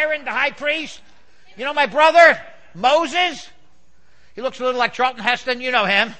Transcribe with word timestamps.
Aaron, 0.00 0.24
the 0.24 0.30
high 0.30 0.50
priest. 0.50 1.00
You 1.56 1.64
know 1.64 1.74
my 1.74 1.86
brother, 1.86 2.40
Moses? 2.74 3.48
He 4.34 4.40
looks 4.40 4.58
a 4.60 4.64
little 4.64 4.78
like 4.78 4.94
Charlton 4.94 5.22
Heston. 5.22 5.60
You 5.60 5.70
know 5.70 5.84
him. 5.84 6.14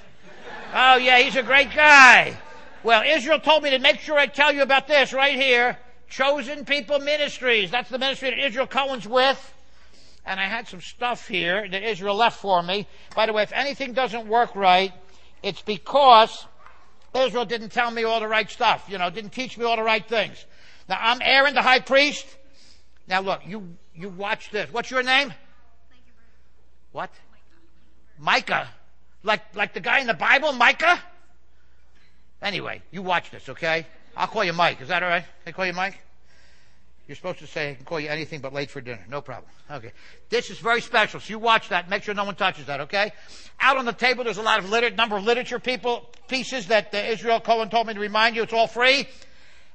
Oh, 0.75 0.97
yeah, 0.97 1.19
he's 1.19 1.37
a 1.37 1.43
great 1.43 1.75
guy. 1.75 2.37
Well, 2.83 3.03
Israel 3.07 3.41
told 3.41 3.62
me 3.62 3.71
to 3.71 3.79
make 3.79 4.01
sure 4.01 4.19
I 4.19 4.27
tell 4.27 4.53
you 4.53 4.62
about 4.62 4.87
this 4.87 5.12
right 5.12 5.35
here. 5.35 5.79
Chosen 6.09 6.65
People 6.65 6.98
Ministries. 6.98 7.71
That's 7.71 7.89
the 7.89 7.98
ministry 7.98 8.30
that 8.30 8.45
Israel 8.45 8.66
Cohen's 8.66 9.09
with. 9.09 9.55
And 10.27 10.38
I 10.38 10.45
had 10.45 10.69
some 10.69 10.83
stuff 10.83 11.27
here 11.27 11.66
that 11.66 11.83
Israel 11.83 12.16
left 12.16 12.38
for 12.38 12.62
me. 12.62 12.87
By 13.16 13.27
the 13.27 13.33
way, 13.33 13.43
if 13.43 13.52
anything 13.52 13.95
doesn't 13.95 14.27
work 14.27 14.55
right, 14.55 14.93
it's 15.43 15.62
because 15.62 16.47
Israel 17.15 17.47
didn't 17.47 17.71
tell 17.71 17.91
me 17.91 18.05
all 18.05 18.21
the 18.21 18.29
right 18.29 18.51
stuff, 18.51 18.87
you 18.88 18.99
know, 18.99 19.09
didn't 19.09 19.33
teach 19.33 19.57
me 19.57 19.65
all 19.65 19.77
the 19.77 19.83
right 19.83 20.07
things. 20.07 20.45
Now, 20.88 20.99
I'm 21.01 21.21
Aaron, 21.23 21.55
the 21.55 21.62
high 21.62 21.80
priest. 21.80 22.27
Now, 23.10 23.20
look, 23.23 23.41
you, 23.45 23.77
you 23.92 24.09
watch 24.09 24.50
this. 24.50 24.73
What's 24.73 24.88
your 24.88 25.02
name? 25.02 25.34
What? 26.92 27.10
Micah. 28.20 28.68
Like, 29.24 29.56
like 29.56 29.74
the 29.74 29.80
guy 29.80 29.98
in 29.98 30.06
the 30.06 30.14
Bible, 30.14 30.52
Micah? 30.52 31.02
Anyway, 32.41 32.82
you 32.92 33.02
watch 33.02 33.32
this, 33.32 33.48
okay? 33.48 33.84
I'll 34.16 34.28
call 34.28 34.45
you 34.45 34.52
Mike. 34.52 34.80
Is 34.80 34.88
that 34.88 35.02
all 35.02 35.09
right? 35.09 35.24
Can 35.24 35.48
I 35.48 35.52
call 35.52 35.66
you 35.66 35.73
Mike? 35.73 35.98
You're 37.09 37.16
supposed 37.16 37.41
to 37.41 37.48
say 37.48 37.73
I 37.73 37.74
can 37.74 37.84
call 37.84 37.98
you 37.98 38.09
anything 38.09 38.41
but 38.41 38.52
late 38.54 38.70
for 38.70 38.80
dinner. 38.80 39.04
No 39.09 39.20
problem. 39.20 39.51
Okay. 39.68 39.90
This 40.29 40.48
is 40.48 40.60
very 40.60 40.80
special. 40.80 41.18
So 41.18 41.30
you 41.30 41.40
watch 41.40 41.70
that. 41.70 41.90
Make 41.90 42.04
sure 42.04 42.15
no 42.15 42.24
one 42.24 42.37
touches 42.37 42.66
that. 42.66 42.82
Okay. 42.82 43.10
Out 43.59 43.76
on 43.76 43.87
the 43.87 43.92
table, 43.92 44.23
there's 44.23 44.38
a 44.38 44.42
lot 44.42 44.60
of 44.60 44.70
liter- 44.70 44.90
number 44.90 45.16
of 45.16 45.24
literature 45.24 45.59
people 45.59 46.09
pieces 46.29 46.68
that 46.68 46.95
uh, 46.95 46.98
Israel 46.98 47.40
Cohen 47.40 47.68
told 47.68 47.88
me 47.88 47.95
to 47.95 48.01
remind 48.01 48.37
you. 48.37 48.45
It's 48.45 48.52
all 48.52 48.68
free. 48.68 49.09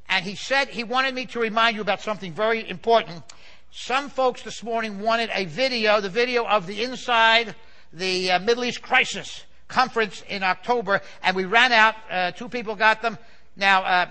And 0.09 0.23
he 0.23 0.35
said 0.35 0.69
he 0.69 0.83
wanted 0.83 1.15
me 1.15 1.25
to 1.27 1.39
remind 1.39 1.75
you 1.75 1.81
about 1.81 2.01
something 2.01 2.33
very 2.33 2.67
important. 2.69 3.23
Some 3.71 4.09
folks 4.09 4.41
this 4.43 4.63
morning 4.63 4.99
wanted 4.99 5.29
a 5.33 5.45
video, 5.45 5.99
the 5.99 6.09
video 6.09 6.45
of 6.45 6.67
the 6.67 6.83
inside 6.83 7.55
the 7.91 8.31
uh, 8.31 8.39
Middle 8.39 8.63
East 8.63 8.81
Crisis 8.81 9.43
Conference 9.67 10.23
in 10.29 10.43
October, 10.43 11.01
and 11.23 11.35
we 11.35 11.45
ran 11.45 11.71
out. 11.71 11.95
Uh, 12.09 12.31
two 12.31 12.47
people 12.47 12.75
got 12.75 13.01
them. 13.01 13.17
Now, 13.55 13.83
uh, 13.83 14.05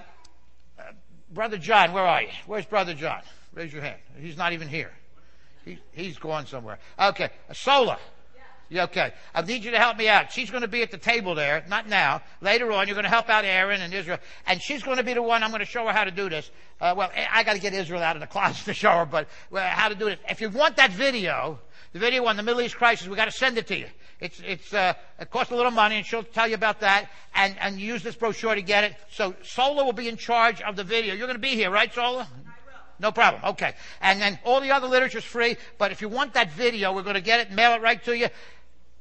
Brother 1.32 1.58
John, 1.58 1.92
where 1.92 2.04
are 2.04 2.22
you? 2.22 2.28
Where's 2.46 2.66
Brother 2.66 2.94
John? 2.94 3.20
Raise 3.54 3.72
your 3.72 3.82
hand. 3.82 3.98
He's 4.18 4.36
not 4.36 4.52
even 4.52 4.68
here. 4.68 4.90
He, 5.64 5.78
he's 5.92 6.18
going 6.18 6.46
somewhere. 6.46 6.78
Okay. 6.98 7.30
Sola. 7.52 7.98
Okay. 8.72 9.12
I 9.34 9.42
need 9.42 9.64
you 9.64 9.70
to 9.72 9.78
help 9.78 9.96
me 9.96 10.08
out. 10.08 10.32
She's 10.32 10.50
going 10.50 10.62
to 10.62 10.68
be 10.68 10.82
at 10.82 10.90
the 10.90 10.98
table 10.98 11.34
there, 11.34 11.64
not 11.68 11.88
now. 11.88 12.22
Later 12.40 12.72
on, 12.72 12.86
you're 12.86 12.94
going 12.94 13.04
to 13.04 13.10
help 13.10 13.28
out 13.28 13.44
Aaron 13.44 13.80
and 13.80 13.92
Israel. 13.92 14.18
And 14.46 14.60
she's 14.60 14.82
going 14.82 14.96
to 14.96 15.02
be 15.02 15.14
the 15.14 15.22
one, 15.22 15.42
I'm 15.42 15.50
going 15.50 15.60
to 15.60 15.66
show 15.66 15.86
her 15.86 15.92
how 15.92 16.04
to 16.04 16.10
do 16.10 16.28
this. 16.28 16.50
Uh, 16.80 16.94
well, 16.96 17.10
I 17.30 17.44
got 17.44 17.54
to 17.54 17.60
get 17.60 17.74
Israel 17.74 18.02
out 18.02 18.16
of 18.16 18.20
the 18.20 18.26
closet 18.34 18.64
to 18.64 18.74
show 18.74 18.92
her, 18.92 19.06
but 19.06 19.28
well, 19.50 19.66
how 19.68 19.88
to 19.88 19.94
do 19.94 20.08
it. 20.08 20.18
If 20.28 20.40
you 20.40 20.48
want 20.48 20.76
that 20.76 20.92
video, 20.92 21.58
the 21.92 21.98
video 21.98 22.24
on 22.26 22.36
the 22.36 22.42
Middle 22.42 22.60
East 22.62 22.76
crisis, 22.76 23.06
we 23.06 23.16
got 23.16 23.26
to 23.26 23.32
send 23.32 23.58
it 23.58 23.66
to 23.68 23.78
you. 23.78 23.86
It's, 24.20 24.40
it's, 24.44 24.72
uh, 24.72 24.94
it 25.20 25.30
costs 25.30 25.52
a 25.52 25.56
little 25.56 25.70
money, 25.70 25.96
and 25.96 26.06
she'll 26.06 26.22
tell 26.22 26.48
you 26.48 26.54
about 26.54 26.80
that. 26.80 27.10
And, 27.34 27.56
and 27.60 27.80
use 27.80 28.02
this 28.02 28.14
brochure 28.14 28.54
to 28.54 28.62
get 28.62 28.84
it. 28.84 28.94
So 29.10 29.34
Sola 29.42 29.84
will 29.84 29.92
be 29.92 30.08
in 30.08 30.16
charge 30.16 30.60
of 30.62 30.76
the 30.76 30.84
video. 30.84 31.14
You're 31.14 31.26
going 31.26 31.36
to 31.36 31.42
be 31.42 31.54
here, 31.54 31.70
right, 31.70 31.92
Sola? 31.92 32.28
No 32.98 33.10
problem. 33.10 33.42
Okay. 33.44 33.74
And 34.00 34.20
then 34.20 34.38
all 34.44 34.60
the 34.60 34.70
other 34.70 34.86
literature 34.86 35.18
is 35.18 35.24
free. 35.24 35.56
But 35.78 35.92
if 35.92 36.00
you 36.00 36.08
want 36.08 36.34
that 36.34 36.52
video, 36.52 36.92
we're 36.92 37.02
going 37.02 37.14
to 37.14 37.20
get 37.20 37.40
it, 37.40 37.48
and 37.48 37.56
mail 37.56 37.74
it 37.74 37.82
right 37.82 38.02
to 38.04 38.16
you. 38.16 38.28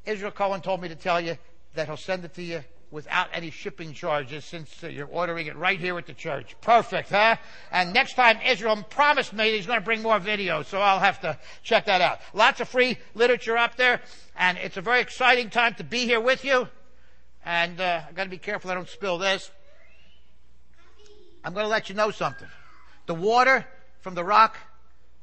Israel 0.06 0.32
Cohen 0.32 0.62
told 0.62 0.82
me 0.82 0.90
to 0.90 0.96
tell 0.96 1.22
you 1.22 1.38
that 1.76 1.88
he'll 1.88 1.98
send 1.98 2.26
it 2.26 2.34
to 2.36 2.44
you 2.44 2.64
without 2.94 3.28
any 3.34 3.50
shipping 3.50 3.92
charges 3.92 4.46
since 4.46 4.84
uh, 4.84 4.88
you're 4.88 5.08
ordering 5.08 5.48
it 5.48 5.56
right 5.56 5.80
here 5.80 5.98
at 5.98 6.06
the 6.06 6.14
church. 6.14 6.56
Perfect, 6.62 7.10
huh? 7.10 7.36
And 7.72 7.92
next 7.92 8.14
time 8.14 8.38
Israel 8.46 8.78
promised 8.88 9.34
me 9.34 9.56
he's 9.56 9.66
going 9.66 9.80
to 9.80 9.84
bring 9.84 10.04
more 10.04 10.20
videos, 10.20 10.66
so 10.66 10.80
I'll 10.80 11.00
have 11.00 11.20
to 11.22 11.38
check 11.64 11.88
that 11.88 12.02
out. 12.02 12.20
Lots 12.34 12.62
of 12.62 12.70
free 12.70 12.98
literature 13.16 13.58
up 13.58 13.76
there, 13.78 14.02
and 14.36 14.60
it's 14.60 14.78
a 14.78 14.82
very 14.82 15.02
exciting 15.02 15.50
time 15.50 15.74
to 15.76 15.84
be 15.84 16.06
here 16.06 16.22
with 16.22 16.46
you. 16.46 16.68
And 17.44 17.82
uh, 17.82 18.02
I've 18.08 18.16
got 18.16 18.26
to 18.26 18.30
be 18.30 18.38
careful 18.38 18.70
I 18.70 18.76
don't 18.76 18.88
spill 18.88 19.18
this. 19.18 19.50
I'm 21.44 21.54
going 21.54 21.66
to 21.66 21.70
let 21.70 21.90
you 21.90 21.96
know 21.96 22.12
something. 22.12 22.48
The 23.08 23.16
water 23.16 23.66
from 24.02 24.14
the 24.14 24.24
rock 24.24 24.56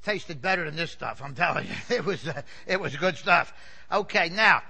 tasted 0.05 0.43
better 0.43 0.65
than 0.65 0.75
this 0.75 0.91
stuff. 0.91 1.23
I'm 1.25 1.35
telling 1.35 1.67
you, 1.67 1.75
it 1.97 2.05
was 2.05 2.27
uh, 2.27 2.43
it 2.67 2.81
was 2.81 2.97
good 2.97 3.17
stuff. 3.17 3.55
Okay, 3.93 4.29
now 4.29 4.63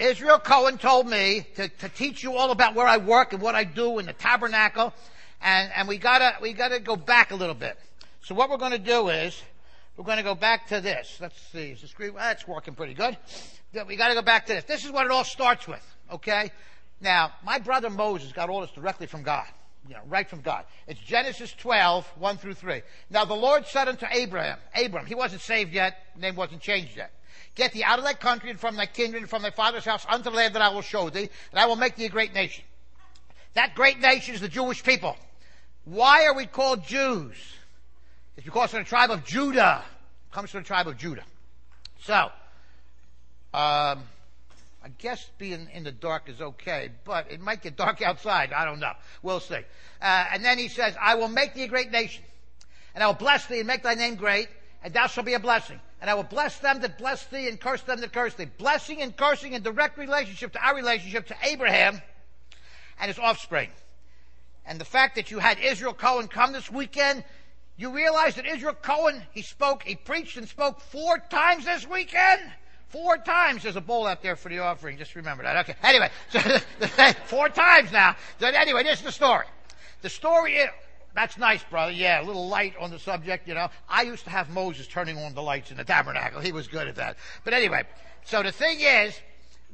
Israel 0.00 0.38
Cohen 0.38 0.78
told 0.78 1.06
me 1.06 1.46
to, 1.56 1.68
to 1.68 1.88
teach 1.90 2.22
you 2.22 2.34
all 2.34 2.50
about 2.50 2.74
where 2.74 2.86
I 2.86 2.96
work 2.96 3.34
and 3.34 3.42
what 3.42 3.54
I 3.54 3.64
do 3.64 3.98
in 3.98 4.06
the 4.06 4.14
tabernacle. 4.14 4.94
And, 5.42 5.70
and 5.76 5.86
we 5.86 5.98
gotta, 5.98 6.36
we 6.40 6.54
gotta 6.54 6.80
go 6.80 6.96
back 6.96 7.32
a 7.32 7.34
little 7.36 7.54
bit. 7.54 7.78
So 8.22 8.34
what 8.34 8.48
we're 8.48 8.56
gonna 8.56 8.78
do 8.78 9.10
is, 9.10 9.40
we're 9.96 10.04
gonna 10.04 10.22
go 10.22 10.34
back 10.34 10.68
to 10.68 10.80
this. 10.80 11.18
Let's 11.20 11.38
see, 11.52 11.72
is 11.72 11.82
the 11.82 11.88
screen, 11.88 12.14
that's 12.14 12.48
working 12.48 12.74
pretty 12.74 12.94
good. 12.94 13.16
We 13.86 13.96
gotta 13.96 14.14
go 14.14 14.22
back 14.22 14.46
to 14.46 14.54
this. 14.54 14.64
This 14.64 14.86
is 14.86 14.90
what 14.90 15.04
it 15.04 15.12
all 15.12 15.24
starts 15.24 15.68
with, 15.68 15.84
okay? 16.10 16.50
Now, 17.02 17.32
my 17.44 17.58
brother 17.58 17.90
Moses 17.90 18.32
got 18.32 18.48
all 18.48 18.62
this 18.62 18.72
directly 18.72 19.06
from 19.06 19.22
God. 19.22 19.46
You 19.88 19.94
know, 19.94 20.02
right 20.08 20.28
from 20.28 20.40
God. 20.40 20.64
It's 20.86 21.00
Genesis 21.00 21.52
12, 21.52 22.06
1 22.16 22.36
through 22.36 22.54
3. 22.54 22.82
Now 23.08 23.24
the 23.24 23.34
Lord 23.34 23.66
said 23.66 23.88
unto 23.88 24.06
Abraham, 24.10 24.58
Abram, 24.74 25.06
he 25.06 25.14
wasn't 25.14 25.40
saved 25.40 25.72
yet, 25.72 25.96
name 26.16 26.36
wasn't 26.36 26.60
changed 26.60 26.96
yet. 26.96 27.12
Get 27.54 27.72
thee 27.72 27.82
out 27.82 27.98
of 27.98 28.04
thy 28.04 28.14
country 28.14 28.50
and 28.50 28.60
from 28.60 28.76
thy 28.76 28.86
kindred 28.86 29.22
and 29.22 29.30
from 29.30 29.42
thy 29.42 29.50
father's 29.50 29.84
house 29.84 30.06
unto 30.08 30.30
the 30.30 30.36
land 30.36 30.54
that 30.54 30.62
I 30.62 30.68
will 30.68 30.82
show 30.82 31.10
thee, 31.10 31.28
and 31.50 31.60
I 31.60 31.66
will 31.66 31.76
make 31.76 31.96
thee 31.96 32.04
a 32.04 32.10
great 32.10 32.34
nation. 32.34 32.64
That 33.54 33.74
great 33.74 33.98
nation 33.98 34.34
is 34.34 34.40
the 34.40 34.48
Jewish 34.48 34.84
people. 34.84 35.16
Why 35.84 36.26
are 36.26 36.34
we 36.34 36.46
called 36.46 36.84
Jews? 36.86 37.36
It's 38.36 38.44
because 38.44 38.72
of 38.74 38.80
the 38.80 38.84
tribe 38.84 39.10
of 39.10 39.24
Judah. 39.24 39.82
It 40.30 40.34
comes 40.34 40.50
from 40.50 40.62
the 40.62 40.66
tribe 40.66 40.86
of 40.86 40.96
Judah. 40.96 41.24
So, 42.00 42.30
um, 43.52 44.04
I 44.82 44.88
guess 44.88 45.28
being 45.38 45.68
in 45.74 45.84
the 45.84 45.92
dark 45.92 46.28
is 46.28 46.40
okay, 46.40 46.90
but 47.04 47.30
it 47.30 47.40
might 47.40 47.62
get 47.62 47.76
dark 47.76 48.00
outside. 48.00 48.52
I 48.52 48.64
don't 48.64 48.80
know. 48.80 48.92
We'll 49.22 49.40
see. 49.40 49.60
Uh, 50.00 50.24
and 50.32 50.44
then 50.44 50.58
he 50.58 50.68
says, 50.68 50.94
I 51.00 51.16
will 51.16 51.28
make 51.28 51.54
thee 51.54 51.64
a 51.64 51.68
great 51.68 51.90
nation, 51.90 52.24
and 52.94 53.04
I 53.04 53.06
will 53.06 53.14
bless 53.14 53.46
thee 53.46 53.58
and 53.58 53.66
make 53.66 53.82
thy 53.82 53.94
name 53.94 54.14
great, 54.14 54.48
and 54.82 54.94
thou 54.94 55.06
shalt 55.06 55.26
be 55.26 55.34
a 55.34 55.40
blessing 55.40 55.80
and 56.00 56.08
I 56.08 56.14
will 56.14 56.22
bless 56.22 56.58
them 56.58 56.80
that 56.80 56.98
bless 56.98 57.26
thee 57.26 57.48
and 57.48 57.60
curse 57.60 57.82
them 57.82 58.00
that 58.00 58.12
curse 58.12 58.34
thee. 58.34 58.46
Blessing 58.46 59.02
and 59.02 59.14
cursing 59.16 59.52
in 59.52 59.62
direct 59.62 59.98
relationship 59.98 60.52
to 60.52 60.66
our 60.66 60.74
relationship 60.74 61.26
to 61.26 61.36
Abraham 61.42 62.00
and 62.98 63.08
his 63.08 63.18
offspring. 63.18 63.68
And 64.64 64.80
the 64.80 64.84
fact 64.84 65.16
that 65.16 65.30
you 65.30 65.38
had 65.38 65.58
Israel 65.58 65.92
Cohen 65.92 66.28
come 66.28 66.52
this 66.52 66.70
weekend, 66.70 67.24
you 67.76 67.90
realize 67.90 68.36
that 68.36 68.46
Israel 68.46 68.74
Cohen, 68.80 69.22
he 69.32 69.42
spoke, 69.42 69.82
he 69.82 69.94
preached 69.94 70.36
and 70.36 70.48
spoke 70.48 70.80
four 70.80 71.18
times 71.18 71.66
this 71.66 71.86
weekend? 71.86 72.40
Four 72.90 73.18
times. 73.18 73.62
There's 73.62 73.76
a 73.76 73.80
bowl 73.80 74.06
out 74.06 74.22
there 74.22 74.36
for 74.36 74.48
the 74.48 74.58
offering. 74.58 74.98
Just 74.98 75.14
remember 75.14 75.44
that. 75.44 75.56
Okay. 75.68 75.76
Anyway, 75.82 76.10
so 76.30 76.40
four 77.26 77.48
times 77.48 77.92
now. 77.92 78.16
Anyway, 78.42 78.82
this 78.82 78.98
is 78.98 79.04
the 79.04 79.12
story. 79.12 79.46
The 80.02 80.08
story 80.08 80.56
is, 80.56 80.68
that's 81.14 81.38
nice, 81.38 81.62
brother. 81.62 81.92
Yeah, 81.92 82.22
a 82.22 82.24
little 82.24 82.48
light 82.48 82.74
on 82.80 82.90
the 82.90 82.98
subject, 82.98 83.46
you 83.46 83.54
know. 83.54 83.68
I 83.88 84.02
used 84.02 84.24
to 84.24 84.30
have 84.30 84.50
Moses 84.50 84.88
turning 84.88 85.18
on 85.18 85.34
the 85.34 85.42
lights 85.42 85.70
in 85.70 85.76
the 85.76 85.84
tabernacle. 85.84 86.40
He 86.40 86.50
was 86.50 86.66
good 86.66 86.88
at 86.88 86.96
that. 86.96 87.16
But 87.44 87.54
anyway, 87.54 87.84
so 88.24 88.42
the 88.42 88.52
thing 88.52 88.80
is 88.80 89.18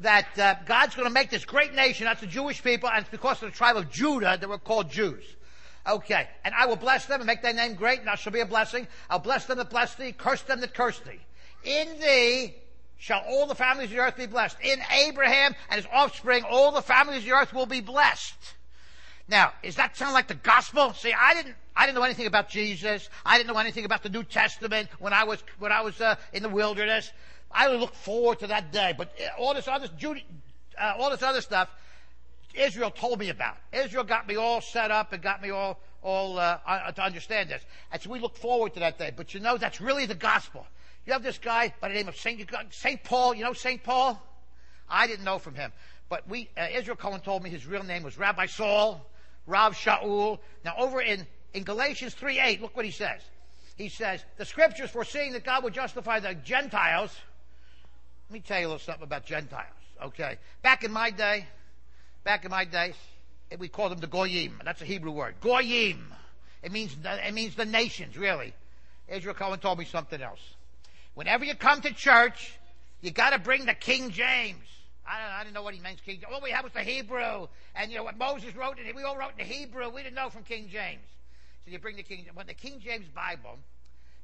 that 0.00 0.38
uh, 0.38 0.56
God's 0.66 0.94
going 0.94 1.08
to 1.08 1.12
make 1.12 1.30
this 1.30 1.46
great 1.46 1.74
nation. 1.74 2.04
That's 2.04 2.20
the 2.20 2.26
Jewish 2.26 2.62
people, 2.62 2.90
and 2.90 3.00
it's 3.00 3.10
because 3.10 3.42
of 3.42 3.50
the 3.50 3.56
tribe 3.56 3.76
of 3.76 3.90
Judah 3.90 4.36
that 4.38 4.48
we're 4.48 4.58
called 4.58 4.90
Jews. 4.90 5.24
Okay, 5.86 6.28
and 6.44 6.54
I 6.54 6.66
will 6.66 6.76
bless 6.76 7.06
them 7.06 7.20
and 7.20 7.26
make 7.26 7.42
thy 7.42 7.52
name 7.52 7.74
great, 7.74 8.00
and 8.00 8.08
thou 8.08 8.16
shall 8.16 8.32
be 8.32 8.40
a 8.40 8.46
blessing. 8.46 8.86
I'll 9.08 9.20
bless 9.20 9.46
them 9.46 9.56
that 9.56 9.70
bless 9.70 9.94
thee, 9.94 10.12
curse 10.12 10.42
them 10.42 10.60
that 10.60 10.74
curse 10.74 10.98
thee. 11.00 11.20
In 11.64 12.00
thee 12.00 12.54
shall 12.98 13.22
all 13.28 13.46
the 13.46 13.54
families 13.54 13.90
of 13.90 13.96
the 13.96 14.02
earth 14.02 14.16
be 14.16 14.26
blessed. 14.26 14.56
In 14.62 14.80
Abraham 14.90 15.54
and 15.68 15.76
his 15.76 15.88
offspring, 15.92 16.44
all 16.44 16.72
the 16.72 16.82
families 16.82 17.18
of 17.18 17.24
the 17.24 17.32
earth 17.32 17.52
will 17.52 17.66
be 17.66 17.80
blessed. 17.80 18.34
Now, 19.28 19.52
does 19.62 19.76
that 19.76 19.96
sound 19.96 20.14
like 20.14 20.28
the 20.28 20.34
gospel? 20.34 20.92
See, 20.92 21.12
I 21.12 21.34
didn't, 21.34 21.56
I 21.74 21.86
didn't 21.86 21.98
know 21.98 22.04
anything 22.04 22.26
about 22.26 22.48
Jesus. 22.48 23.08
I 23.24 23.38
didn't 23.38 23.52
know 23.52 23.58
anything 23.58 23.84
about 23.84 24.02
the 24.02 24.08
New 24.08 24.22
Testament 24.22 24.88
when 24.98 25.12
I 25.12 25.24
was, 25.24 25.42
when 25.58 25.72
I 25.72 25.80
was 25.80 26.00
uh, 26.00 26.14
in 26.32 26.42
the 26.42 26.48
wilderness. 26.48 27.10
I 27.50 27.68
look 27.68 27.94
forward 27.94 28.38
to 28.40 28.46
that 28.48 28.72
day. 28.72 28.94
But 28.96 29.12
uh, 29.20 29.40
all 29.40 29.54
this 29.54 29.66
other, 29.66 29.88
Judy, 29.98 30.24
uh, 30.80 30.94
all 30.98 31.10
this 31.10 31.22
other 31.22 31.40
stuff, 31.40 31.68
Israel 32.54 32.90
told 32.90 33.18
me 33.18 33.28
about. 33.30 33.56
Israel 33.72 34.04
got 34.04 34.28
me 34.28 34.36
all 34.36 34.60
set 34.60 34.90
up 34.90 35.12
and 35.12 35.22
got 35.22 35.42
me 35.42 35.50
all, 35.50 35.80
all 36.02 36.38
uh, 36.38 36.58
to 36.92 37.02
understand 37.02 37.50
this. 37.50 37.62
And 37.90 38.00
so 38.00 38.10
we 38.10 38.20
look 38.20 38.36
forward 38.36 38.74
to 38.74 38.80
that 38.80 38.98
day. 38.98 39.12
But 39.14 39.34
you 39.34 39.40
know, 39.40 39.58
that's 39.58 39.80
really 39.80 40.06
the 40.06 40.14
gospel. 40.14 40.66
You 41.06 41.12
have 41.12 41.22
this 41.22 41.38
guy 41.38 41.72
by 41.80 41.88
the 41.88 41.94
name 41.94 42.08
of 42.08 42.16
Saint, 42.16 42.50
Saint 42.70 43.04
Paul. 43.04 43.34
You 43.34 43.44
know 43.44 43.52
Saint 43.52 43.82
Paul? 43.82 44.20
I 44.88 45.06
didn't 45.06 45.24
know 45.24 45.38
from 45.38 45.54
him. 45.54 45.72
But 46.08 46.28
we, 46.28 46.48
uh, 46.56 46.66
Israel 46.72 46.96
Cohen 46.96 47.20
told 47.20 47.42
me 47.42 47.50
his 47.50 47.66
real 47.66 47.82
name 47.82 48.02
was 48.02 48.18
Rabbi 48.18 48.46
Saul. 48.46 49.04
Rav 49.46 49.74
Shaul. 49.74 50.38
Now 50.64 50.74
over 50.78 51.00
in, 51.00 51.26
in 51.54 51.62
Galatians 51.62 52.14
3 52.14 52.40
8, 52.40 52.62
look 52.62 52.76
what 52.76 52.84
he 52.84 52.90
says. 52.90 53.20
He 53.76 53.88
says, 53.88 54.24
the 54.38 54.44
scriptures 54.44 54.90
foreseeing 54.90 55.32
that 55.32 55.44
God 55.44 55.62
would 55.64 55.74
justify 55.74 56.18
the 56.20 56.34
Gentiles. 56.34 57.14
Let 58.28 58.34
me 58.34 58.40
tell 58.40 58.58
you 58.58 58.66
a 58.66 58.68
little 58.68 58.78
something 58.80 59.04
about 59.04 59.26
Gentiles. 59.26 59.66
Okay. 60.02 60.38
Back 60.62 60.82
in 60.82 60.90
my 60.90 61.10
day, 61.10 61.46
back 62.24 62.44
in 62.44 62.50
my 62.50 62.64
day, 62.64 62.94
we 63.58 63.68
called 63.68 63.92
them 63.92 64.00
the 64.00 64.06
Goyim. 64.06 64.60
That's 64.64 64.82
a 64.82 64.86
Hebrew 64.86 65.12
word. 65.12 65.36
Goyim. 65.40 66.12
It 66.62 66.72
means, 66.72 66.96
it 67.04 67.34
means 67.34 67.54
the 67.54 67.64
nations, 67.64 68.16
really. 68.16 68.54
Israel 69.08 69.34
Cohen 69.34 69.60
told 69.60 69.78
me 69.78 69.84
something 69.84 70.20
else. 70.20 70.55
Whenever 71.16 71.46
you 71.46 71.54
come 71.54 71.80
to 71.80 71.94
church, 71.94 72.58
you 73.00 73.10
got 73.10 73.30
to 73.30 73.38
bring 73.38 73.64
the 73.64 73.72
King 73.72 74.10
James. 74.10 74.58
I 75.08 75.18
don't, 75.18 75.32
I 75.32 75.42
didn't 75.44 75.54
know 75.54 75.62
what 75.62 75.72
he 75.72 75.80
meant, 75.80 76.04
King 76.04 76.16
James. 76.16 76.26
All 76.30 76.42
we 76.42 76.50
had 76.50 76.62
was 76.62 76.74
the 76.74 76.82
Hebrew. 76.82 77.46
And, 77.74 77.90
you 77.90 77.96
know, 77.96 78.04
what 78.04 78.18
Moses 78.18 78.54
wrote, 78.54 78.76
we 78.94 79.02
all 79.02 79.16
wrote 79.16 79.30
in 79.38 79.38
the 79.38 79.50
Hebrew. 79.50 79.88
We 79.88 80.02
didn't 80.02 80.14
know 80.14 80.28
from 80.28 80.42
King 80.42 80.68
James. 80.70 81.00
So 81.64 81.70
you 81.70 81.78
bring 81.78 81.96
the 81.96 82.02
King 82.02 82.18
James. 82.24 82.36
When 82.36 82.46
the 82.46 82.52
King 82.52 82.80
James 82.84 83.06
Bible, 83.14 83.58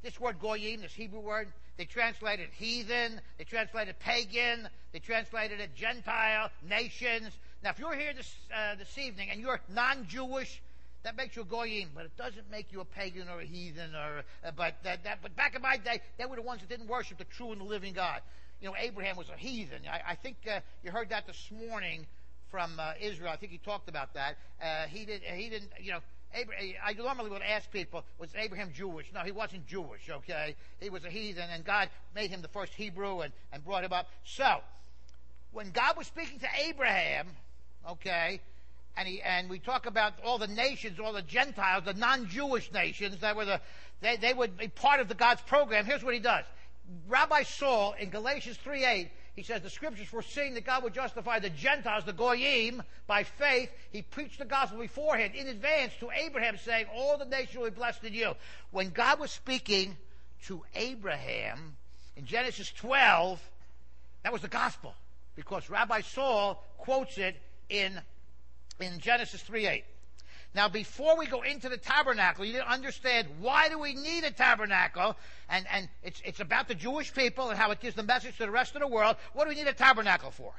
this 0.03 0.21
word 0.21 0.39
goyim, 0.39 0.83
this 0.83 0.93
Hebrew 0.93 1.21
word, 1.21 1.49
they 1.79 1.87
translated 1.87 2.51
heathen, 2.59 3.23
they 3.39 3.45
translated 3.45 3.99
pagan, 3.99 4.69
they 4.93 4.99
translated 4.99 5.61
it 5.61 5.75
Gentile, 5.75 6.51
nations. 6.69 7.31
Now, 7.65 7.71
if 7.71 7.79
you're 7.79 7.97
here 7.97 8.13
this, 8.13 8.35
uh, 8.55 8.75
this 8.75 8.99
evening 8.99 9.31
and 9.31 9.41
you're 9.41 9.61
non-Jewish, 9.71 10.61
that 11.05 11.17
makes 11.17 11.35
you 11.35 11.43
a 11.43 11.45
goyim, 11.45 11.91
but 11.95 12.05
it 12.05 12.17
doesn't 12.17 12.51
make 12.51 12.73
you 12.73 12.81
a 12.81 12.85
pagan 12.85 13.29
or 13.29 13.41
a 13.41 13.45
heathen. 13.45 13.95
Or 13.95 14.25
uh, 14.45 14.53
but 14.57 14.77
that, 14.85 15.05
that, 15.05 15.19
but 15.23 15.35
back 15.37 15.55
in 15.55 15.63
my 15.63 15.77
day, 15.77 16.01
they 16.19 16.27
were 16.27 16.37
the 16.37 16.43
ones 16.43 16.61
that 16.61 16.69
didn't 16.69 16.89
worship 16.89 17.19
the 17.19 17.25
true 17.25 17.53
and 17.53 17.61
the 17.61 17.65
living 17.65 17.93
God. 17.93 18.21
You 18.61 18.69
know, 18.69 18.77
Abraham 18.79 19.17
was 19.17 19.29
a 19.29 19.37
heathen. 19.37 19.81
I, 19.91 20.13
I 20.13 20.15
think 20.15 20.37
uh, 20.49 20.61
you 20.85 20.93
heard 20.93 21.09
that 21.11 21.27
this 21.27 21.51
morning 21.51 22.07
from 22.51 22.79
uh, 22.79 22.93
Israel. 23.01 23.31
I 23.33 23.37
think 23.37 23.51
he 23.51 23.59
talked 23.59 23.89
about 23.89 24.15
that. 24.15 24.37
Uh, 24.63 24.87
he 24.87 25.05
did. 25.05 25.23
He 25.23 25.49
didn't. 25.49 25.71
You 25.81 25.93
know. 25.93 25.99
Abraham, 26.35 26.75
I 26.83 26.95
normally 26.95 27.29
would 27.29 27.43
ask 27.43 27.71
people, 27.71 28.05
was 28.19 28.31
Abraham 28.35 28.73
Jewish? 28.75 29.13
No, 29.13 29.21
he 29.21 29.33
wasn't 29.33 29.67
Jewish, 29.67 30.09
okay? 30.09 30.57
He 30.81 30.89
was 30.89 31.05
a 31.05 31.11
heathen, 31.11 31.51
and 31.51 31.63
God 31.63 31.91
made 32.15 32.31
him 32.31 32.41
the 32.41 32.49
first 32.49 32.73
Hebrew 32.73 33.21
and, 33.21 33.35
and 33.53 33.63
brought 33.63 33.85
him 33.85 33.93
up. 33.93 34.09
So, 34.25 34.61
when 35.53 35.73
God 35.73 35.99
was 35.99 36.07
speaking 36.07 36.39
to 36.39 36.49
Abraham, 36.67 37.27
okay, 37.87 38.41
and 38.97 39.09
he 39.09 39.23
and 39.23 39.49
we 39.49 39.59
talk 39.59 39.87
about 39.87 40.15
all 40.25 40.39
the 40.39 40.47
nations, 40.47 40.99
all 41.01 41.13
the 41.13 41.23
Gentiles, 41.23 41.85
the 41.85 41.95
non-Jewish 41.95 42.73
nations 42.73 43.19
that 43.21 43.37
were 43.37 43.45
the 43.45 43.61
they, 44.01 44.17
they 44.17 44.35
would 44.35 44.57
be 44.57 44.69
part 44.69 45.01
of 45.01 45.09
the 45.09 45.15
God's 45.15 45.41
program. 45.43 45.85
Here's 45.85 46.03
what 46.03 46.15
he 46.15 46.21
does. 46.21 46.45
Rabbi 47.09 47.45
Saul 47.45 47.95
in 47.99 48.11
Galatians 48.11 48.59
3:8, 48.65 49.09
he 49.35 49.43
says 49.43 49.63
the 49.63 49.71
scriptures 49.71 50.09
foreseeing 50.09 50.55
that 50.55 50.65
God 50.65 50.83
would 50.83 50.93
justify 50.93 51.39
the 51.39 51.51
Gentiles, 51.51 52.05
the 52.05 52.13
goyim, 52.13 52.83
by 53.07 53.23
faith. 53.23 53.71
He 53.91 54.03
preached 54.03 54.39
the 54.39 54.45
gospel 54.45 54.79
beforehand 54.79 55.35
in 55.35 55.49
advance 55.49 55.93
to 56.01 56.11
Abraham, 56.11 56.59
saying, 56.59 56.87
"All 56.93 57.17
the 57.17 57.25
nations 57.25 57.57
will 57.57 57.71
be 57.71 57.77
blessed 57.77 58.05
in 58.05 58.15
you." 58.15 58.35
When 58.73 58.91
God 58.91 59.21
was 59.21 59.31
speaking 59.31 59.97
to 60.45 60.65
Abraham 60.75 61.77
in 62.17 62.27
Genesis 62.27 62.71
12, 62.73 63.41
that 64.23 64.33
was 64.33 64.43
the 64.43 64.49
gospel 64.49 64.95
because 65.35 65.71
Rabbi 65.71 66.03
Saul 66.03 66.63
quotes 66.79 67.17
it 67.17 67.41
in 67.69 68.03
in 68.83 68.99
Genesis 68.99 69.43
3 69.43 69.67
8. 69.67 69.85
Now, 70.55 70.69
before 70.69 71.17
we 71.17 71.27
go 71.27 71.41
into 71.43 71.71
the 71.71 71.79
tabernacle, 71.79 72.45
you 72.45 72.53
need 72.53 72.59
to 72.59 72.71
understand 72.71 73.27
why 73.41 73.71
do 73.71 73.79
we 73.79 73.95
need 73.95 74.25
a 74.25 74.31
tabernacle? 74.31 75.17
And, 75.49 75.67
and 75.73 75.89
it's, 76.03 76.21
it's 76.27 76.41
about 76.41 76.69
the 76.69 76.75
Jewish 76.75 77.15
people 77.15 77.49
and 77.49 77.59
how 77.59 77.71
it 77.71 77.81
gives 77.81 77.97
the 77.97 78.03
message 78.03 78.37
to 78.37 78.45
the 78.45 78.51
rest 78.51 78.75
of 78.75 78.83
the 78.83 78.87
world. 78.87 79.17
What 79.33 79.45
do 79.45 79.49
we 79.49 79.55
need 79.55 79.67
a 79.67 79.73
tabernacle 79.73 80.31
for? 80.31 80.53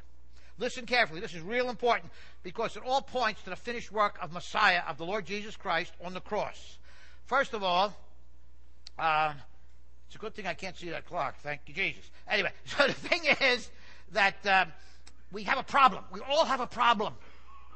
Listen 0.57 0.85
carefully. 0.85 1.19
This 1.19 1.33
is 1.33 1.41
real 1.41 1.69
important 1.69 2.11
because 2.41 2.75
it 2.75 2.83
all 2.85 3.01
points 3.01 3.43
to 3.43 3.51
the 3.51 3.55
finished 3.55 3.91
work 3.91 4.17
of 4.21 4.31
Messiah, 4.31 4.81
of 4.87 4.97
the 4.97 5.05
Lord 5.05 5.25
Jesus 5.25 5.55
Christ 5.55 5.93
on 6.03 6.13
the 6.13 6.21
cross. 6.21 6.77
First 7.25 7.53
of 7.53 7.63
all, 7.63 7.95
uh, 8.97 9.33
it's 10.07 10.15
a 10.15 10.19
good 10.19 10.33
thing 10.35 10.47
I 10.47 10.53
can't 10.53 10.77
see 10.77 10.89
that 10.89 11.05
clock. 11.05 11.35
Thank 11.41 11.61
you, 11.67 11.73
Jesus. 11.73 12.09
Anyway, 12.27 12.51
so 12.65 12.87
the 12.87 12.93
thing 12.93 13.21
is 13.41 13.69
that 14.11 14.35
um, 14.45 14.71
we 15.31 15.43
have 15.43 15.57
a 15.57 15.63
problem. 15.63 16.03
We 16.11 16.19
all 16.21 16.45
have 16.45 16.61
a 16.61 16.67
problem. 16.67 17.13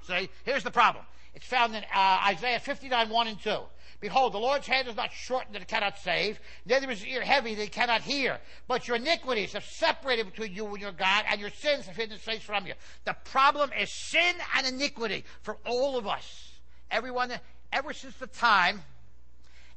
See, 0.07 0.29
here's 0.45 0.63
the 0.63 0.71
problem. 0.71 1.03
It's 1.33 1.45
found 1.45 1.75
in 1.75 1.83
uh, 1.93 2.19
Isaiah 2.27 2.59
59, 2.59 3.09
1 3.09 3.27
and 3.27 3.39
2. 3.41 3.57
Behold, 3.99 4.33
the 4.33 4.37
Lord's 4.39 4.67
hand 4.67 4.87
is 4.87 4.95
not 4.95 5.11
shortened 5.11 5.55
that 5.55 5.61
it 5.61 5.67
cannot 5.67 5.97
save, 5.97 6.39
neither 6.65 6.89
is 6.91 7.01
his 7.01 7.13
ear 7.13 7.21
heavy 7.21 7.55
that 7.55 7.63
it 7.63 7.71
cannot 7.71 8.01
hear. 8.01 8.39
But 8.67 8.87
your 8.87 8.97
iniquities 8.97 9.53
have 9.53 9.65
separated 9.65 10.27
between 10.27 10.53
you 10.53 10.67
and 10.67 10.79
your 10.79 10.91
God, 10.91 11.25
and 11.29 11.41
your 11.41 11.49
sins 11.49 11.87
have 11.87 11.95
hidden 11.95 12.11
his 12.11 12.21
face 12.21 12.43
from 12.43 12.67
you. 12.67 12.73
The 13.05 13.15
problem 13.23 13.71
is 13.79 13.89
sin 13.89 14.35
and 14.55 14.67
iniquity 14.67 15.25
for 15.41 15.57
all 15.65 15.97
of 15.97 16.07
us. 16.07 16.51
Everyone, 16.91 17.33
ever 17.73 17.91
since 17.91 18.15
the 18.17 18.27
time, 18.27 18.81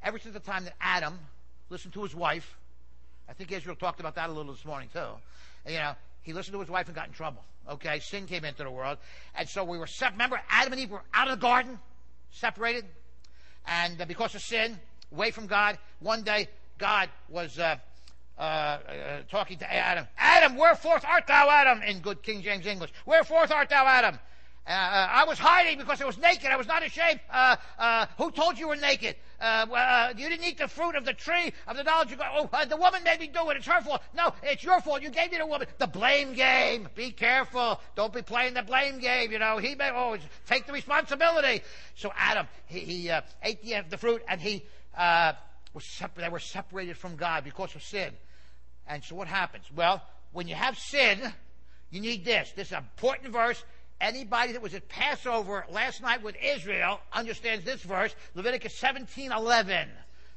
ever 0.03 0.19
since 0.19 0.33
the 0.33 0.39
time 0.39 0.65
that 0.65 0.75
Adam 0.79 1.17
listened 1.69 1.93
to 1.93 2.03
his 2.03 2.13
wife, 2.13 2.57
I 3.27 3.33
think 3.33 3.51
Israel 3.51 3.75
talked 3.75 3.99
about 3.99 4.15
that 4.15 4.29
a 4.29 4.33
little 4.33 4.53
this 4.53 4.65
morning 4.65 4.89
too. 4.93 5.07
You 5.67 5.77
know, 5.77 5.95
he 6.23 6.33
listened 6.33 6.53
to 6.53 6.59
his 6.59 6.69
wife 6.69 6.87
and 6.87 6.95
got 6.95 7.07
in 7.07 7.13
trouble. 7.13 7.43
Okay, 7.69 7.99
sin 7.99 8.25
came 8.25 8.43
into 8.43 8.63
the 8.63 8.71
world, 8.71 8.97
and 9.35 9.47
so 9.47 9.63
we 9.63 9.77
were 9.77 9.87
separated. 9.87 10.15
Remember, 10.15 10.41
Adam 10.49 10.73
and 10.73 10.81
Eve 10.81 10.91
were 10.91 11.03
out 11.13 11.27
of 11.27 11.39
the 11.39 11.41
garden, 11.41 11.79
separated, 12.31 12.85
and 13.67 14.01
uh, 14.01 14.05
because 14.05 14.33
of 14.35 14.41
sin, 14.41 14.79
away 15.11 15.31
from 15.31 15.47
God. 15.47 15.77
One 15.99 16.23
day, 16.23 16.49
God 16.77 17.09
was 17.29 17.59
uh, 17.59 17.77
uh, 18.37 18.41
uh 18.41 18.77
talking 19.29 19.57
to 19.59 19.71
Adam. 19.71 20.07
Adam, 20.17 20.57
wherefore 20.57 20.99
art 21.05 21.27
thou, 21.27 21.49
Adam? 21.49 21.83
In 21.83 21.99
good 21.99 22.23
King 22.23 22.41
James 22.41 22.65
English, 22.65 22.91
wherefore 23.05 23.45
art 23.53 23.69
thou, 23.69 23.85
Adam? 23.85 24.17
Uh, 24.67 24.69
uh, 24.69 25.07
I 25.09 25.25
was 25.25 25.39
hiding 25.39 25.79
because 25.79 26.01
I 26.01 26.05
was 26.05 26.19
naked. 26.19 26.45
I 26.45 26.55
was 26.55 26.67
not 26.67 26.85
ashamed. 26.85 27.19
Uh, 27.31 27.55
uh, 27.79 28.05
who 28.17 28.29
told 28.29 28.59
you 28.59 28.67
were 28.67 28.75
naked? 28.75 29.15
Uh, 29.39 29.65
uh, 29.73 30.13
you 30.15 30.29
didn't 30.29 30.45
eat 30.45 30.59
the 30.59 30.67
fruit 30.67 30.95
of 30.95 31.03
the 31.03 31.13
tree 31.13 31.51
of 31.67 31.77
the 31.77 31.83
knowledge 31.83 32.11
of 32.11 32.19
God. 32.19 32.49
Oh, 32.53 32.65
the 32.65 32.77
woman 32.77 33.03
made 33.03 33.19
me 33.19 33.27
do 33.27 33.49
it. 33.49 33.57
It's 33.57 33.65
her 33.65 33.81
fault. 33.81 34.03
No, 34.15 34.33
it's 34.43 34.63
your 34.63 34.79
fault. 34.79 35.01
You 35.01 35.09
gave 35.09 35.31
me 35.31 35.39
the 35.39 35.47
woman. 35.47 35.67
The 35.79 35.87
blame 35.87 36.33
game. 36.33 36.87
Be 36.93 37.09
careful. 37.11 37.81
Don't 37.95 38.13
be 38.13 38.21
playing 38.21 38.53
the 38.53 38.61
blame 38.61 38.99
game. 38.99 39.31
You 39.31 39.39
know, 39.39 39.57
he 39.57 39.73
may 39.73 39.89
always 39.89 40.21
take 40.45 40.67
the 40.67 40.73
responsibility. 40.73 41.63
So 41.95 42.13
Adam, 42.15 42.47
he, 42.67 42.79
he 42.79 43.11
ate 43.41 43.63
the, 43.63 43.83
the, 43.89 43.97
fruit 43.97 44.21
and 44.27 44.39
he 44.39 44.63
was 44.95 45.83
separated. 45.83 46.29
They 46.29 46.31
were 46.31 46.39
separated 46.39 46.97
from 46.97 47.15
God 47.15 47.43
because 47.43 47.73
of 47.73 47.81
sin. 47.81 48.13
And 48.87 49.03
so 49.03 49.15
what 49.15 49.27
happens? 49.27 49.65
Well, 49.75 50.03
when 50.33 50.47
you 50.47 50.55
have 50.55 50.77
sin, 50.77 51.33
you 51.89 51.99
need 51.99 52.25
this. 52.25 52.53
This 52.55 52.67
is 52.67 52.73
an 52.73 52.79
important 52.79 53.33
verse. 53.33 53.63
Anybody 54.01 54.53
that 54.53 54.63
was 54.63 54.73
at 54.73 54.89
Passover 54.89 55.63
last 55.69 56.01
night 56.01 56.23
with 56.23 56.35
Israel 56.41 56.99
understands 57.13 57.63
this 57.63 57.83
verse, 57.83 58.15
Leviticus 58.33 58.73
17:11. 58.73 59.87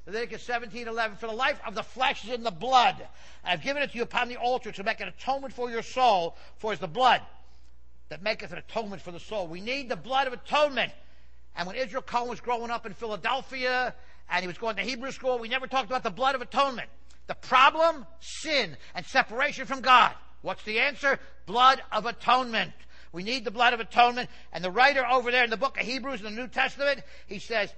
Leviticus 0.05 0.47
17:11. 0.47 1.17
For 1.17 1.27
the 1.27 1.33
life 1.33 1.59
of 1.67 1.75
the 1.75 1.83
flesh 1.83 2.25
is 2.25 2.31
in 2.31 2.43
the 2.43 2.51
blood. 2.51 3.09
I've 3.43 3.63
given 3.63 3.83
it 3.83 3.93
to 3.93 3.97
you 3.97 4.03
upon 4.03 4.29
the 4.29 4.37
altar 4.37 4.71
to 4.71 4.85
make 4.85 5.01
an 5.01 5.09
atonement 5.09 5.55
for 5.55 5.71
your 5.71 5.83
soul, 5.83 6.37
for 6.59 6.73
it's 6.73 6.81
the 6.83 6.87
blood 6.87 7.23
that 8.11 8.23
maketh 8.23 8.53
an 8.53 8.59
atonement 8.59 9.01
for 9.01 9.13
the 9.13 9.19
soul. 9.19 9.47
We 9.47 9.63
need 9.63 9.89
the 9.89 9.97
blood 9.97 10.27
of 10.27 10.35
atonement. 10.35 10.93
And 11.57 11.67
when 11.67 11.77
Israel 11.77 12.03
Cohen 12.03 12.29
was 12.29 12.41
growing 12.41 12.71
up 12.71 12.85
in 12.85 12.93
Philadelphia 12.93 13.95
and 14.29 14.43
he 14.43 14.47
was 14.47 14.59
going 14.59 14.77
to 14.77 14.83
Hebrew 14.83 15.11
school, 15.11 15.39
we 15.39 15.49
never 15.49 15.67
talked 15.67 15.87
about 15.87 16.03
the 16.03 16.11
blood 16.11 16.35
of 16.35 16.43
atonement. 16.43 16.91
The 17.29 17.35
problem? 17.35 18.05
Sin 18.21 18.77
and 18.95 19.07
separation 19.07 19.65
from 19.65 19.81
God. 19.81 20.15
What's 20.43 20.65
the 20.65 20.81
answer? 20.81 21.19
Blood 21.47 21.83
of 21.91 22.05
atonement. 22.05 22.75
We 23.15 23.23
need 23.23 23.45
the 23.45 23.51
blood 23.51 23.73
of 23.73 23.81
atonement. 23.81 24.29
And 24.53 24.63
the 24.63 24.71
writer 24.71 25.07
over 25.07 25.31
there 25.31 25.45
in 25.45 25.51
the 25.51 25.57
book 25.57 25.79
of 25.81 25.87
Hebrews 25.87 26.21
in 26.21 26.27
the 26.27 26.43
New 26.43 26.49
Testament, 26.49 27.01
he 27.27 27.39
says, 27.39 27.73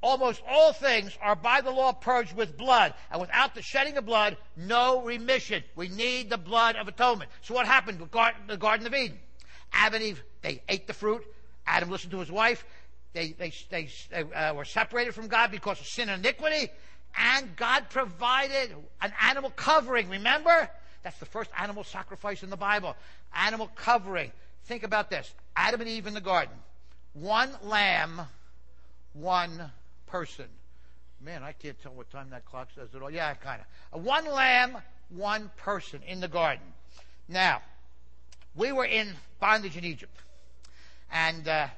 almost 0.00 0.42
all 0.48 0.72
things 0.72 1.16
are 1.20 1.36
by 1.36 1.60
the 1.60 1.70
law 1.70 1.92
purged 1.92 2.34
with 2.34 2.56
blood. 2.56 2.94
And 3.10 3.20
without 3.20 3.54
the 3.54 3.62
shedding 3.62 3.98
of 3.98 4.06
blood, 4.06 4.38
no 4.56 5.02
remission. 5.02 5.62
We 5.76 5.88
need 5.88 6.30
the 6.30 6.38
blood 6.38 6.76
of 6.76 6.88
atonement. 6.88 7.30
So 7.42 7.54
what 7.54 7.66
happened 7.66 8.00
with 8.00 8.10
the 8.10 8.56
Garden 8.56 8.86
of 8.86 8.94
Eden? 8.94 9.18
Adam 9.74 10.00
and 10.00 10.02
Eve, 10.02 10.22
they 10.40 10.62
ate 10.68 10.86
the 10.86 10.94
fruit. 10.94 11.22
Adam 11.66 11.90
listened 11.90 12.10
to 12.12 12.18
his 12.18 12.32
wife. 12.32 12.64
They, 13.12 13.32
they, 13.32 13.52
they, 13.70 13.88
they 14.10 14.22
uh, 14.32 14.54
were 14.54 14.64
separated 14.64 15.14
from 15.14 15.28
God 15.28 15.50
because 15.50 15.80
of 15.80 15.86
sin 15.86 16.08
and 16.08 16.24
iniquity. 16.24 16.72
And 17.16 17.54
God 17.56 17.90
provided 17.90 18.74
an 19.02 19.12
animal 19.20 19.50
covering. 19.50 20.08
Remember? 20.08 20.68
That's 21.02 21.18
the 21.18 21.26
first 21.26 21.50
animal 21.58 21.84
sacrifice 21.84 22.42
in 22.42 22.48
the 22.48 22.56
Bible. 22.56 22.96
Animal 23.34 23.70
covering. 23.74 24.32
Think 24.64 24.82
about 24.82 25.10
this 25.10 25.32
Adam 25.56 25.80
and 25.80 25.90
Eve 25.90 26.06
in 26.06 26.14
the 26.14 26.20
garden. 26.20 26.54
One 27.14 27.50
lamb, 27.62 28.22
one 29.12 29.70
person. 30.06 30.46
Man, 31.20 31.42
I 31.42 31.52
can't 31.52 31.80
tell 31.82 31.92
what 31.92 32.10
time 32.10 32.30
that 32.30 32.44
clock 32.44 32.68
says 32.74 32.88
at 32.94 33.02
all. 33.02 33.10
Yeah, 33.10 33.34
kind 33.34 33.60
of. 33.92 34.04
One 34.04 34.26
lamb, 34.26 34.78
one 35.10 35.50
person 35.56 36.00
in 36.06 36.20
the 36.20 36.28
garden. 36.28 36.64
Now, 37.28 37.62
we 38.54 38.72
were 38.72 38.84
in 38.84 39.08
bondage 39.40 39.76
in 39.76 39.84
Egypt. 39.84 40.16
And 41.12 41.46
uh, 41.46 41.68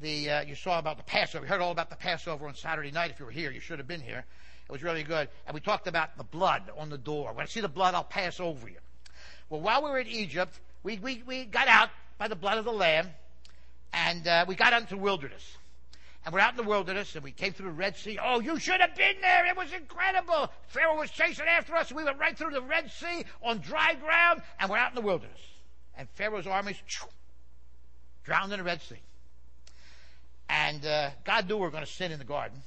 the 0.00 0.30
uh, 0.30 0.42
you 0.42 0.54
saw 0.54 0.78
about 0.78 0.96
the 0.96 1.02
Passover. 1.04 1.44
You 1.44 1.50
heard 1.50 1.60
all 1.60 1.70
about 1.70 1.90
the 1.90 1.96
Passover 1.96 2.48
on 2.48 2.54
Saturday 2.54 2.90
night. 2.90 3.10
If 3.10 3.20
you 3.20 3.26
were 3.26 3.30
here, 3.30 3.50
you 3.50 3.60
should 3.60 3.78
have 3.78 3.88
been 3.88 4.00
here. 4.00 4.24
It 4.68 4.72
was 4.72 4.82
really 4.82 5.02
good. 5.02 5.28
And 5.46 5.54
we 5.54 5.60
talked 5.60 5.86
about 5.86 6.16
the 6.16 6.24
blood 6.24 6.62
on 6.78 6.88
the 6.88 6.98
door. 6.98 7.32
When 7.32 7.42
I 7.44 7.48
see 7.48 7.60
the 7.60 7.68
blood, 7.68 7.94
I'll 7.94 8.02
pass 8.02 8.40
over 8.40 8.68
you. 8.68 8.78
Well, 9.50 9.60
while 9.60 9.84
we 9.84 9.90
were 9.90 9.98
in 9.98 10.08
Egypt, 10.08 10.58
we, 10.84 10.98
we, 10.98 11.22
we 11.26 11.44
got 11.46 11.66
out 11.66 11.90
by 12.18 12.28
the 12.28 12.36
blood 12.36 12.58
of 12.58 12.64
the 12.64 12.72
Lamb, 12.72 13.08
and 13.92 14.28
uh, 14.28 14.44
we 14.46 14.54
got 14.54 14.72
out 14.72 14.82
into 14.82 14.94
the 14.94 15.00
wilderness. 15.00 15.56
And 16.24 16.32
we're 16.32 16.40
out 16.40 16.52
in 16.52 16.56
the 16.56 16.62
wilderness, 16.62 17.14
and 17.16 17.24
we 17.24 17.32
came 17.32 17.52
through 17.52 17.66
the 17.66 17.72
Red 17.72 17.96
Sea. 17.96 18.18
Oh, 18.22 18.40
you 18.40 18.58
should 18.58 18.80
have 18.80 18.94
been 18.94 19.16
there. 19.20 19.44
It 19.46 19.56
was 19.56 19.72
incredible. 19.72 20.50
Pharaoh 20.68 20.96
was 20.96 21.10
chasing 21.10 21.46
after 21.46 21.74
us. 21.74 21.90
And 21.90 21.98
we 21.98 22.04
went 22.04 22.18
right 22.18 22.36
through 22.38 22.52
the 22.52 22.62
Red 22.62 22.90
Sea 22.90 23.24
on 23.42 23.58
dry 23.58 23.94
ground, 23.94 24.40
and 24.58 24.70
we're 24.70 24.78
out 24.78 24.90
in 24.90 24.94
the 24.94 25.02
wilderness. 25.02 25.40
And 25.98 26.08
Pharaoh's 26.14 26.46
armies 26.46 26.78
choo, 26.86 27.08
drowned 28.24 28.52
in 28.52 28.58
the 28.58 28.64
Red 28.64 28.80
Sea. 28.80 29.02
And 30.48 30.86
uh, 30.86 31.10
God 31.24 31.46
knew 31.48 31.56
we 31.56 31.62
were 31.62 31.70
going 31.70 31.84
to 31.84 31.90
sin 31.90 32.10
in 32.10 32.18
the 32.18 32.24
garden. 32.24 32.62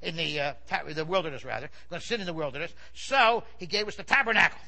in 0.00 0.16
the, 0.16 0.40
uh, 0.40 0.52
ta- 0.68 0.82
the 0.88 1.04
wilderness 1.04 1.44
rather. 1.44 1.70
Going 1.90 2.00
to 2.00 2.06
sin 2.06 2.20
in 2.20 2.26
the 2.26 2.32
wilderness. 2.32 2.72
So 2.92 3.42
he 3.58 3.66
gave 3.66 3.88
us 3.88 3.96
the 3.96 4.04
tabernacle. 4.04 4.60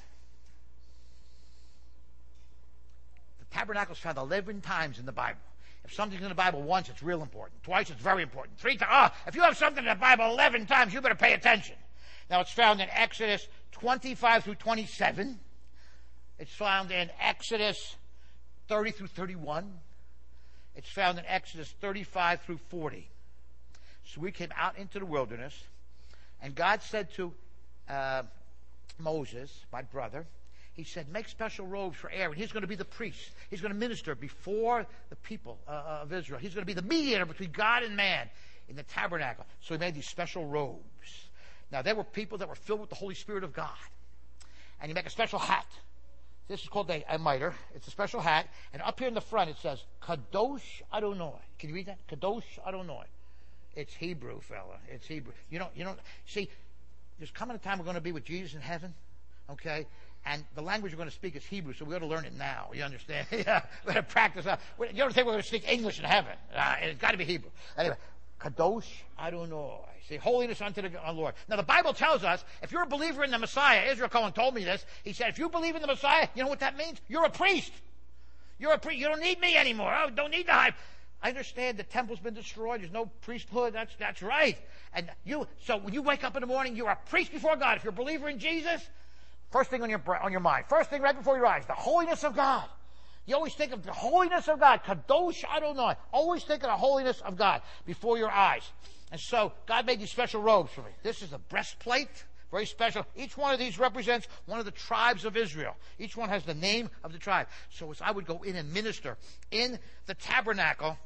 Tabernacle 3.51 3.95
is 3.95 3.99
found 3.99 4.19
11 4.19 4.61
times 4.61 4.99
in 4.99 5.07
the 5.07 5.13
Bible. 5.13 5.41
If 5.85 5.95
something's 5.95 6.23
in 6.23 6.29
the 6.29 6.35
Bible 6.35 6.63
once, 6.63 6.89
it's 6.89 7.03
real 7.03 7.23
important. 7.23 7.63
Twice, 7.63 7.91
it's 7.91 8.03
very 8.03 8.23
important. 8.23 8.59
Three 8.59 8.77
times, 8.77 8.91
oh, 8.93 9.17
if 9.29 9.37
you 9.37 9.43
have 9.43 9.57
something 9.57 9.85
in 9.85 9.89
the 9.89 9.95
Bible 9.95 10.25
11 10.33 10.67
times, 10.67 10.93
you 10.93 11.01
better 11.01 11.15
pay 11.15 11.33
attention. 11.33 11.77
Now, 12.29 12.41
it's 12.41 12.51
found 12.51 12.81
in 12.81 12.89
Exodus 12.91 13.47
25 13.73 14.45
through 14.45 14.57
27. 14.57 15.39
It's 16.39 16.53
found 16.53 16.91
in 16.91 17.09
Exodus 17.21 17.97
30 18.69 18.91
through 18.91 19.07
31. 19.07 19.73
It's 20.75 20.91
found 20.91 21.19
in 21.19 21.25
Exodus 21.27 21.73
35 21.81 22.43
through 22.43 22.59
40. 22.69 23.09
So 24.05 24.21
we 24.21 24.33
came 24.33 24.51
out 24.57 24.77
into 24.77 24.99
the 24.99 25.07
wilderness, 25.07 25.65
and 26.43 26.55
God 26.55 26.83
said 26.83 27.13
to 27.15 27.33
uh, 27.89 28.23
Moses, 28.99 29.65
my 29.73 29.83
brother, 29.83 30.27
he 30.77 30.85
said, 30.85 31.09
make 31.09 31.27
special 31.27 31.67
robes 31.67 31.97
for 31.97 32.11
Aaron. 32.11 32.37
He's 32.37 32.53
going 32.53 32.61
to 32.61 32.69
be 32.69 32.75
the 32.75 32.85
priest. 32.85 33.31
He's 33.49 33.63
going 33.63 33.73
to 33.73 33.79
minister 33.79 34.15
before 34.15 34.87
the 35.09 35.17
people 35.17 35.59
uh, 35.67 35.71
uh, 35.71 35.99
of 36.03 36.13
Israel. 36.13 36.39
He's 36.39 36.53
going 36.53 36.63
to 36.63 36.67
be 36.67 36.75
the 36.75 36.87
mediator 36.87 37.25
between 37.25 37.51
God 37.51 37.83
and 37.83 37.97
man 37.97 38.29
in 38.69 38.77
the 38.77 38.83
tabernacle. 38.83 39.47
So 39.63 39.73
he 39.73 39.81
made 39.81 39.95
these 39.95 40.07
special 40.07 40.45
robes. 40.45 40.83
Now, 41.73 41.81
there 41.81 41.95
were 41.95 42.05
people 42.05 42.39
that 42.39 42.49
were 42.49 42.55
filled 42.55 42.81
with 42.81 42.91
the 42.91 42.97
Holy 42.97 43.15
Spirit 43.15 43.43
of 43.43 43.55
God. 43.55 43.71
And 44.81 44.91
he 44.91 44.95
made 44.95 45.07
a 45.07 45.11
special 45.11 45.39
hat. 45.39 45.67
This 46.47 46.63
is 46.63 46.69
called 46.69 46.91
a, 46.91 47.03
a 47.09 47.19
mitre. 47.19 47.55
It's 47.75 47.89
a 47.89 47.91
special 47.91 48.21
hat. 48.21 48.47
And 48.75 48.83
up 48.83 48.99
here 48.99 49.09
in 49.09 49.15
the 49.15 49.23
front 49.23 49.49
it 49.49 49.57
says, 49.63 49.83
Kadosh 50.03 50.83
Adonai. 50.93 51.41
Can 51.59 51.71
you 51.71 51.75
read 51.75 51.87
that? 51.87 52.07
Kadosh 52.07 52.45
Adonai. 52.69 53.05
It's 53.75 53.95
Hebrew, 53.95 54.41
fella. 54.41 54.79
It's 54.89 55.07
Hebrew. 55.07 55.33
You 55.51 55.59
don't, 55.59 55.71
you 55.75 55.85
don't, 55.85 55.99
see, 56.27 56.51
there's 57.19 57.31
coming 57.31 57.57
a 57.57 57.59
time 57.59 57.79
we're 57.79 57.85
going 57.85 57.97
to 57.97 58.03
be 58.03 58.13
with 58.13 58.25
Jesus 58.25 58.55
in 58.55 58.61
heaven, 58.61 58.95
okay? 59.51 59.87
And 60.27 60.45
the 60.57 60.63
language 60.63 60.93
we're 60.93 60.99
going 60.99 61.09
to 61.09 61.15
speak 61.15 61.37
is 61.37 61.45
Hebrew, 61.45 61.73
so 61.73 61.85
we 61.85 61.95
ought 61.95 62.01
to 62.01 62.07
learn 62.07 62.25
it 62.25 62.37
now. 62.37 62.71
You 62.75 62.83
understand? 62.83 63.29
yeah, 63.33 63.63
we 63.87 63.95
got 63.95 64.01
to 64.01 64.03
practice. 64.03 64.45
Uh, 64.45 64.57
you 64.81 64.89
don't 64.93 65.15
think 65.15 65.27
we're 65.27 65.33
going 65.33 65.43
to 65.43 65.49
speak 65.49 65.71
English 65.71 66.01
in 66.01 66.05
heaven. 66.05 66.33
Uh, 66.55 66.75
it's 66.83 67.01
got 67.01 67.13
to 67.13 67.17
be 67.17 67.25
Hebrew. 67.25 67.51
Anyway, 67.79 67.97
Kadosh 68.41 68.91
Adonai. 69.19 69.83
See, 70.09 70.17
holiness 70.17 70.61
unto 70.61 70.83
the 70.83 70.91
Lord. 71.13 71.35
Now, 71.49 71.57
the 71.57 71.63
Bible 71.63 71.93
tells 71.93 72.23
us 72.23 72.45
if 72.63 72.71
you're 72.71 72.83
a 72.83 72.89
believer 72.89 73.25
in 73.25 73.31
the 73.31 73.39
Messiah, 73.39 73.91
Israel 73.91 74.09
Cohen 74.09 74.33
told 74.33 74.55
me 74.55 74.65
this. 74.65 74.85
He 75.05 75.13
said, 75.13 75.31
if 75.31 75.39
you 75.39 75.49
believe 75.49 75.75
in 75.75 75.83
the 75.83 75.89
Messiah, 75.89 76.29
you 76.35 76.43
know 76.43 76.49
what 76.49 76.61
that 76.61 76.77
means? 76.77 77.01
You're 77.09 77.25
a 77.25 77.31
priest. 77.31 77.73
You're 78.59 78.73
a 78.73 78.79
priest. 78.79 79.01
You 79.01 79.09
don't 79.09 79.21
need 79.21 79.41
me 79.41 79.57
anymore. 79.57 79.95
Oh, 79.97 80.11
don't 80.11 80.31
need 80.31 80.47
the 80.47 80.53
high. 80.53 80.73
I 81.23 81.31
understand 81.31 81.79
the 81.79 81.83
temple's 81.83 82.21
been 82.21 82.35
destroyed. 82.35 82.81
There's 82.81 82.93
no 82.93 83.07
priesthood. 83.23 83.73
That's 83.73 83.95
that's 83.99 84.23
right. 84.23 84.59
And 84.93 85.11
you, 85.25 85.49
so 85.65 85.77
when 85.79 85.93
you 85.93 86.03
wake 86.03 86.25
up 86.25 86.37
in 86.37 86.41
the 86.41 86.47
morning, 86.47 86.77
you're 86.77 86.91
a 86.91 86.99
priest 87.09 87.33
before 87.33 87.57
God. 87.57 87.79
If 87.79 87.85
you're 87.85 87.93
a 87.93 87.97
believer 87.97 88.29
in 88.29 88.39
Jesus, 88.39 88.83
first 89.51 89.71
thing 89.71 89.83
on 89.83 89.91
your 89.91 90.03
on 90.23 90.33
your 90.33 90.41
mind, 90.41 90.67
first 90.69 90.91
thing 90.91 91.03
right 91.03 91.17
before 91.17 91.37
your 91.37 91.47
eyes, 91.47 91.65
the 91.67 91.73
holiness 91.73 92.25
of 92.25 92.37
God. 92.37 92.65
You 93.27 93.35
always 93.35 93.55
think 93.55 93.73
of 93.73 93.83
the 93.83 93.93
holiness 93.93 94.47
of 94.49 94.61
God. 94.61 94.83
Kadosh 94.85 95.45
Adonai. 95.45 95.97
Always 96.13 96.45
think 96.45 96.63
of 96.63 96.69
the 96.71 96.77
holiness 96.77 97.21
of 97.23 97.37
God 97.37 97.61
before 97.85 98.19
your 98.19 98.31
eyes. 98.31 98.63
And 99.11 99.21
so 99.21 99.53
God 99.67 99.85
made 99.85 100.01
these 100.01 100.11
special 100.11 100.41
robes 100.41 100.73
for 100.73 100.83
me. 100.83 100.91
This 101.03 101.23
is 101.23 101.33
a 101.33 101.39
breastplate, 101.39 102.25
very 102.53 102.67
special. 102.67 103.05
Each 103.17 103.37
one 103.37 103.53
of 103.53 103.59
these 103.59 103.79
represents 103.79 104.29
one 104.47 104.61
of 104.61 104.65
the 104.65 104.71
tribes 104.71 105.25
of 105.25 105.37
Israel. 105.37 105.77
Each 105.99 106.17
one 106.17 106.29
has 106.29 106.45
the 106.45 106.55
name 106.55 106.89
of 107.03 107.13
the 107.13 107.19
tribe. 107.19 107.49
So 107.71 107.91
as 107.91 108.01
I 108.01 108.13
would 108.13 108.27
go 108.27 108.43
in 108.43 108.55
and 108.55 108.73
minister 108.73 109.17
in 109.51 109.79
the 110.07 110.15
tabernacle, 110.15 110.97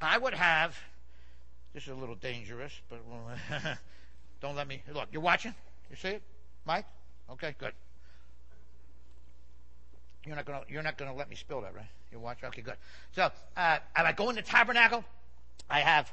I 0.00 0.18
would 0.18 0.34
have. 0.34 0.76
This 1.72 1.84
is 1.84 1.90
a 1.90 1.94
little 1.94 2.14
dangerous, 2.14 2.72
but 2.88 3.00
don't 4.40 4.54
let 4.54 4.68
me 4.68 4.82
look. 4.92 5.08
You're 5.12 5.22
watching. 5.22 5.54
You 5.90 5.96
see 5.96 6.08
it, 6.08 6.22
Mike? 6.66 6.86
Okay, 7.30 7.54
good. 7.58 7.72
You're 10.26 10.36
not 10.36 10.46
gonna 10.46 10.62
you're 10.68 10.82
not 10.82 10.96
gonna 10.96 11.14
let 11.14 11.28
me 11.28 11.36
spill 11.36 11.60
that, 11.62 11.74
right? 11.74 11.86
You 12.10 12.18
watch. 12.18 12.38
Okay, 12.42 12.62
good. 12.62 12.76
So 13.12 13.30
uh, 13.56 13.78
I 13.96 14.12
go 14.12 14.30
in 14.30 14.36
the 14.36 14.42
tabernacle. 14.42 15.04
I 15.68 15.80
have 15.80 16.10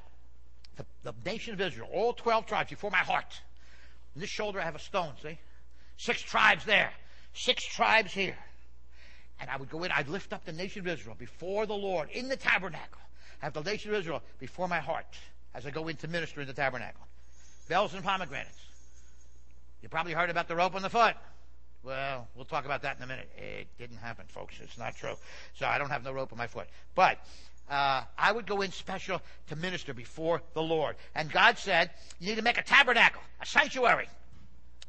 the, 0.77 0.85
the 1.03 1.13
nation 1.25 1.53
of 1.53 1.61
Israel, 1.61 1.89
all 1.91 2.13
12 2.13 2.45
tribes 2.45 2.69
before 2.69 2.91
my 2.91 2.97
heart. 2.97 3.41
On 4.15 4.21
this 4.21 4.29
shoulder 4.29 4.59
I 4.59 4.63
have 4.63 4.75
a 4.75 4.79
stone, 4.79 5.13
see? 5.21 5.37
Six 5.97 6.21
tribes 6.21 6.65
there. 6.65 6.91
Six 7.33 7.63
tribes 7.63 8.13
here. 8.13 8.37
And 9.39 9.49
I 9.49 9.57
would 9.57 9.69
go 9.69 9.83
in, 9.83 9.91
I'd 9.91 10.07
lift 10.07 10.33
up 10.33 10.45
the 10.45 10.51
nation 10.51 10.81
of 10.81 10.87
Israel 10.87 11.15
before 11.17 11.65
the 11.65 11.73
Lord 11.73 12.09
in 12.11 12.27
the 12.27 12.35
tabernacle. 12.35 13.01
I 13.41 13.45
have 13.45 13.53
the 13.53 13.63
nation 13.63 13.91
of 13.91 13.99
Israel 13.99 14.21
before 14.39 14.67
my 14.67 14.79
heart 14.79 15.17
as 15.53 15.65
I 15.65 15.71
go 15.71 15.87
in 15.87 15.95
to 15.97 16.07
minister 16.07 16.41
in 16.41 16.47
the 16.47 16.53
tabernacle. 16.53 17.01
Bells 17.67 17.93
and 17.93 18.03
pomegranates. 18.03 18.57
You 19.81 19.89
probably 19.89 20.13
heard 20.13 20.29
about 20.29 20.47
the 20.47 20.55
rope 20.55 20.75
on 20.75 20.81
the 20.81 20.89
foot. 20.89 21.15
Well, 21.83 22.27
we'll 22.35 22.45
talk 22.45 22.65
about 22.65 22.83
that 22.83 22.97
in 22.97 23.03
a 23.03 23.07
minute. 23.07 23.29
It 23.35 23.67
didn't 23.79 23.97
happen, 23.97 24.25
folks. 24.27 24.55
It's 24.61 24.77
not 24.77 24.95
true. 24.95 25.15
So 25.55 25.65
I 25.65 25.79
don't 25.79 25.89
have 25.89 26.03
no 26.03 26.11
rope 26.11 26.31
on 26.31 26.37
my 26.37 26.45
foot. 26.45 26.67
But 26.93 27.17
uh, 27.69 28.03
I 28.17 28.31
would 28.31 28.45
go 28.45 28.61
in 28.61 28.71
special 28.71 29.21
to 29.47 29.55
minister 29.55 29.93
before 29.93 30.41
the 30.53 30.61
Lord. 30.61 30.95
And 31.15 31.31
God 31.31 31.57
said, 31.57 31.89
you 32.19 32.27
need 32.27 32.35
to 32.35 32.43
make 32.43 32.59
a 32.59 32.63
tabernacle, 32.63 33.21
a 33.41 33.45
sanctuary. 33.45 34.07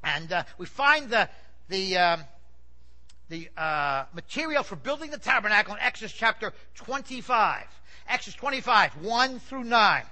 And 0.04 0.32
uh, 0.32 0.42
we 0.58 0.66
find 0.66 1.08
the 1.08 1.28
the 1.68 1.96
um, 1.96 2.24
the 3.28 3.48
uh, 3.56 4.04
material 4.12 4.62
for 4.62 4.76
building 4.76 5.10
the 5.10 5.18
tabernacle 5.18 5.74
in 5.74 5.80
Exodus 5.80 6.12
chapter 6.12 6.52
25. 6.74 7.64
Exodus 8.08 8.34
25, 8.34 8.96
1 8.96 9.38
through 9.38 9.64
9. 9.64 10.02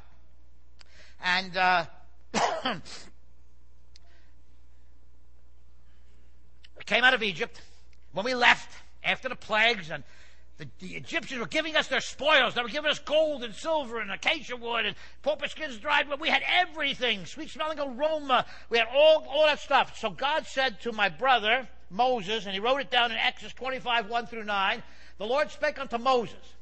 And 1.23 1.59
we 6.81 6.85
came 6.85 7.05
out 7.05 7.13
of 7.13 7.23
Egypt. 7.23 7.61
When 8.13 8.25
we 8.25 8.35
left, 8.35 8.75
after 9.05 9.29
the 9.29 9.37
plagues 9.37 9.91
and 9.91 10.03
the, 10.57 10.67
the, 10.79 10.97
Egyptians 10.97 11.39
were 11.39 11.47
giving 11.47 11.77
us 11.77 11.89
their 11.89 12.01
spoils. 12.01 12.55
They 12.55 12.63
were 12.63 12.71
giving 12.71 12.91
us 12.91 12.99
gold 12.99 13.45
and 13.45 13.55
silver 13.55 14.01
and 14.01 14.11
acacia 14.11 14.57
wood 14.57 14.87
and 14.87 14.97
porpoise 15.23 15.51
skins 15.51 15.77
dried. 15.77 16.09
But 16.09 16.21
we 16.21 16.31
had 16.31 16.43
everything, 16.49 17.27
sweet 17.27 17.51
smelling 17.51 17.79
aroma. 17.79 18.47
We 18.71 18.79
had 18.79 18.89
all, 18.95 19.27
all 19.29 19.45
that 19.45 19.61
stuff. 19.61 19.99
So 19.99 20.09
God 20.09 20.47
said 20.47 20.81
to 20.81 20.93
my 20.93 21.11
brother 21.11 21.69
Moses, 21.91 22.47
and 22.47 22.55
he 22.55 22.61
wrote 22.61 22.81
it 22.81 22.91
down 22.91 23.13
in 23.13 23.19
Exodus 23.19 23.53
25, 23.53 24.09
1 24.09 24.27
through 24.27 24.45
9. 24.45 24.83
The 25.19 25.27
Lord 25.27 25.51
spake 25.51 25.79
unto 25.79 25.99
Moses, 25.99 26.55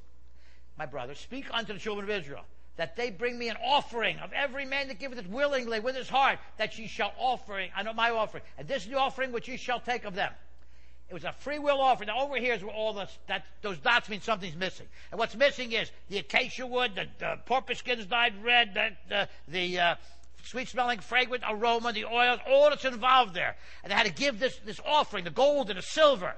my 0.77 0.87
brother, 0.87 1.15
speak 1.15 1.47
unto 1.53 1.73
the 1.73 1.79
children 1.79 2.11
of 2.11 2.17
Israel, 2.17 2.45
that 2.79 2.97
they 2.97 3.11
bring 3.11 3.39
me 3.39 3.49
an 3.49 3.57
offering 3.63 4.19
of 4.21 4.33
every 4.33 4.65
man 4.65 4.89
that 4.89 4.99
giveth 4.99 5.19
it 5.19 5.29
willingly 5.29 5.81
with 5.81 5.97
his 5.97 6.09
heart, 6.09 6.39
that 6.57 6.79
ye 6.79 6.87
shall 6.87 7.13
offer, 7.19 7.61
I 7.77 7.83
know 7.83 7.93
my 7.93 8.11
offering. 8.11 8.45
And 8.57 8.67
this 8.67 8.85
is 8.85 8.89
the 8.89 8.99
offering 8.99 9.33
which 9.33 9.49
ye 9.49 9.57
shall 9.57 9.81
take 9.81 10.05
of 10.05 10.15
them. 10.15 10.33
It 11.11 11.15
was 11.15 11.25
a 11.25 11.33
free 11.33 11.59
will 11.59 11.81
offering. 11.81 12.07
Now 12.07 12.21
over 12.21 12.37
here 12.37 12.55
is 12.55 12.63
where 12.63 12.73
all 12.73 12.93
the, 12.93 13.09
that, 13.27 13.45
those 13.63 13.79
dots 13.79 14.09
mean 14.09 14.21
something's 14.21 14.55
missing. 14.55 14.87
And 15.11 15.19
what's 15.19 15.35
missing 15.35 15.73
is 15.73 15.91
the 16.09 16.19
acacia 16.19 16.67
wood, 16.67 16.93
the, 16.95 17.07
the 17.19 17.39
porpoise 17.47 17.79
skins 17.79 18.07
dyed 18.07 18.35
red, 18.45 18.75
the, 18.75 18.91
the, 19.09 19.29
the 19.49 19.81
uh, 19.81 19.95
sweet 20.45 20.69
smelling, 20.69 21.01
fragrant 21.01 21.43
aroma, 21.49 21.93
the 21.93 22.05
oils, 22.05 22.39
all 22.49 22.71
that's 22.71 22.85
involved 22.85 23.35
there. 23.35 23.57
And 23.83 23.91
they 23.91 23.97
had 23.97 24.07
to 24.07 24.13
give 24.13 24.39
this, 24.39 24.57
this 24.65 24.81
offering, 24.87 25.25
the 25.25 25.31
gold 25.31 25.69
and 25.71 25.79
the 25.79 25.83
silver. 25.83 26.35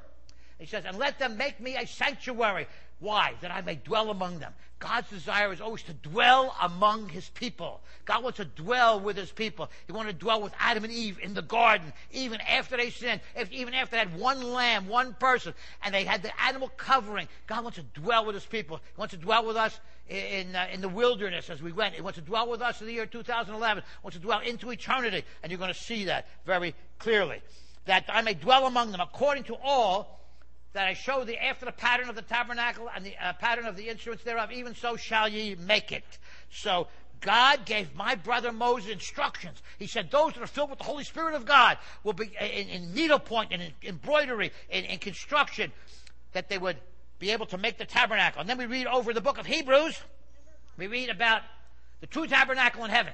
He 0.59 0.67
says, 0.67 0.85
and 0.87 0.99
let 0.99 1.19
them 1.19 1.37
make 1.37 1.61
me 1.61 1.77
a 1.77 1.87
sanctuary. 1.87 2.67
Why? 3.01 3.35
That 3.41 3.51
I 3.51 3.63
may 3.63 3.77
dwell 3.77 4.11
among 4.11 4.39
them. 4.39 4.53
God's 4.79 5.11
desire 5.11 5.53
is 5.53 5.61
always 5.61 5.83
to 5.85 5.93
dwell 5.93 6.57
among 6.61 7.11
his 7.11 7.29
people. 7.29 7.83
God 8.07 8.23
wants 8.23 8.39
to 8.39 8.47
dwell 8.47 8.99
with 8.99 9.17
his 9.17 9.31
people. 9.31 9.71
He 9.87 9.93
wanted 9.93 10.13
to 10.13 10.19
dwell 10.19 10.41
with 10.41 10.55
Adam 10.59 10.85
and 10.85 10.93
Eve 10.93 11.19
in 11.23 11.35
the 11.35 11.43
garden, 11.43 11.93
even 12.13 12.41
after 12.41 12.79
they 12.79 12.89
sinned, 12.89 13.21
if, 13.37 13.51
even 13.53 13.75
after 13.75 13.97
had 13.97 14.19
one 14.19 14.43
lamb, 14.43 14.89
one 14.89 15.15
person, 15.15 15.53
and 15.83 15.95
they 15.95 16.05
had 16.05 16.23
the 16.23 16.33
animal 16.43 16.71
covering. 16.77 17.29
God 17.47 17.63
wants 17.63 17.79
to 17.79 18.01
dwell 18.01 18.25
with 18.25 18.35
his 18.35 18.47
people. 18.47 18.79
He 18.79 18.99
wants 18.99 19.13
to 19.13 19.21
dwell 19.21 19.47
with 19.47 19.57
us 19.57 19.79
in, 20.09 20.57
uh, 20.57 20.67
in 20.73 20.81
the 20.81 20.89
wilderness 20.89 21.51
as 21.51 21.61
we 21.63 21.73
went. 21.73 21.95
He 21.95 22.01
wants 22.01 22.19
to 22.19 22.25
dwell 22.25 22.51
with 22.51 22.63
us 22.63 22.81
in 22.81 22.87
the 22.87 22.95
year 22.95 23.07
2011. 23.07 23.83
He 23.83 23.89
wants 24.03 24.17
to 24.17 24.23
dwell 24.23 24.41
into 24.41 24.71
eternity. 24.71 25.25
And 25.43 25.53
you're 25.53 25.59
going 25.59 25.73
to 25.73 25.79
see 25.79 26.05
that 26.07 26.27
very 26.47 26.75
clearly. 26.99 27.43
That 27.85 28.05
I 28.09 28.23
may 28.23 28.35
dwell 28.35 28.67
among 28.67 28.93
them 28.93 29.01
according 29.01 29.45
to 29.45 29.57
all 29.63 30.20
that 30.73 30.87
I 30.87 30.95
show 30.95 31.25
thee 31.25 31.37
after 31.37 31.65
the 31.65 31.73
pattern 31.73 32.09
of 32.09 32.15
the 32.15 32.23
tabernacle 32.23 32.89
and 32.95 33.05
the 33.05 33.15
uh, 33.21 33.33
pattern 33.35 33.67
of 33.67 33.77
the 33.77 33.89
instruments 33.89 34.25
thereof, 34.25 34.53
even 34.53 34.75
so 34.75 34.97
shall 34.97 35.29
ye 35.29 35.57
make 35.57 35.91
it. 35.91 36.05
So 36.51 36.87
God 37.21 37.67
gave 37.67 37.95
my 37.95 38.15
brother 38.15 38.53
Moses 38.53 38.91
instructions. 38.91 39.63
He 39.79 39.87
said, 39.87 40.11
Those 40.11 40.35
that 40.35 40.43
are 40.43 40.47
filled 40.47 40.71
with 40.71 40.79
the 40.79 40.85
Holy 40.85 41.05
Spirit 41.05 41.35
of 41.35 41.45
God 41.45 41.79
will 42.05 42.13
be 42.13 42.31
in, 42.41 42.69
in 42.69 42.95
needlepoint 42.95 43.51
and 43.53 43.63
in 43.63 43.73
embroidery 43.83 44.53
and 44.71 44.85
in, 44.85 44.93
in 44.93 44.99
construction, 44.99 45.73
that 46.33 46.49
they 46.49 46.59
would 46.59 46.77
be 47.19 47.31
able 47.31 47.47
to 47.47 47.59
make 47.59 47.77
the 47.77 47.85
tabernacle. 47.85 48.41
And 48.41 48.49
then 48.49 48.59
we 48.59 48.67
read 48.67 48.87
over 48.87 49.13
the 49.13 49.21
book 49.21 49.39
of 49.39 49.47
Hebrews, 49.47 50.01
we 50.79 50.87
read 50.87 51.11
about 51.11 51.43
the 52.01 52.07
true 52.07 52.27
tabernacle 52.27 52.85
in 52.85 52.91
heaven. 52.91 53.13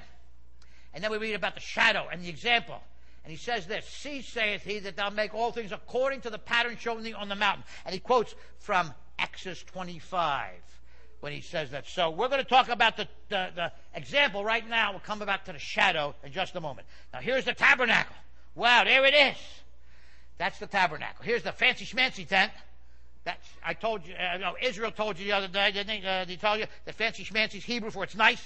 And 0.93 1.03
then 1.03 1.11
we 1.11 1.17
read 1.17 1.33
about 1.33 1.55
the 1.55 1.61
shadow 1.61 2.07
and 2.11 2.23
the 2.23 2.29
example. 2.29 2.81
And 3.27 3.31
he 3.33 3.43
says 3.43 3.67
this, 3.67 3.85
See, 3.85 4.21
saith 4.21 4.63
he, 4.63 4.79
that 4.79 4.95
thou 4.95 5.09
make 5.09 5.33
all 5.33 5.51
things 5.51 5.73
according 5.73 6.21
to 6.21 6.29
the 6.29 6.37
pattern 6.37 6.77
shown 6.77 7.03
thee 7.03 7.11
on 7.11 7.27
the 7.27 7.35
mountain. 7.35 7.65
And 7.83 7.93
he 7.93 7.99
quotes 7.99 8.33
from 8.59 8.93
Exodus 9.19 9.61
25. 9.63 10.53
when 11.19 11.33
he 11.33 11.41
says 11.41 11.71
that. 11.71 11.85
So 11.87 12.09
we're 12.09 12.29
going 12.29 12.41
to 12.41 12.47
talk 12.47 12.69
about 12.69 12.95
the, 12.95 13.05
the, 13.27 13.49
the 13.53 13.71
example 13.93 14.45
right 14.45 14.65
now. 14.69 14.91
We'll 14.91 15.01
come 15.01 15.19
back 15.19 15.43
to 15.43 15.51
the 15.51 15.59
shadow 15.59 16.15
in 16.23 16.31
just 16.31 16.55
a 16.55 16.61
moment. 16.61 16.87
Now 17.11 17.19
here's 17.19 17.43
the 17.43 17.53
tabernacle. 17.53 18.15
Wow, 18.55 18.85
there 18.85 19.03
it 19.03 19.13
is. 19.13 19.37
That's 20.37 20.59
the 20.59 20.67
tabernacle. 20.67 21.25
Here's 21.25 21.43
the 21.43 21.51
fancy 21.51 21.83
schmancy 21.83 22.25
tent. 22.25 22.53
That's, 23.25 23.45
I 23.61 23.73
told 23.73 24.07
you, 24.07 24.13
uh, 24.15 24.37
no, 24.37 24.55
Israel 24.61 24.91
told 24.91 25.19
you 25.19 25.25
the 25.25 25.33
other 25.33 25.49
day, 25.49 25.73
didn't 25.73 25.99
he? 25.99 26.07
Uh, 26.07 26.25
he 26.25 26.37
told 26.37 26.59
you 26.59 26.65
the 26.85 26.93
fancy 26.93 27.25
schmancy 27.25 27.55
is 27.55 27.65
Hebrew 27.65 27.91
for 27.91 28.05
it's 28.05 28.15
nice. 28.15 28.41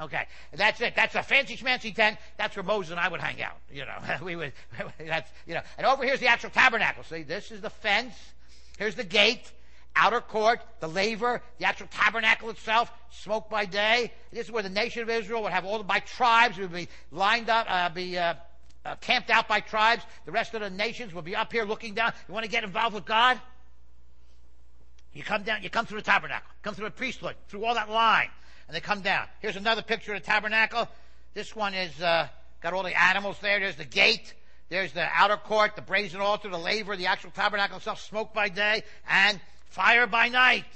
Okay, 0.00 0.26
that's 0.52 0.80
it. 0.80 0.94
That's 0.94 1.16
a 1.16 1.24
fancy 1.24 1.56
schmancy 1.56 1.92
tent. 1.92 2.18
That's 2.36 2.54
where 2.54 2.62
Moses 2.62 2.92
and 2.92 3.00
I 3.00 3.08
would 3.08 3.20
hang 3.20 3.42
out. 3.42 3.56
You 3.72 3.84
know, 3.84 3.98
we 4.22 4.36
would. 4.36 4.52
That's 4.98 5.30
you 5.46 5.54
know. 5.54 5.60
And 5.76 5.86
over 5.86 6.04
here's 6.04 6.20
the 6.20 6.28
actual 6.28 6.50
tabernacle. 6.50 7.02
See, 7.02 7.22
this 7.22 7.50
is 7.50 7.60
the 7.60 7.70
fence. 7.70 8.14
Here's 8.78 8.94
the 8.94 9.02
gate, 9.02 9.50
outer 9.96 10.20
court, 10.20 10.60
the 10.78 10.88
laver, 10.88 11.42
the 11.58 11.64
actual 11.64 11.88
tabernacle 11.90 12.48
itself. 12.50 12.92
Smoke 13.10 13.50
by 13.50 13.64
day. 13.64 14.12
This 14.30 14.46
is 14.46 14.52
where 14.52 14.62
the 14.62 14.68
nation 14.68 15.02
of 15.02 15.10
Israel 15.10 15.42
would 15.42 15.52
have 15.52 15.64
all 15.64 15.78
the 15.78 15.84
by 15.84 15.98
tribes. 15.98 16.58
Would 16.58 16.72
be 16.72 16.88
lined 17.10 17.50
up, 17.50 17.66
uh, 17.68 17.88
be 17.88 18.16
uh, 18.16 18.34
uh, 18.84 18.94
camped 19.00 19.30
out 19.30 19.48
by 19.48 19.58
tribes. 19.58 20.04
The 20.26 20.32
rest 20.32 20.54
of 20.54 20.60
the 20.60 20.70
nations 20.70 21.12
would 21.12 21.24
be 21.24 21.34
up 21.34 21.50
here 21.50 21.64
looking 21.64 21.94
down. 21.94 22.12
You 22.28 22.34
want 22.34 22.44
to 22.44 22.50
get 22.50 22.62
involved 22.62 22.94
with 22.94 23.04
God? 23.04 23.40
You 25.12 25.24
come 25.24 25.42
down. 25.42 25.64
You 25.64 25.70
come 25.70 25.86
through 25.86 25.98
the 25.98 26.04
tabernacle. 26.04 26.48
Come 26.62 26.74
through 26.74 26.84
the 26.84 26.92
priesthood. 26.92 27.34
Through 27.48 27.64
all 27.64 27.74
that 27.74 27.90
line 27.90 28.28
and 28.68 28.76
they 28.76 28.80
come 28.80 29.00
down. 29.00 29.26
Here's 29.40 29.56
another 29.56 29.82
picture 29.82 30.14
of 30.14 30.20
the 30.20 30.26
tabernacle. 30.26 30.88
This 31.34 31.56
one 31.56 31.74
is 31.74 32.00
uh, 32.00 32.28
got 32.62 32.74
all 32.74 32.82
the 32.82 33.00
animals 33.00 33.38
there. 33.40 33.58
There's 33.58 33.76
the 33.76 33.84
gate. 33.84 34.34
There's 34.68 34.92
the 34.92 35.08
outer 35.14 35.38
court, 35.38 35.76
the 35.76 35.82
brazen 35.82 36.20
altar, 36.20 36.50
the 36.50 36.58
laver, 36.58 36.94
the 36.94 37.06
actual 37.06 37.30
tabernacle 37.30 37.78
itself, 37.78 38.02
smoke 38.02 38.34
by 38.34 38.50
day 38.50 38.82
and 39.08 39.40
fire 39.64 40.06
by 40.06 40.28
night. 40.28 40.66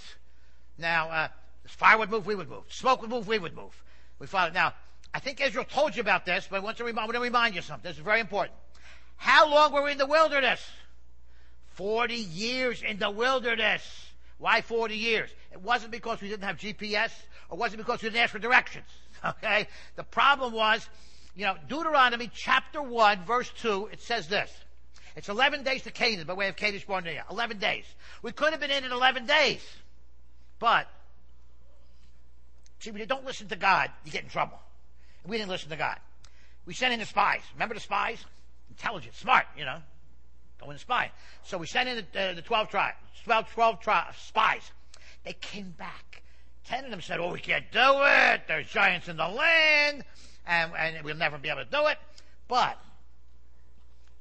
Now, 0.79 1.11
uh, 1.11 1.29
fire 1.67 1.99
would 1.99 2.11
move, 2.11 2.25
we 2.25 2.35
would 2.35 2.49
move. 2.49 2.65
Smoke 2.71 3.03
would 3.03 3.11
move, 3.11 3.29
we 3.29 3.39
would 3.39 3.55
move. 3.55 3.83
We 4.19 4.27
follow. 4.27 4.51
Now, 4.51 4.73
I 5.13 5.21
think 5.21 5.43
Israel 5.43 5.67
told 5.67 5.95
you 5.95 6.01
about 6.01 6.25
this, 6.25 6.49
but 6.51 6.57
I 6.57 6.61
want 6.61 6.79
to 6.79 6.85
remind, 6.85 7.09
want 7.09 7.17
to 7.17 7.21
remind 7.21 7.55
you 7.55 7.61
something. 7.61 7.87
This 7.87 7.99
is 7.99 8.05
very 8.05 8.21
important. 8.21 8.57
How 9.17 9.51
long 9.51 9.73
were 9.73 9.83
we 9.83 9.93
in 9.93 9.99
the 9.99 10.07
wilderness? 10.07 10.67
40 11.75 12.15
years 12.15 12.83
in 12.83 12.99
the 12.99 13.11
wilderness. 13.11 13.83
Why 14.39 14.63
40 14.63 14.97
years? 14.97 15.31
It 15.53 15.61
wasn't 15.61 15.93
because 15.93 16.23
we 16.23 16.29
didn't 16.29 16.45
have 16.45 16.57
GPS 16.57 17.11
it 17.53 17.77
because 17.77 18.03
we 18.03 18.09
didn't 18.09 18.23
ask 18.23 18.33
for 18.33 18.39
directions? 18.39 18.87
Okay? 19.25 19.69
The 19.95 20.03
problem 20.03 20.53
was, 20.53 20.85
you 21.37 21.45
know, 21.45 21.55
Deuteronomy 21.69 22.29
chapter 22.35 22.83
1, 22.83 23.25
verse 23.25 23.49
2, 23.61 23.91
it 23.93 24.03
says 24.03 24.27
this. 24.27 24.51
It's 25.15 25.29
11 25.29 25.63
days 25.63 25.83
to 25.83 25.93
Canaan 25.93 26.27
by 26.27 26.33
way 26.33 26.49
of 26.49 26.57
Kadesh 26.57 26.85
Barnea. 26.85 27.25
11 27.31 27.59
days. 27.59 27.85
We 28.23 28.33
could 28.33 28.51
have 28.51 28.59
been 28.59 28.73
in 28.73 28.83
in 28.83 28.91
11 28.91 29.27
days. 29.27 29.61
But, 30.59 30.89
see, 32.81 32.91
when 32.91 33.01
you 33.01 33.07
don't 33.07 33.25
listen 33.25 33.47
to 33.49 33.55
God, 33.55 33.91
you 34.05 34.11
get 34.11 34.25
in 34.25 34.29
trouble. 34.29 34.59
we 35.25 35.37
didn't 35.37 35.51
listen 35.51 35.71
to 35.71 35.77
God. 35.77 35.99
We 36.67 36.75
sent 36.75 36.93
in 36.93 36.99
the 36.99 37.07
spies. 37.07 37.43
Remember 37.55 37.75
the 37.75 37.81
spies? 37.81 38.25
Intelligent, 38.71 39.15
smart, 39.15 39.47
you 39.57 39.65
know. 39.65 39.79
Go 40.61 40.71
in 40.71 40.75
the 40.75 40.81
spy. 40.81 41.11
So 41.45 41.59
we 41.59 41.67
sent 41.67 41.89
in 41.89 42.05
the, 42.13 42.31
uh, 42.31 42.35
the 42.35 42.43
12 42.43 42.71
tribes, 42.71 42.97
12, 43.25 43.53
12 43.53 43.81
tri- 43.81 44.13
spies. 44.17 44.71
They 45.25 45.35
came 45.35 45.71
back 45.79 46.22
Ten 46.67 46.85
of 46.85 46.91
them 46.91 47.01
said, 47.01 47.21
"Oh, 47.21 47.33
we 47.33 47.41
can't 47.41 47.71
do 47.73 48.03
it. 48.03 48.43
There's 48.47 48.67
giants 48.69 49.09
in 49.09 49.17
the 49.17 49.29
land, 49.29 50.05
and, 50.47 50.73
and 50.77 51.05
we'll 51.05 51.17
never 51.17 51.39
be 51.39 51.49
able 51.49 51.65
to 51.65 51.71
do 51.71 51.87
it." 51.87 51.99
But 52.49 52.79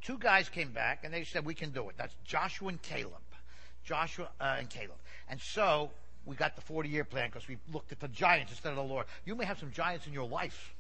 two 0.01 0.17
guys 0.17 0.49
came 0.49 0.71
back 0.71 1.03
and 1.03 1.13
they 1.13 1.23
said, 1.23 1.45
"We 1.45 1.53
can 1.53 1.71
do 1.71 1.89
it." 1.89 1.95
That's 1.97 2.15
Joshua 2.25 2.69
and 2.69 2.81
Caleb. 2.81 3.21
Joshua 3.83 4.29
uh, 4.39 4.55
and 4.59 4.69
Caleb. 4.69 4.97
And 5.29 5.39
so 5.39 5.91
we 6.25 6.35
got 6.35 6.55
the 6.55 6.61
40-year 6.61 7.03
plan 7.03 7.29
because 7.29 7.47
we 7.47 7.57
looked 7.71 7.91
at 7.91 7.99
the 7.99 8.07
giants 8.07 8.51
instead 8.51 8.69
of 8.69 8.75
the 8.75 8.83
Lord. 8.83 9.05
You 9.25 9.35
may 9.35 9.45
have 9.45 9.59
some 9.59 9.71
giants 9.71 10.07
in 10.07 10.13
your 10.13 10.27
life. 10.27 10.73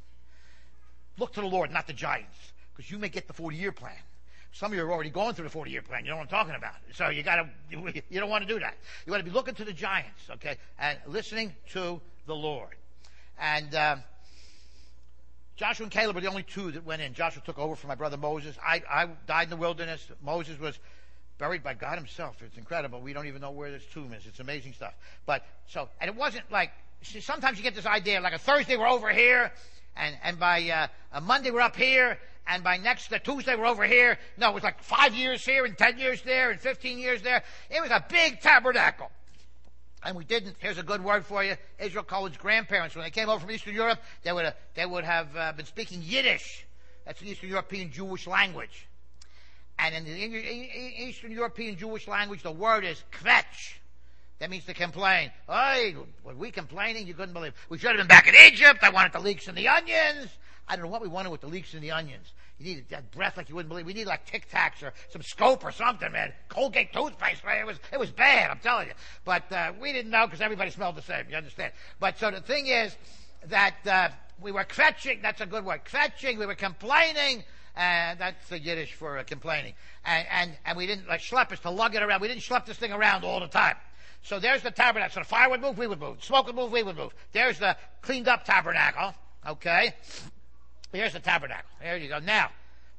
Look 1.17 1.33
to 1.33 1.41
the 1.41 1.47
Lord, 1.47 1.71
not 1.71 1.87
the 1.87 1.93
giants, 1.93 2.53
because 2.73 2.89
you 2.91 2.97
may 2.97 3.09
get 3.09 3.27
the 3.27 3.33
40-year 3.33 3.71
plan. 3.71 3.97
Some 4.53 4.71
of 4.71 4.77
you 4.77 4.83
are 4.83 4.91
already 4.91 5.09
going 5.09 5.33
through 5.33 5.45
the 5.45 5.51
40 5.51 5.71
year 5.71 5.81
plan. 5.81 6.03
You 6.03 6.11
know 6.11 6.17
what 6.17 6.23
I'm 6.23 6.27
talking 6.29 6.55
about. 6.55 6.75
So 6.93 7.09
you 7.09 7.23
gotta, 7.23 7.49
you 7.69 8.19
don't 8.19 8.29
want 8.29 8.47
to 8.47 8.53
do 8.53 8.59
that. 8.59 8.75
You 9.05 9.11
want 9.11 9.23
to 9.23 9.29
be 9.29 9.33
looking 9.33 9.55
to 9.55 9.65
the 9.65 9.73
giants, 9.73 10.29
okay, 10.31 10.57
and 10.77 10.97
listening 11.07 11.53
to 11.71 12.01
the 12.27 12.35
Lord. 12.35 12.75
And, 13.39 13.73
um, 13.75 14.03
Joshua 15.61 15.83
and 15.83 15.91
Caleb 15.91 16.15
were 16.15 16.21
the 16.21 16.27
only 16.27 16.41
two 16.41 16.71
that 16.71 16.85
went 16.85 17.03
in. 17.03 17.13
Joshua 17.13 17.43
took 17.45 17.59
over 17.59 17.75
for 17.75 17.85
my 17.85 17.93
brother 17.93 18.17
Moses. 18.17 18.57
I, 18.65 18.81
I 18.89 19.07
died 19.27 19.43
in 19.43 19.49
the 19.51 19.57
wilderness. 19.57 20.03
Moses 20.23 20.59
was 20.59 20.79
buried 21.37 21.63
by 21.63 21.75
God 21.75 21.99
himself. 21.99 22.41
It's 22.43 22.57
incredible. 22.57 22.99
We 22.99 23.13
don't 23.13 23.27
even 23.27 23.41
know 23.41 23.51
where 23.51 23.69
this 23.69 23.83
tomb 23.93 24.11
is. 24.13 24.25
It's 24.25 24.39
amazing 24.39 24.73
stuff. 24.73 24.95
But 25.27 25.45
so, 25.67 25.89
and 25.99 26.09
it 26.09 26.15
wasn't 26.15 26.51
like, 26.51 26.71
sometimes 27.03 27.59
you 27.59 27.63
get 27.63 27.75
this 27.75 27.85
idea, 27.85 28.21
like 28.21 28.33
a 28.33 28.39
Thursday 28.39 28.75
we're 28.75 28.87
over 28.87 29.11
here, 29.11 29.51
and, 29.95 30.15
and 30.23 30.39
by 30.39 30.67
uh, 30.67 30.87
a 31.13 31.21
Monday 31.21 31.51
we're 31.51 31.61
up 31.61 31.75
here, 31.75 32.17
and 32.47 32.63
by 32.63 32.77
next 32.77 33.11
uh, 33.13 33.19
Tuesday 33.19 33.55
we're 33.55 33.65
over 33.65 33.85
here. 33.85 34.17
No, 34.37 34.49
it 34.49 34.53
was 34.53 34.63
like 34.63 34.81
five 34.81 35.13
years 35.13 35.43
here 35.45 35.65
and 35.65 35.77
ten 35.77 35.97
years 35.97 36.21
there 36.23 36.51
and 36.51 36.59
fifteen 36.59 36.99
years 36.99 37.21
there. 37.21 37.43
It 37.69 37.81
was 37.81 37.91
a 37.91 38.05
big 38.09 38.41
tabernacle. 38.41 39.11
And 40.03 40.17
we 40.17 40.23
didn't. 40.23 40.55
Here's 40.57 40.79
a 40.79 40.83
good 40.83 41.03
word 41.03 41.25
for 41.25 41.43
you. 41.43 41.55
Israel 41.77 42.03
Cohen's 42.03 42.37
grandparents, 42.37 42.95
when 42.95 43.03
they 43.05 43.11
came 43.11 43.29
over 43.29 43.39
from 43.39 43.51
Eastern 43.51 43.75
Europe, 43.75 43.99
they 44.23 44.33
would 44.33 44.45
have, 44.45 44.55
they 44.73 44.85
would 44.85 45.03
have 45.03 45.27
uh, 45.37 45.51
been 45.53 45.67
speaking 45.67 46.01
Yiddish. 46.03 46.65
That's 47.05 47.19
the 47.19 47.29
Eastern 47.29 47.49
European 47.49 47.91
Jewish 47.91 48.25
language. 48.25 48.87
And 49.77 49.95
in 49.95 50.05
the 50.05 51.03
Eastern 51.03 51.31
European 51.31 51.77
Jewish 51.77 52.07
language, 52.07 52.41
the 52.43 52.51
word 52.51 52.83
is 52.83 53.03
kvetch. 53.11 53.75
That 54.39 54.49
means 54.49 54.65
to 54.65 54.73
complain. 54.73 55.31
Hey, 55.47 55.95
were 56.23 56.33
we 56.33 56.49
complaining? 56.49 57.05
You 57.05 57.13
couldn't 57.13 57.33
believe. 57.33 57.53
We 57.69 57.77
should 57.77 57.89
have 57.89 57.97
been 57.97 58.07
back 58.07 58.27
in 58.27 58.33
Egypt. 58.33 58.79
I 58.81 58.89
wanted 58.89 59.13
the 59.13 59.19
leeks 59.19 59.47
and 59.47 59.55
the 59.55 59.67
onions. 59.67 60.29
I 60.71 60.77
don't 60.77 60.85
know 60.85 60.91
what 60.91 61.01
we 61.01 61.09
wanted 61.09 61.31
with 61.31 61.41
the 61.41 61.47
leeks 61.47 61.73
and 61.73 61.83
the 61.83 61.91
onions. 61.91 62.31
You 62.57 62.65
needed 62.65 62.85
that 62.91 63.11
breath 63.11 63.35
like 63.35 63.49
you 63.49 63.55
wouldn't 63.55 63.67
believe. 63.67 63.85
We 63.85 63.93
needed 63.93 64.07
like 64.07 64.25
Tic 64.25 64.49
Tacs 64.49 64.81
or 64.81 64.93
some 65.09 65.21
Scope 65.21 65.65
or 65.65 65.71
something, 65.73 66.09
man. 66.13 66.31
Colgate 66.47 66.93
toothpaste, 66.93 67.43
man. 67.43 67.57
It 67.59 67.65
was, 67.65 67.77
it 67.91 67.99
was 67.99 68.09
bad, 68.09 68.49
I'm 68.49 68.59
telling 68.59 68.87
you. 68.87 68.93
But, 69.25 69.51
uh, 69.51 69.73
we 69.81 69.91
didn't 69.91 70.11
know 70.11 70.25
because 70.27 70.39
everybody 70.39 70.71
smelled 70.71 70.95
the 70.95 71.01
same, 71.01 71.25
you 71.29 71.35
understand? 71.35 71.73
But 71.99 72.17
so 72.17 72.31
the 72.31 72.39
thing 72.39 72.67
is 72.67 72.95
that, 73.47 73.75
uh, 73.85 74.09
we 74.39 74.53
were 74.53 74.63
kvetching, 74.63 75.21
that's 75.21 75.41
a 75.41 75.45
good 75.45 75.65
word, 75.65 75.81
kvetching, 75.83 76.39
we 76.39 76.45
were 76.45 76.55
complaining, 76.55 77.43
and 77.75 78.17
that's 78.17 78.47
the 78.47 78.57
Yiddish 78.57 78.93
for 78.93 79.17
uh, 79.17 79.23
complaining. 79.23 79.73
And, 80.05 80.25
and, 80.31 80.51
and 80.65 80.77
we 80.77 80.87
didn't 80.87 81.09
like 81.09 81.19
schleppers 81.19 81.59
to 81.63 81.69
lug 81.69 81.95
it 81.95 82.01
around. 82.01 82.21
We 82.21 82.29
didn't 82.29 82.43
schlep 82.43 82.65
this 82.65 82.77
thing 82.77 82.93
around 82.93 83.25
all 83.25 83.41
the 83.41 83.47
time. 83.47 83.75
So 84.23 84.39
there's 84.39 84.61
the 84.61 84.71
tabernacle. 84.71 85.15
So 85.15 85.19
the 85.19 85.25
fire 85.25 85.49
would 85.49 85.59
move, 85.59 85.77
we 85.77 85.87
would 85.87 85.99
move. 85.99 86.23
Smoke 86.23 86.47
would 86.47 86.55
move, 86.55 86.71
we 86.71 86.83
would 86.83 86.95
move. 86.95 87.13
There's 87.33 87.59
the 87.59 87.75
cleaned 88.01 88.29
up 88.29 88.45
tabernacle. 88.45 89.13
Okay. 89.47 89.93
Here's 90.91 91.13
the 91.13 91.19
tabernacle. 91.19 91.69
There 91.81 91.97
you 91.97 92.09
go. 92.09 92.19
Now, 92.19 92.49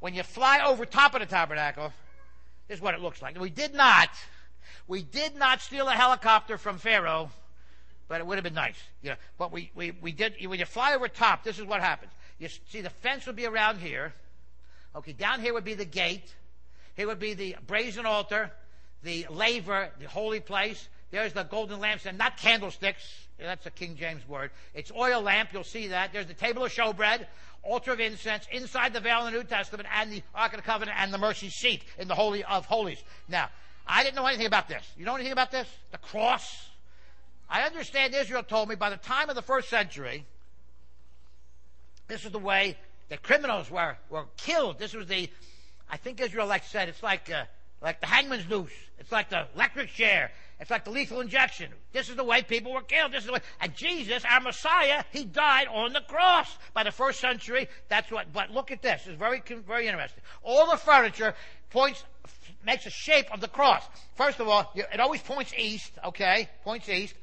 when 0.01 0.15
you 0.15 0.23
fly 0.23 0.61
over 0.65 0.87
top 0.87 1.15
of 1.15 1.21
the 1.21 1.27
tabernacle, 1.27 1.93
this 2.69 2.79
is 2.79 2.83
what 2.83 2.95
it 2.95 3.01
looks 3.01 3.21
like. 3.21 3.39
We 3.39 3.51
did 3.51 3.75
not, 3.75 4.09
we 4.89 5.03
did 5.03 5.37
not 5.37 5.61
steal 5.61 5.89
a 5.89 5.93
helicopter 5.93 6.57
from 6.59 6.79
Pharaoh, 6.79 7.31
but 8.09 8.21
it 8.21 8.27
would 8.27 8.37
have 8.37 8.45
been 8.45 8.55
nice. 8.55 8.83
You 9.03 9.11
know, 9.11 9.17
but 9.39 9.53
we, 9.53 9.71
we, 9.75 9.93
we 10.01 10.13
did, 10.13 10.35
when 10.47 10.59
you 10.59 10.65
fly 10.65 10.95
over 10.95 11.09
top, 11.09 11.45
this 11.45 11.59
is 11.59 11.65
what 11.65 11.81
happens. 11.81 12.13
You 12.39 12.49
see 12.69 12.81
the 12.81 12.91
fence 12.91 13.27
would 13.27 13.37
be 13.37 13.47
around 13.47 13.79
here. 13.79 14.15
Okay, 14.97 15.13
down 15.13 15.41
here 15.41 15.55
would 15.55 15.65
be 15.65 15.75
the 15.75 15.85
gate. 15.85 16.35
Here 16.95 17.07
would 17.07 17.19
be 17.19 17.35
the 17.35 17.57
brazen 17.67 18.05
altar, 18.05 18.51
the 19.03 19.27
laver, 19.31 19.91
the 19.99 20.09
holy 20.09 20.41
place. 20.41 20.89
There's 21.11 21.33
the 21.33 21.45
golden 21.45 21.79
lampstand, 21.79 22.17
not 22.17 22.37
candlesticks. 22.37 23.03
That's 23.39 23.67
a 23.67 23.71
King 23.71 23.97
James 23.97 24.27
word. 24.27 24.51
It's 24.75 24.91
oil 24.93 25.21
lamp. 25.21 25.51
You'll 25.53 25.65
see 25.65 25.89
that. 25.89 26.13
There's 26.13 26.27
the 26.27 26.35
table 26.35 26.65
of 26.65 26.73
showbread 26.73 27.27
altar 27.63 27.93
of 27.93 28.01
incense 28.01 28.47
inside 28.51 28.93
the 28.93 29.01
veil 29.01 29.27
in 29.27 29.33
the 29.33 29.39
New 29.39 29.45
Testament 29.45 29.89
and 29.95 30.13
the 30.13 30.23
Ark 30.35 30.53
of 30.53 30.59
the 30.59 30.65
Covenant 30.65 30.99
and 31.01 31.13
the 31.13 31.19
mercy 31.19 31.49
seat 31.49 31.85
in 31.99 32.09
the 32.09 32.15
Holy 32.15 32.45
of 32.45 32.67
Holies. 32.67 33.03
Now, 33.29 33.49
I 33.87 34.03
didn't 34.03 34.17
know 34.17 34.27
anything 34.27 34.47
about 34.47 34.69
this. 34.69 34.85
You 34.97 35.05
know 35.05 35.15
anything 35.15 35.33
about 35.33 35.51
this? 35.51 35.69
The 35.91 35.99
cross? 35.99 36.71
I 37.49 37.63
understand 37.63 38.15
Israel 38.15 38.43
told 38.43 38.69
me 38.69 38.75
by 38.75 38.91
the 38.91 38.97
time 38.97 39.29
of 39.29 39.37
the 39.37 39.43
first 39.43 39.69
century, 39.69 40.25
this 42.09 42.25
is 42.25 42.31
the 42.31 42.39
way 42.39 42.77
that 43.09 43.23
criminals 43.23 43.71
were, 43.71 43.97
were 44.11 44.25
killed. 44.37 44.79
This 44.79 44.95
was 44.95 45.07
the, 45.07 45.31
I 45.91 45.97
think 45.97 46.21
Israel 46.21 46.47
like 46.47 46.65
said, 46.65 46.89
it's 46.89 47.03
like, 47.03 47.31
uh, 47.31 47.45
like 47.83 48.01
the 48.01 48.07
hangman's 48.07 48.49
noose. 48.49 48.73
It's 48.99 49.13
like 49.13 49.31
the 49.31 49.47
electric 49.55 49.91
chair. 49.91 50.31
It's 50.61 50.71
like 50.71 50.85
the 50.85 50.91
lethal 50.91 51.21
injection. 51.21 51.73
This 51.93 52.09
is 52.09 52.15
the 52.15 52.23
way 52.23 52.43
people 52.43 52.73
were 52.73 52.83
killed. 52.83 53.13
This 53.13 53.23
is 53.23 53.27
the 53.27 53.33
way. 53.33 53.41
And 53.61 53.75
Jesus, 53.75 54.25
our 54.25 54.41
Messiah, 54.41 55.03
he 55.11 55.25
died 55.25 55.67
on 55.67 55.93
the 55.93 56.03
cross. 56.03 56.57
By 56.73 56.85
the 56.85 56.93
first 56.93 57.19
century, 57.19 57.69
that's 57.89 58.13
what. 58.13 58.33
But 58.33 58.53
look 58.53 58.71
at 58.71 58.81
this. 58.81 59.03
It's 59.07 59.19
very, 59.19 59.43
very 59.67 59.89
interesting. 59.89 60.23
All 60.45 60.71
the 60.71 60.77
furniture 60.77 61.35
points, 61.71 62.05
makes 62.65 62.87
a 62.87 62.91
shape 62.91 63.27
of 63.33 63.41
the 63.41 63.49
cross. 63.49 63.83
First 64.15 64.39
of 64.39 64.49
all, 64.49 64.71
it 64.75 65.01
always 65.01 65.21
points 65.21 65.53
east. 65.59 65.93
Okay, 66.05 66.49
points 66.63 66.89
east, 66.89 67.15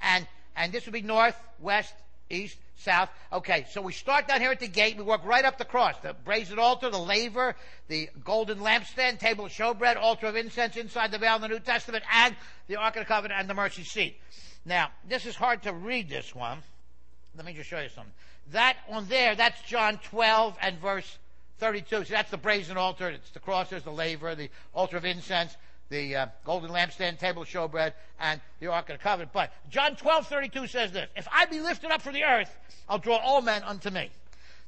and 0.00 0.26
and 0.56 0.72
this 0.72 0.86
would 0.86 0.92
be 0.92 1.02
north, 1.02 1.36
west, 1.58 1.94
east, 2.30 2.56
south. 2.76 3.08
Okay, 3.32 3.66
so 3.70 3.80
we 3.80 3.92
start 3.92 4.28
down 4.28 4.40
here 4.40 4.50
at 4.50 4.60
the 4.60 4.68
gate. 4.68 4.96
We 4.96 5.02
walk 5.04 5.24
right 5.24 5.44
up 5.44 5.58
the 5.58 5.64
cross. 5.64 5.96
The 6.02 6.14
brazen 6.24 6.58
altar, 6.58 6.90
the 6.90 6.98
laver, 6.98 7.56
the 7.88 8.08
golden 8.24 8.58
lampstand, 8.58 9.18
table 9.18 9.46
of 9.46 9.52
showbread, 9.52 9.96
altar 9.96 10.26
of 10.26 10.36
incense 10.36 10.76
inside 10.76 11.10
the 11.10 11.18
veil 11.18 11.36
in 11.36 11.42
the 11.42 11.48
New 11.48 11.60
Testament, 11.60 12.04
and 12.12 12.34
the 12.66 12.76
Ark 12.76 12.96
of 12.96 13.00
the 13.00 13.06
Covenant 13.06 13.40
and 13.40 13.48
the 13.48 13.54
mercy 13.54 13.82
seat. 13.82 14.16
Now, 14.64 14.90
this 15.08 15.26
is 15.26 15.36
hard 15.36 15.62
to 15.64 15.72
read 15.72 16.08
this 16.08 16.34
one. 16.34 16.58
Let 17.36 17.46
me 17.46 17.52
just 17.52 17.68
show 17.68 17.80
you 17.80 17.88
something. 17.88 18.12
That 18.52 18.76
on 18.88 19.06
there, 19.08 19.34
that's 19.34 19.60
John 19.62 19.98
12 20.04 20.56
and 20.60 20.78
verse 20.78 21.18
32. 21.58 22.04
So 22.04 22.14
that's 22.14 22.30
the 22.30 22.36
brazen 22.36 22.76
altar. 22.76 23.08
It's 23.08 23.30
the 23.30 23.40
cross, 23.40 23.70
there's 23.70 23.84
the 23.84 23.90
laver, 23.90 24.34
the 24.34 24.50
altar 24.74 24.96
of 24.96 25.04
incense, 25.04 25.56
the 25.88 26.16
uh, 26.16 26.26
golden 26.44 26.70
lampstand, 26.70 27.18
table 27.18 27.44
showbread, 27.44 27.92
and 28.20 28.40
the 28.60 28.68
Ark 28.68 28.90
of 28.90 28.98
the 28.98 29.02
Covenant. 29.02 29.32
But 29.32 29.52
John 29.70 29.96
12, 29.96 30.26
32 30.26 30.66
says 30.66 30.92
this, 30.92 31.08
If 31.16 31.28
I 31.32 31.46
be 31.46 31.60
lifted 31.60 31.90
up 31.90 32.02
from 32.02 32.14
the 32.14 32.24
earth, 32.24 32.54
I'll 32.88 32.98
draw 32.98 33.16
all 33.16 33.42
men 33.42 33.62
unto 33.62 33.90
me. 33.90 34.10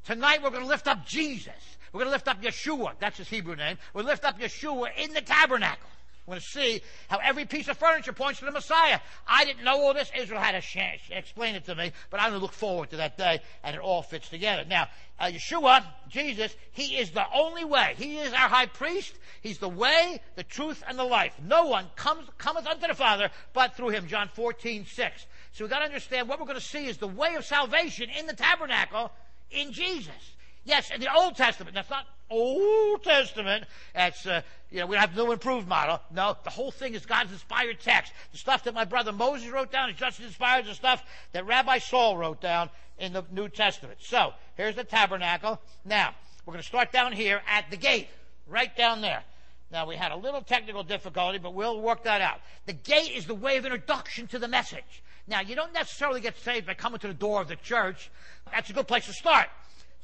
Tonight 0.04 0.42
we're 0.42 0.50
going 0.50 0.62
to 0.62 0.68
lift 0.68 0.86
up 0.86 1.04
Jesus. 1.06 1.54
We're 1.92 2.00
going 2.00 2.08
to 2.08 2.12
lift 2.12 2.28
up 2.28 2.42
Yeshua. 2.42 2.92
That's 2.98 3.18
his 3.18 3.28
Hebrew 3.28 3.56
name. 3.56 3.78
We'll 3.94 4.04
lift 4.04 4.24
up 4.24 4.38
Yeshua 4.38 4.90
in 4.96 5.12
the 5.14 5.20
tabernacle. 5.20 5.88
We're 6.26 6.32
going 6.32 6.40
to 6.40 6.46
see 6.46 6.82
how 7.08 7.18
every 7.22 7.44
piece 7.44 7.68
of 7.68 7.76
furniture 7.76 8.12
points 8.12 8.40
to 8.40 8.46
the 8.46 8.50
Messiah. 8.50 8.98
I 9.28 9.44
didn't 9.44 9.62
know 9.62 9.80
all 9.80 9.94
this. 9.94 10.10
Israel 10.16 10.40
had 10.40 10.60
to 10.60 11.16
explain 11.16 11.54
it 11.54 11.66
to 11.66 11.74
me, 11.76 11.92
but 12.10 12.20
I'm 12.20 12.30
going 12.30 12.40
to 12.40 12.42
look 12.42 12.52
forward 12.52 12.90
to 12.90 12.96
that 12.96 13.16
day, 13.16 13.40
and 13.62 13.76
it 13.76 13.80
all 13.80 14.02
fits 14.02 14.28
together. 14.28 14.64
Now, 14.68 14.88
uh, 15.20 15.26
Yeshua, 15.26 15.84
Jesus, 16.08 16.54
He 16.72 16.96
is 16.96 17.12
the 17.12 17.24
only 17.32 17.64
way. 17.64 17.94
He 17.96 18.18
is 18.18 18.32
our 18.32 18.48
high 18.48 18.66
priest. 18.66 19.14
He's 19.40 19.58
the 19.58 19.68
way, 19.68 20.20
the 20.34 20.42
truth, 20.42 20.82
and 20.88 20.98
the 20.98 21.04
life. 21.04 21.32
No 21.40 21.66
one 21.66 21.86
comes 21.94 22.28
cometh 22.38 22.66
unto 22.66 22.88
the 22.88 22.94
Father 22.94 23.30
but 23.52 23.76
through 23.76 23.90
Him. 23.90 24.08
John 24.08 24.28
14, 24.34 24.84
6. 24.84 25.26
So 25.52 25.64
we've 25.64 25.70
got 25.70 25.78
to 25.78 25.84
understand 25.84 26.28
what 26.28 26.40
we're 26.40 26.46
going 26.46 26.58
to 26.58 26.64
see 26.64 26.86
is 26.86 26.98
the 26.98 27.06
way 27.06 27.36
of 27.36 27.44
salvation 27.44 28.10
in 28.10 28.26
the 28.26 28.34
tabernacle 28.34 29.12
in 29.50 29.72
Jesus. 29.72 30.35
Yes, 30.66 30.90
in 30.90 31.00
the 31.00 31.12
Old 31.14 31.36
Testament. 31.36 31.74
That's 31.74 31.88
not 31.88 32.06
Old 32.28 33.04
Testament. 33.04 33.64
That's, 33.94 34.26
uh, 34.26 34.42
you 34.72 34.80
know, 34.80 34.86
we 34.86 34.96
have 34.96 35.16
no 35.16 35.30
improved 35.30 35.68
model. 35.68 36.00
No, 36.12 36.36
the 36.42 36.50
whole 36.50 36.72
thing 36.72 36.94
is 36.94 37.06
God's 37.06 37.30
inspired 37.30 37.78
text. 37.80 38.12
The 38.32 38.38
stuff 38.38 38.64
that 38.64 38.74
my 38.74 38.84
brother 38.84 39.12
Moses 39.12 39.48
wrote 39.48 39.70
down 39.70 39.90
is 39.90 39.96
just 39.96 40.18
as 40.18 40.26
inspired 40.26 40.62
as 40.62 40.70
the 40.70 40.74
stuff 40.74 41.04
that 41.32 41.46
Rabbi 41.46 41.78
Saul 41.78 42.16
wrote 42.16 42.40
down 42.40 42.68
in 42.98 43.12
the 43.12 43.24
New 43.30 43.48
Testament. 43.48 43.98
So, 44.02 44.32
here's 44.56 44.74
the 44.74 44.82
tabernacle. 44.82 45.60
Now, 45.84 46.14
we're 46.44 46.52
going 46.52 46.62
to 46.62 46.68
start 46.68 46.90
down 46.90 47.12
here 47.12 47.42
at 47.48 47.70
the 47.70 47.76
gate, 47.76 48.08
right 48.48 48.76
down 48.76 49.02
there. 49.02 49.22
Now, 49.70 49.86
we 49.86 49.94
had 49.94 50.10
a 50.10 50.16
little 50.16 50.42
technical 50.42 50.82
difficulty, 50.82 51.38
but 51.38 51.54
we'll 51.54 51.80
work 51.80 52.02
that 52.04 52.20
out. 52.20 52.40
The 52.66 52.72
gate 52.72 53.12
is 53.14 53.26
the 53.26 53.34
way 53.34 53.56
of 53.56 53.64
introduction 53.64 54.26
to 54.28 54.40
the 54.40 54.48
message. 54.48 55.02
Now, 55.28 55.40
you 55.40 55.54
don't 55.54 55.72
necessarily 55.72 56.20
get 56.20 56.36
saved 56.38 56.66
by 56.66 56.74
coming 56.74 56.98
to 57.00 57.08
the 57.08 57.14
door 57.14 57.40
of 57.40 57.48
the 57.48 57.56
church. 57.56 58.10
That's 58.52 58.70
a 58.70 58.72
good 58.72 58.88
place 58.88 59.06
to 59.06 59.12
start. 59.12 59.48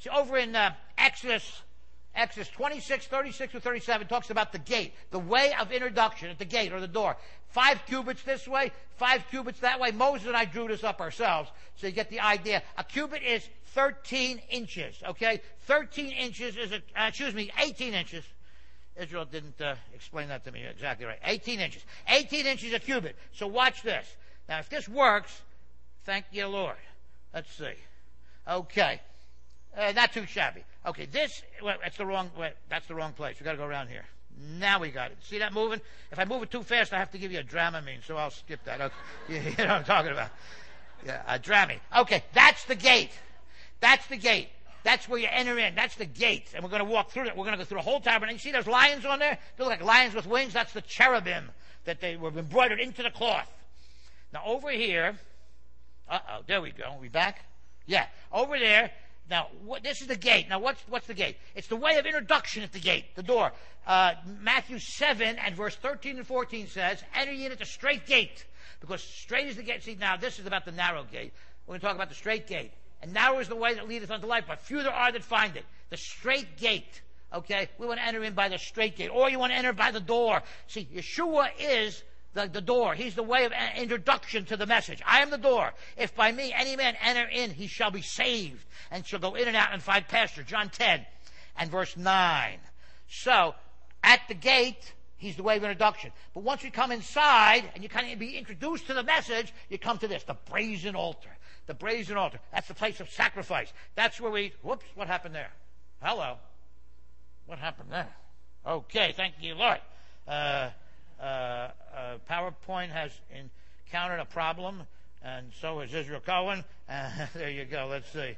See, 0.03 0.09
over 0.09 0.37
in 0.37 0.53
uh, 0.53 0.73
Exodus 0.97 1.61
Exodus 2.15 2.49
26, 2.49 3.07
36 3.07 3.53
to 3.53 3.59
37 3.59 4.05
talks 4.05 4.29
about 4.29 4.51
the 4.51 4.59
gate, 4.59 4.93
the 5.09 5.17
way 5.17 5.51
of 5.59 5.71
introduction 5.71 6.29
at 6.29 6.37
the 6.37 6.45
gate 6.45 6.71
or 6.71 6.79
the 6.79 6.87
door. 6.87 7.17
Five 7.47 7.79
cubits 7.87 8.21
this 8.21 8.47
way, 8.47 8.71
five 8.97 9.23
cubits 9.31 9.61
that 9.61 9.79
way. 9.79 9.91
Moses 9.91 10.27
and 10.27 10.35
I 10.35 10.45
drew 10.45 10.67
this 10.67 10.83
up 10.83 11.01
ourselves, 11.01 11.49
so 11.75 11.87
you 11.87 11.93
get 11.93 12.11
the 12.11 12.19
idea. 12.19 12.61
A 12.77 12.83
cubit 12.83 13.23
is 13.23 13.47
13 13.73 14.41
inches, 14.51 15.01
okay? 15.07 15.41
13 15.61 16.11
inches 16.11 16.55
is 16.55 16.71
a, 16.71 16.75
uh, 16.95 17.07
excuse 17.07 17.33
me, 17.33 17.49
18 17.57 17.95
inches. 17.95 18.23
Israel 18.95 19.25
didn't 19.25 19.59
uh, 19.59 19.73
explain 19.95 20.27
that 20.27 20.43
to 20.45 20.51
me 20.51 20.65
exactly 20.65 21.07
right. 21.07 21.17
18 21.23 21.59
inches. 21.59 21.83
18 22.07 22.45
inches 22.45 22.73
a 22.73 22.79
cubit. 22.79 23.15
So 23.31 23.47
watch 23.47 23.81
this. 23.81 24.05
Now, 24.47 24.59
if 24.59 24.69
this 24.69 24.87
works, 24.87 25.41
thank 26.05 26.25
you, 26.31 26.45
Lord. 26.45 26.75
Let's 27.33 27.51
see. 27.55 27.73
Okay. 28.47 29.01
Uh, 29.77 29.91
not 29.93 30.13
too 30.13 30.25
shabby. 30.25 30.63
Okay, 30.85 31.05
this, 31.05 31.41
well, 31.63 31.77
that's 31.81 31.97
the 31.97 32.05
wrong, 32.05 32.29
well, 32.37 32.51
that's 32.69 32.87
the 32.87 32.95
wrong 32.95 33.13
place. 33.13 33.39
we 33.39 33.43
got 33.43 33.53
to 33.53 33.57
go 33.57 33.65
around 33.65 33.87
here. 33.87 34.05
Now 34.59 34.79
we 34.79 34.89
got 34.89 35.11
it. 35.11 35.17
See 35.23 35.39
that 35.39 35.53
moving? 35.53 35.81
If 36.11 36.19
I 36.19 36.25
move 36.25 36.43
it 36.43 36.51
too 36.51 36.63
fast, 36.63 36.93
I 36.93 36.99
have 36.99 37.11
to 37.11 37.17
give 37.17 37.31
you 37.31 37.39
a 37.39 37.43
Dramamine, 37.43 38.05
so 38.05 38.17
I'll 38.17 38.31
skip 38.31 38.63
that. 38.65 38.81
Okay. 38.81 38.93
You 39.29 39.39
know 39.39 39.49
what 39.49 39.69
I'm 39.69 39.83
talking 39.83 40.11
about. 40.11 40.29
Yeah, 41.05 41.21
a 41.27 41.39
Dramamine. 41.39 41.79
Okay, 41.97 42.23
that's 42.33 42.65
the 42.65 42.75
gate. 42.75 43.11
That's 43.79 44.05
the 44.07 44.17
gate. 44.17 44.49
That's 44.83 45.07
where 45.07 45.19
you 45.19 45.27
enter 45.31 45.57
in. 45.57 45.75
That's 45.75 45.95
the 45.95 46.05
gate. 46.05 46.51
And 46.53 46.63
we're 46.63 46.69
going 46.69 46.85
to 46.85 46.89
walk 46.89 47.11
through 47.11 47.27
it. 47.27 47.37
We're 47.37 47.45
going 47.45 47.57
to 47.57 47.57
go 47.57 47.63
through 47.63 47.77
the 47.77 47.83
whole 47.83 48.01
tabernacle. 48.01 48.33
You 48.33 48.39
see 48.39 48.51
those 48.51 48.67
lions 48.67 49.05
on 49.05 49.19
there? 49.19 49.39
They 49.57 49.63
look 49.63 49.71
like 49.71 49.83
lions 49.83 50.13
with 50.13 50.27
wings. 50.27 50.53
That's 50.53 50.73
the 50.73 50.81
cherubim 50.81 51.51
that 51.85 52.01
they 52.01 52.17
were 52.17 52.29
embroidered 52.29 52.79
into 52.79 53.01
the 53.01 53.11
cloth. 53.11 53.49
Now 54.33 54.43
over 54.45 54.69
here, 54.71 55.17
uh-oh, 56.09 56.41
there 56.47 56.61
we 56.61 56.71
go. 56.71 56.83
Are 56.83 56.99
we 56.99 57.07
back? 57.07 57.45
Yeah. 57.85 58.07
Over 58.31 58.59
there, 58.59 58.91
now, 59.29 59.47
what, 59.63 59.83
this 59.83 60.01
is 60.01 60.07
the 60.07 60.15
gate. 60.15 60.47
Now, 60.49 60.59
what's, 60.59 60.81
what's 60.89 61.07
the 61.07 61.13
gate? 61.13 61.37
It's 61.55 61.67
the 61.67 61.75
way 61.75 61.97
of 61.97 62.05
introduction 62.05 62.63
at 62.63 62.73
the 62.73 62.79
gate, 62.79 63.15
the 63.15 63.23
door. 63.23 63.51
Uh, 63.87 64.13
Matthew 64.41 64.79
7 64.79 65.37
and 65.37 65.55
verse 65.55 65.75
13 65.75 66.17
and 66.17 66.27
14 66.27 66.67
says, 66.67 67.03
Enter 67.15 67.31
ye 67.31 67.45
in 67.45 67.51
at 67.51 67.59
the 67.59 67.65
straight 67.65 68.05
gate, 68.05 68.45
because 68.81 69.01
straight 69.01 69.47
is 69.47 69.55
the 69.55 69.63
gate. 69.63 69.83
See, 69.83 69.95
now 69.95 70.17
this 70.17 70.39
is 70.39 70.45
about 70.45 70.65
the 70.65 70.71
narrow 70.71 71.03
gate. 71.03 71.33
We're 71.65 71.73
going 71.73 71.79
to 71.79 71.85
talk 71.87 71.95
about 71.95 72.09
the 72.09 72.15
straight 72.15 72.47
gate. 72.47 72.71
And 73.01 73.13
narrow 73.13 73.39
is 73.39 73.47
the 73.47 73.55
way 73.55 73.73
that 73.73 73.87
leadeth 73.87 74.11
unto 74.11 74.27
life, 74.27 74.45
but 74.47 74.59
few 74.59 74.83
there 74.83 74.93
are 74.93 75.11
that 75.11 75.23
find 75.23 75.55
it. 75.55 75.65
The 75.89 75.97
straight 75.97 76.57
gate. 76.57 77.01
Okay? 77.33 77.69
We 77.77 77.87
want 77.87 77.99
to 77.99 78.05
enter 78.05 78.23
in 78.23 78.33
by 78.33 78.49
the 78.49 78.57
straight 78.57 78.95
gate. 78.97 79.09
Or 79.09 79.29
you 79.29 79.39
want 79.39 79.51
to 79.51 79.57
enter 79.57 79.73
by 79.73 79.91
the 79.91 79.99
door. 79.99 80.41
See, 80.67 80.87
Yeshua 80.93 81.49
is 81.59 82.03
the, 82.33 82.47
the 82.47 82.61
door. 82.61 82.93
He's 82.93 83.15
the 83.15 83.23
way 83.23 83.45
of 83.45 83.53
introduction 83.77 84.45
to 84.45 84.57
the 84.57 84.65
message. 84.65 85.01
I 85.05 85.21
am 85.21 85.29
the 85.29 85.37
door. 85.37 85.73
If 85.97 86.15
by 86.15 86.31
me 86.31 86.53
any 86.55 86.75
man 86.75 86.95
enter 87.03 87.27
in, 87.27 87.51
he 87.51 87.67
shall 87.67 87.91
be 87.91 88.01
saved 88.01 88.65
and 88.91 89.05
shall 89.05 89.19
go 89.19 89.35
in 89.35 89.47
and 89.47 89.57
out 89.57 89.73
and 89.73 89.81
find 89.81 90.07
pasture. 90.07 90.43
John 90.43 90.69
10 90.69 91.05
and 91.57 91.71
verse 91.71 91.95
9. 91.95 92.59
So, 93.07 93.55
at 94.03 94.21
the 94.27 94.33
gate, 94.33 94.93
he's 95.17 95.35
the 95.35 95.43
way 95.43 95.57
of 95.57 95.63
introduction. 95.63 96.11
But 96.33 96.43
once 96.43 96.63
you 96.63 96.71
come 96.71 96.91
inside 96.91 97.69
and 97.73 97.83
you 97.83 97.89
kind 97.89 98.11
of 98.11 98.19
be 98.19 98.37
introduced 98.37 98.87
to 98.87 98.93
the 98.93 99.03
message, 99.03 99.53
you 99.69 99.77
come 99.77 99.97
to 99.99 100.07
this, 100.07 100.23
the 100.23 100.37
brazen 100.49 100.95
altar. 100.95 101.29
The 101.65 101.73
brazen 101.73 102.17
altar. 102.17 102.39
That's 102.51 102.67
the 102.67 102.73
place 102.73 102.99
of 102.99 103.09
sacrifice. 103.09 103.71
That's 103.95 104.19
where 104.19 104.31
we, 104.31 104.53
whoops, 104.63 104.85
what 104.95 105.07
happened 105.07 105.35
there? 105.35 105.51
Hello. 106.01 106.37
What 107.45 107.59
happened 107.59 107.89
there? 107.91 108.13
Okay, 108.65 109.13
thank 109.15 109.35
you, 109.41 109.55
Lord. 109.55 109.79
Uh, 110.27 110.69
uh, 111.19 111.23
uh, 111.23 111.69
PowerPoint 112.29 112.89
has 112.89 113.11
encountered 113.87 114.19
a 114.19 114.25
problem, 114.25 114.83
and 115.23 115.47
so 115.61 115.79
has 115.79 115.93
Israel 115.93 116.21
Cohen. 116.25 116.63
There 117.33 117.49
you 117.49 117.65
go. 117.65 117.87
Let's 117.89 118.11
see. 118.11 118.35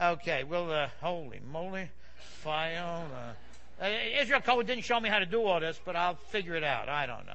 Okay, 0.00 0.44
well, 0.44 0.88
holy 1.00 1.40
moly, 1.50 1.90
file. 2.42 3.06
Uh, 3.80 3.88
Israel 4.20 4.40
Cohen 4.40 4.66
didn't 4.66 4.84
show 4.84 5.00
me 5.00 5.08
how 5.08 5.18
to 5.18 5.26
do 5.26 5.42
all 5.42 5.60
this, 5.60 5.80
but 5.84 5.96
I'll 5.96 6.16
figure 6.30 6.54
it 6.54 6.64
out. 6.64 6.88
I 6.88 7.06
don't 7.06 7.26
know. 7.26 7.32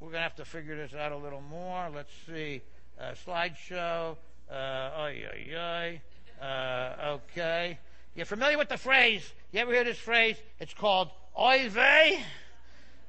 We're 0.00 0.08
going 0.08 0.18
to 0.18 0.22
have 0.22 0.36
to 0.36 0.44
figure 0.44 0.76
this 0.76 0.94
out 0.94 1.12
a 1.12 1.16
little 1.16 1.40
more. 1.40 1.90
Let's 1.94 2.12
see. 2.26 2.62
Uh, 3.00 3.14
slideshow. 3.26 4.16
Uh, 4.50 4.90
oy, 4.98 5.24
oy, 5.34 5.56
oy. 5.56 6.00
Uh, 6.40 7.18
okay. 7.34 7.78
You're 8.14 8.26
familiar 8.26 8.56
with 8.56 8.68
the 8.68 8.78
phrase? 8.78 9.30
You 9.52 9.60
ever 9.60 9.72
hear 9.72 9.84
this 9.84 9.98
phrase? 9.98 10.36
It's 10.60 10.72
called 10.72 11.10
oy 11.38 11.68
vey. 11.68 12.22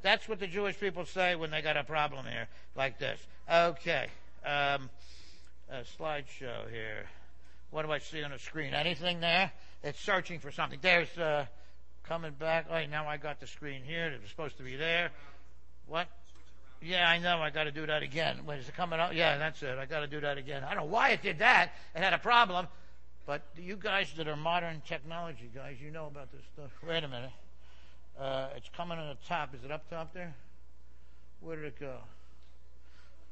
That's 0.02 0.28
what 0.28 0.40
the 0.40 0.48
Jewish 0.48 0.80
people 0.80 1.06
say 1.06 1.36
when 1.36 1.52
they 1.52 1.62
got 1.62 1.78
a 1.78 1.84
problem 1.84 2.26
here, 2.26 2.48
like 2.76 3.00
this. 3.00 3.20
Okay. 3.52 4.08
Um, 4.46 4.90
a 5.70 5.84
slideshow 6.00 6.70
here. 6.72 7.06
What 7.72 7.86
do 7.86 7.92
I 7.92 8.00
see 8.00 8.24
on 8.24 8.32
the 8.32 8.40
screen? 8.40 8.74
Anything 8.74 9.20
there? 9.20 9.52
It's 9.84 10.00
searching 10.00 10.40
for 10.40 10.52
something. 10.52 10.80
There's 10.82 11.16
uh, 11.18 11.46
coming 12.04 12.32
back. 12.32 12.66
Oh, 12.70 12.86
now 12.86 13.08
I 13.08 13.18
got 13.18 13.40
the 13.40 13.48
screen 13.48 13.84
here. 13.84 14.08
It 14.08 14.22
was 14.22 14.30
supposed 14.30 14.58
to 14.58 14.64
be 14.64 14.76
there. 14.76 15.12
What? 15.88 16.08
Yeah, 16.82 17.08
I 17.08 17.20
know. 17.20 17.40
I 17.42 17.50
got 17.50 17.66
to 17.66 17.72
do 17.72 17.86
that 17.86 18.04
again. 18.04 18.40
Is 18.58 18.68
it 18.68 18.76
coming 18.76 19.00
up? 19.00 19.14
Yeah, 19.14 19.38
that's 19.38 19.62
it. 19.62 19.78
I 19.78 19.86
got 19.86 20.00
to 20.00 20.08
do 20.08 20.22
that 20.22 20.38
again. 20.38 20.64
I 20.64 20.74
don't 20.74 20.86
know 20.86 20.92
why 20.92 21.10
it 21.10 21.22
did 21.22 21.40
that. 21.40 21.74
It 21.96 22.02
had 22.02 22.14
a 22.14 22.18
problem. 22.18 22.68
But 23.26 23.44
you 23.58 23.76
guys 23.76 24.12
that 24.18 24.28
are 24.28 24.36
modern 24.36 24.82
technology 24.88 25.52
guys, 25.54 25.78
you 25.80 25.92
know 25.92 26.08
about 26.08 26.32
this 26.32 26.42
stuff. 26.54 26.72
Wait 26.88 27.04
a 27.04 27.08
minute. 27.08 27.30
Uh, 28.20 28.50
it's 28.56 28.70
coming 28.76 28.98
on 28.98 29.08
the 29.08 29.18
top. 29.28 29.56
Is 29.56 29.64
it 29.64 29.72
up 29.72 29.90
top 29.90 30.14
there? 30.14 30.36
Where 31.40 31.56
did 31.56 31.66
it 31.66 31.80
go? 31.80 31.96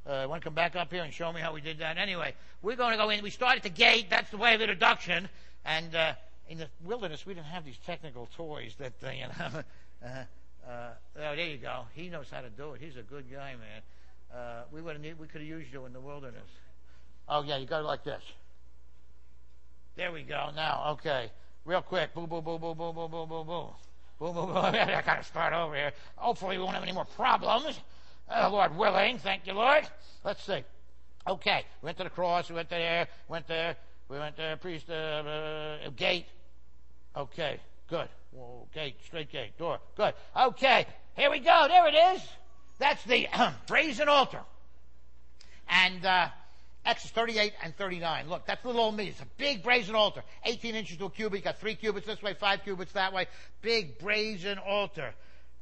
Uh, 0.05 0.25
want 0.29 0.41
to 0.41 0.45
come 0.45 0.53
back 0.53 0.77
up 0.77 0.91
here 0.91 1.03
and 1.03 1.13
show 1.13 1.33
me 1.33 1.41
how 1.41 1.53
we 1.53 1.59
did 1.59 1.79
that? 1.79 1.97
Anyway, 1.97 2.33
we're 2.61 2.77
going 2.77 2.91
to 2.91 2.97
go 2.97 3.09
in. 3.09 3.21
We 3.21 3.29
start 3.29 3.57
at 3.57 3.63
the 3.63 3.69
gate. 3.69 4.09
That's 4.09 4.31
the 4.31 4.37
way 4.37 4.55
of 4.55 4.61
introduction. 4.61 5.27
And 5.65 5.93
uh, 5.93 6.13
in 6.47 6.59
the 6.59 6.67
wilderness, 6.85 7.25
we 7.25 7.33
didn't 7.33 7.47
have 7.47 7.65
these 7.65 7.77
technical 7.85 8.29
toys 8.37 8.75
that, 8.79 8.93
uh, 9.03 9.09
you 9.09 9.23
know. 9.23 9.63
uh, 10.05 10.07
uh, 10.65 10.89
oh, 11.17 11.35
there 11.35 11.47
you 11.47 11.57
go. 11.57 11.81
He 11.93 12.07
knows 12.07 12.27
how 12.31 12.39
to 12.39 12.49
do 12.49 12.71
it. 12.71 12.81
He's 12.81 12.95
a 12.95 13.01
good 13.01 13.25
guy, 13.29 13.55
man. 13.55 13.81
Uh, 14.33 14.63
we 14.71 14.81
would 14.81 14.95
have 14.95 15.19
we 15.19 15.27
could 15.27 15.41
have 15.41 15.49
used 15.49 15.73
you 15.73 15.85
in 15.85 15.93
the 15.93 15.99
wilderness. 15.99 16.49
Oh 17.27 17.43
yeah, 17.43 17.57
you 17.57 17.65
got 17.65 17.81
it 17.81 17.85
like 17.85 18.03
this. 18.03 18.21
There 19.95 20.11
we 20.11 20.23
go. 20.23 20.49
Now, 20.55 20.91
okay, 20.91 21.31
real 21.65 21.81
quick. 21.81 22.13
Boom, 22.13 22.27
boom, 22.27 22.43
boom, 22.43 22.59
boom, 22.59 22.77
boom, 22.77 22.95
boom, 22.95 23.11
boom, 23.11 23.29
boom, 23.29 23.47
boom. 23.47 23.69
Boom, 24.19 24.33
boom, 24.33 24.47
boom. 24.47 24.57
I 24.57 25.01
got 25.05 25.17
to 25.17 25.23
start 25.23 25.53
over 25.53 25.75
here. 25.75 25.91
Hopefully, 26.15 26.57
we 26.57 26.63
won't 26.63 26.73
have 26.73 26.83
any 26.83 26.91
more 26.91 27.05
problems. 27.05 27.79
Uh, 28.29 28.49
Lord 28.51 28.75
willing. 28.75 29.19
Thank 29.19 29.45
you, 29.45 29.53
Lord. 29.53 29.87
Let's 30.23 30.43
see. 30.43 30.63
Okay. 31.27 31.65
We 31.81 31.87
went 31.87 31.97
to 31.99 32.03
the 32.03 32.09
cross. 32.09 32.49
We 32.49 32.55
went 32.55 32.69
there. 32.69 33.07
Went 33.27 33.47
there. 33.47 33.75
We 34.09 34.17
went 34.17 34.37
to 34.37 34.57
priest 34.59 34.89
uh, 34.89 34.93
uh, 34.93 35.89
gate. 35.95 36.25
Okay. 37.15 37.59
Good. 37.89 38.09
Whoa, 38.31 38.67
gate. 38.73 38.95
Straight 39.05 39.31
gate. 39.31 39.57
Door. 39.57 39.79
Good. 39.95 40.13
Okay. 40.35 40.87
Here 41.15 41.29
we 41.29 41.39
go. 41.39 41.65
There 41.67 41.87
it 41.87 42.15
is. 42.15 42.21
That's 42.79 43.03
the 43.03 43.27
brazen 43.67 44.09
altar. 44.09 44.41
And 45.69 46.05
uh, 46.05 46.29
Exodus 46.87 47.11
38 47.11 47.53
and 47.63 47.75
39. 47.75 48.29
Look, 48.29 48.45
that's 48.45 48.63
a 48.63 48.67
little 48.67 48.81
old 48.81 48.95
me. 48.95 49.07
It's 49.07 49.19
a 49.19 49.27
big 49.37 49.61
brazen 49.61 49.93
altar. 49.93 50.23
18 50.45 50.73
inches 50.73 50.97
to 50.97 51.05
a 51.05 51.09
cubit. 51.09 51.39
You 51.39 51.43
got 51.43 51.59
three 51.59 51.75
cubits 51.75 52.07
this 52.07 52.21
way, 52.23 52.33
five 52.33 52.63
cubits 52.63 52.93
that 52.93 53.13
way. 53.13 53.27
Big 53.61 53.99
brazen 53.99 54.57
altar. 54.57 55.13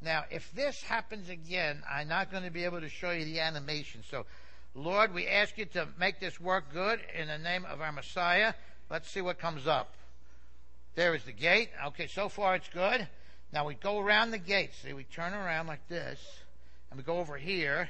Now, 0.04 0.26
if 0.30 0.52
this 0.54 0.84
happens 0.84 1.30
again, 1.30 1.82
I'm 1.90 2.08
not 2.08 2.32
going 2.32 2.44
to 2.44 2.52
be 2.52 2.64
able 2.64 2.80
to 2.80 2.90
show 2.90 3.10
you 3.10 3.26
the 3.26 3.40
animation. 3.40 4.04
So, 4.10 4.28
Lord, 4.76 5.16
we 5.16 5.28
ask 5.28 5.58
you 5.58 5.66
to 5.66 5.88
make 6.00 6.20
this 6.20 6.40
work 6.40 6.72
good 6.72 7.00
in 7.18 7.28
the 7.28 7.40
name 7.40 7.66
of 7.66 7.82
our 7.82 7.92
Messiah. 7.92 8.54
Let's 8.92 9.10
see 9.10 9.22
what 9.22 9.40
comes 9.40 9.66
up. 9.66 9.96
There 10.94 11.16
is 11.16 11.24
the 11.24 11.32
gate. 11.32 11.70
Okay, 11.88 12.06
so 12.06 12.30
far 12.30 12.56
it's 12.56 12.70
good. 12.70 13.08
Now 13.52 13.66
we 13.66 13.74
go 13.74 14.00
around 14.00 14.30
the 14.30 14.38
gate. 14.38 14.72
See, 14.84 14.94
we 14.94 15.06
turn 15.06 15.34
around 15.34 15.66
like 15.66 15.88
this, 15.88 16.20
and 16.92 17.00
we 17.00 17.04
go 17.04 17.18
over 17.18 17.36
here. 17.36 17.90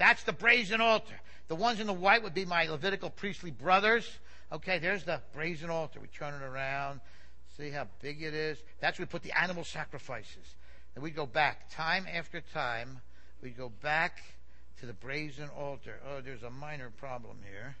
That's 0.00 0.22
the 0.22 0.32
brazen 0.32 0.80
altar. 0.80 1.20
The 1.48 1.54
ones 1.54 1.78
in 1.78 1.86
the 1.86 1.92
white 1.92 2.22
would 2.22 2.32
be 2.32 2.46
my 2.46 2.66
Levitical 2.66 3.10
priestly 3.10 3.50
brothers. 3.50 4.10
Okay, 4.50 4.78
there's 4.78 5.04
the 5.04 5.20
brazen 5.34 5.68
altar. 5.68 6.00
We 6.00 6.08
turn 6.08 6.32
it 6.32 6.42
around. 6.42 7.00
See 7.58 7.68
how 7.68 7.86
big 8.00 8.22
it 8.22 8.32
is? 8.32 8.56
That's 8.80 8.98
where 8.98 9.04
we 9.04 9.10
put 9.10 9.22
the 9.22 9.38
animal 9.38 9.62
sacrifices. 9.62 10.54
And 10.94 11.04
we 11.04 11.10
go 11.10 11.26
back 11.26 11.70
time 11.70 12.06
after 12.10 12.40
time. 12.40 13.00
We 13.42 13.50
go 13.50 13.68
back 13.82 14.22
to 14.80 14.86
the 14.86 14.94
brazen 14.94 15.50
altar. 15.50 16.00
Oh, 16.08 16.22
there's 16.22 16.44
a 16.44 16.50
minor 16.50 16.88
problem 16.96 17.36
here. 17.46 17.76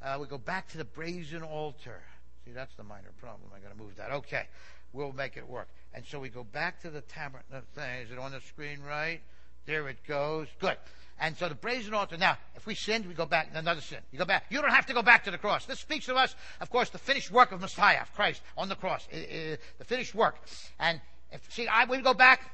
Uh, 0.00 0.18
we 0.20 0.28
go 0.28 0.38
back 0.38 0.68
to 0.68 0.78
the 0.78 0.84
brazen 0.84 1.42
altar. 1.42 2.00
See, 2.44 2.52
that's 2.52 2.76
the 2.76 2.84
minor 2.84 3.10
problem. 3.20 3.50
I 3.52 3.58
got 3.58 3.76
to 3.76 3.82
move 3.82 3.96
that. 3.96 4.12
Okay, 4.12 4.46
we'll 4.92 5.12
make 5.12 5.36
it 5.36 5.48
work. 5.48 5.66
And 5.94 6.04
so 6.06 6.20
we 6.20 6.28
go 6.28 6.44
back 6.44 6.80
to 6.82 6.90
the 6.90 7.00
tabernacle 7.00 7.62
thing. 7.74 8.02
Is 8.02 8.12
it 8.12 8.18
on 8.20 8.30
the 8.30 8.40
screen 8.40 8.82
right? 8.88 9.20
There 9.66 9.88
it 9.88 9.98
goes. 10.06 10.46
Good. 10.60 10.76
And 11.18 11.36
so 11.36 11.48
the 11.48 11.54
brazen 11.54 11.94
altar. 11.94 12.16
Now, 12.16 12.36
if 12.54 12.66
we 12.66 12.74
sinned, 12.74 13.06
we 13.06 13.14
go 13.14 13.26
back. 13.26 13.52
to 13.52 13.58
Another 13.58 13.80
sin. 13.80 13.98
You 14.12 14.18
go 14.18 14.24
back. 14.24 14.46
You 14.50 14.60
don't 14.60 14.70
have 14.70 14.86
to 14.86 14.94
go 14.94 15.02
back 15.02 15.24
to 15.24 15.30
the 15.30 15.38
cross. 15.38 15.64
This 15.64 15.80
speaks 15.80 16.08
of 16.08 16.16
us, 16.16 16.34
of 16.60 16.70
course, 16.70 16.90
the 16.90 16.98
finished 16.98 17.30
work 17.30 17.52
of 17.52 17.60
Messiah, 17.60 18.02
of 18.02 18.12
Christ, 18.14 18.42
on 18.56 18.68
the 18.68 18.76
cross. 18.76 19.06
the 19.10 19.84
finished 19.84 20.14
work. 20.14 20.36
And 20.78 21.00
if, 21.32 21.52
see, 21.52 21.66
I, 21.66 21.84
we 21.86 21.98
go 21.98 22.14
back, 22.14 22.52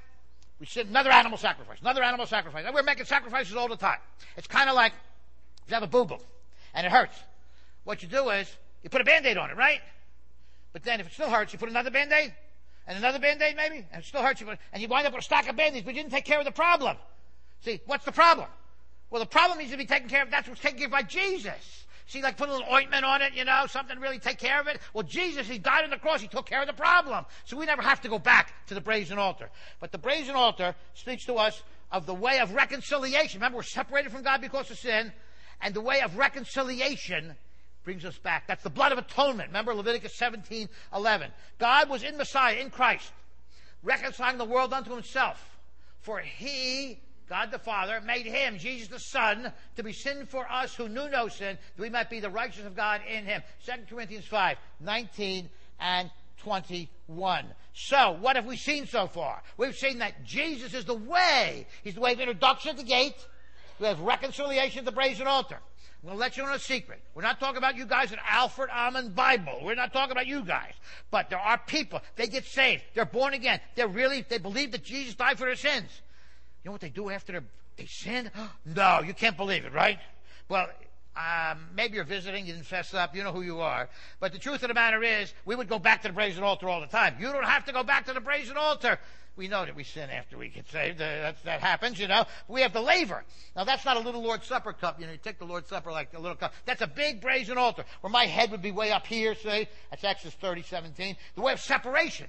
we 0.60 0.66
sin 0.66 0.86
another 0.86 1.10
animal 1.10 1.38
sacrifice, 1.38 1.80
another 1.80 2.02
animal 2.02 2.26
sacrifice. 2.26 2.64
And 2.64 2.74
we're 2.74 2.82
making 2.84 3.04
sacrifices 3.06 3.56
all 3.56 3.68
the 3.68 3.76
time. 3.76 3.98
It's 4.36 4.46
kind 4.46 4.70
of 4.70 4.76
like 4.76 4.92
if 5.64 5.70
you 5.70 5.74
have 5.74 5.82
a 5.82 5.88
boo-boo 5.88 6.18
and 6.72 6.86
it 6.86 6.92
hurts. 6.92 7.18
What 7.84 8.02
you 8.02 8.08
do 8.08 8.30
is 8.30 8.48
you 8.84 8.90
put 8.90 9.00
a 9.00 9.04
band-aid 9.04 9.36
on 9.36 9.50
it, 9.50 9.56
right? 9.56 9.80
But 10.72 10.84
then 10.84 11.00
if 11.00 11.08
it 11.08 11.12
still 11.12 11.28
hurts, 11.28 11.52
you 11.52 11.58
put 11.58 11.68
another 11.68 11.90
band-aid 11.90 12.32
and 12.86 12.98
another 12.98 13.18
band-aid 13.18 13.56
maybe, 13.56 13.86
and 13.92 14.02
it 14.02 14.06
still 14.06 14.22
hurts 14.22 14.40
you, 14.40 14.48
and 14.72 14.82
you 14.82 14.88
wind 14.88 15.06
up 15.06 15.12
with 15.12 15.22
a 15.22 15.24
stack 15.24 15.48
of 15.48 15.56
band-aids, 15.56 15.84
but 15.84 15.94
you 15.94 16.00
didn't 16.02 16.12
take 16.12 16.24
care 16.24 16.38
of 16.38 16.44
the 16.44 16.52
problem. 16.52 16.96
See, 17.60 17.80
what's 17.86 18.04
the 18.04 18.12
problem? 18.12 18.48
Well, 19.10 19.20
the 19.20 19.26
problem 19.26 19.58
needs 19.58 19.70
to 19.70 19.76
be 19.76 19.86
taken 19.86 20.08
care 20.08 20.22
of. 20.22 20.30
That's 20.30 20.48
what's 20.48 20.60
taken 20.60 20.78
care 20.78 20.86
of 20.86 20.92
by 20.92 21.02
Jesus. 21.02 21.86
See, 22.06 22.22
like 22.22 22.36
put 22.36 22.48
a 22.48 22.52
little 22.52 22.72
ointment 22.72 23.04
on 23.04 23.22
it, 23.22 23.34
you 23.34 23.44
know, 23.44 23.66
something 23.66 23.98
really 24.00 24.18
take 24.18 24.38
care 24.38 24.60
of 24.60 24.66
it. 24.66 24.80
Well, 24.92 25.04
Jesus, 25.04 25.46
He 25.46 25.58
died 25.58 25.84
on 25.84 25.90
the 25.90 25.96
cross. 25.96 26.20
He 26.20 26.28
took 26.28 26.46
care 26.46 26.60
of 26.60 26.66
the 26.66 26.72
problem. 26.72 27.24
So 27.44 27.56
we 27.56 27.66
never 27.66 27.82
have 27.82 28.00
to 28.02 28.08
go 28.08 28.18
back 28.18 28.52
to 28.66 28.74
the 28.74 28.80
brazen 28.80 29.18
altar. 29.18 29.50
But 29.80 29.92
the 29.92 29.98
brazen 29.98 30.34
altar 30.34 30.74
speaks 30.94 31.24
to 31.26 31.34
us 31.34 31.62
of 31.90 32.06
the 32.06 32.14
way 32.14 32.40
of 32.40 32.54
reconciliation. 32.54 33.38
Remember, 33.38 33.58
we're 33.58 33.62
separated 33.62 34.10
from 34.10 34.22
God 34.22 34.40
because 34.40 34.70
of 34.70 34.78
sin. 34.78 35.12
And 35.60 35.74
the 35.74 35.80
way 35.80 36.00
of 36.00 36.16
reconciliation 36.16 37.36
brings 37.84 38.04
us 38.04 38.18
back. 38.18 38.46
That's 38.46 38.62
the 38.62 38.70
blood 38.70 38.92
of 38.92 38.98
atonement. 38.98 39.48
Remember 39.48 39.74
Leviticus 39.74 40.14
17, 40.16 40.68
11. 40.94 41.30
God 41.58 41.88
was 41.88 42.02
in 42.02 42.16
Messiah, 42.16 42.56
in 42.56 42.70
Christ, 42.70 43.10
reconciling 43.82 44.38
the 44.38 44.44
world 44.44 44.72
unto 44.72 44.92
himself. 44.92 45.58
For 46.00 46.18
he 46.18 47.00
God 47.28 47.50
the 47.50 47.58
Father 47.58 47.98
made 48.02 48.26
him, 48.26 48.58
Jesus 48.58 48.88
the 48.88 48.98
Son, 48.98 49.50
to 49.76 49.82
be 49.82 49.94
sin 49.94 50.26
for 50.26 50.46
us 50.52 50.74
who 50.74 50.86
knew 50.86 51.08
no 51.08 51.28
sin, 51.28 51.56
that 51.76 51.82
we 51.82 51.88
might 51.88 52.10
be 52.10 52.20
the 52.20 52.28
righteousness 52.28 52.66
of 52.66 52.76
God 52.76 53.00
in 53.08 53.24
him. 53.24 53.42
2 53.64 53.72
Corinthians 53.88 54.26
5, 54.26 54.58
19 54.80 55.48
and 55.80 56.10
21. 56.42 57.46
So, 57.72 58.18
what 58.20 58.36
have 58.36 58.44
we 58.44 58.58
seen 58.58 58.86
so 58.86 59.06
far? 59.06 59.42
We've 59.56 59.74
seen 59.74 60.00
that 60.00 60.24
Jesus 60.24 60.74
is 60.74 60.84
the 60.84 60.94
way. 60.94 61.66
He's 61.82 61.94
the 61.94 62.00
way 62.00 62.12
of 62.12 62.20
introduction 62.20 62.72
at 62.72 62.76
the 62.76 62.82
gate. 62.82 63.16
We 63.80 63.86
have 63.86 64.00
reconciliation 64.00 64.80
at 64.80 64.84
the 64.84 64.92
brazen 64.92 65.26
altar. 65.26 65.58
I'm 66.02 66.08
going 66.08 66.16
to 66.16 66.20
let 66.20 66.36
you 66.36 66.42
know 66.42 66.52
a 66.52 66.58
secret. 66.58 67.00
We're 67.14 67.22
not 67.22 67.38
talking 67.38 67.58
about 67.58 67.76
you 67.76 67.86
guys 67.86 68.12
at 68.12 68.18
Alfred 68.28 68.70
Almond 68.70 69.14
Bible. 69.14 69.60
We're 69.62 69.76
not 69.76 69.92
talking 69.92 70.10
about 70.10 70.26
you 70.26 70.42
guys. 70.42 70.72
But 71.12 71.30
there 71.30 71.38
are 71.38 71.58
people. 71.58 72.00
They 72.16 72.26
get 72.26 72.44
saved. 72.44 72.82
They're 72.94 73.04
born 73.04 73.34
again. 73.34 73.60
They're 73.76 73.86
really, 73.86 74.26
they 74.28 74.38
believe 74.38 74.72
that 74.72 74.82
Jesus 74.82 75.14
died 75.14 75.38
for 75.38 75.44
their 75.44 75.54
sins. 75.54 75.88
You 76.64 76.68
know 76.68 76.72
what 76.72 76.80
they 76.80 76.88
do 76.88 77.08
after 77.08 77.44
they 77.76 77.86
sin? 77.86 78.32
no, 78.66 79.00
you 79.06 79.14
can't 79.14 79.36
believe 79.36 79.64
it, 79.64 79.72
right? 79.72 80.00
Well, 80.48 80.68
um, 81.14 81.68
maybe 81.76 81.94
you're 81.94 82.04
visiting, 82.04 82.46
you 82.46 82.54
didn't 82.54 82.66
fess 82.66 82.94
up, 82.94 83.14
you 83.14 83.22
know 83.22 83.32
who 83.32 83.42
you 83.42 83.60
are. 83.60 83.88
But 84.18 84.32
the 84.32 84.38
truth 84.38 84.62
of 84.62 84.68
the 84.68 84.74
matter 84.74 85.04
is, 85.04 85.32
we 85.44 85.54
would 85.54 85.68
go 85.68 85.78
back 85.78 86.02
to 86.02 86.08
the 86.08 86.14
brazen 86.14 86.42
altar 86.42 86.68
all 86.68 86.80
the 86.80 86.86
time. 86.86 87.14
You 87.20 87.30
don't 87.30 87.44
have 87.44 87.64
to 87.66 87.72
go 87.72 87.84
back 87.84 88.06
to 88.06 88.12
the 88.12 88.20
brazen 88.20 88.56
altar. 88.56 88.98
We 89.34 89.48
know 89.48 89.64
that 89.64 89.74
we 89.74 89.84
sin 89.84 90.10
after 90.10 90.36
we 90.36 90.48
get 90.48 90.68
saved. 90.68 91.00
Uh, 91.00 91.32
that 91.44 91.60
happens, 91.60 91.98
you 91.98 92.06
know. 92.06 92.26
We 92.48 92.60
have 92.60 92.74
the 92.74 92.82
laver. 92.82 93.24
Now, 93.56 93.64
that's 93.64 93.84
not 93.84 93.96
a 93.96 94.00
little 94.00 94.22
Lord's 94.22 94.46
Supper 94.46 94.74
cup. 94.74 95.00
You 95.00 95.06
know, 95.06 95.12
you 95.12 95.18
take 95.18 95.38
the 95.38 95.46
Lord's 95.46 95.70
Supper 95.70 95.90
like 95.90 96.12
a 96.12 96.20
little 96.20 96.36
cup. 96.36 96.52
That's 96.66 96.82
a 96.82 96.86
big 96.86 97.22
brazen 97.22 97.56
altar 97.56 97.84
where 98.02 98.10
my 98.10 98.26
head 98.26 98.50
would 98.50 98.60
be 98.60 98.72
way 98.72 98.92
up 98.92 99.06
here, 99.06 99.34
see? 99.34 99.68
That's 99.90 100.04
Exodus 100.04 100.34
30, 100.34 100.62
17. 100.62 101.16
The 101.34 101.40
way 101.40 101.52
of 101.54 101.60
separation. 101.60 102.26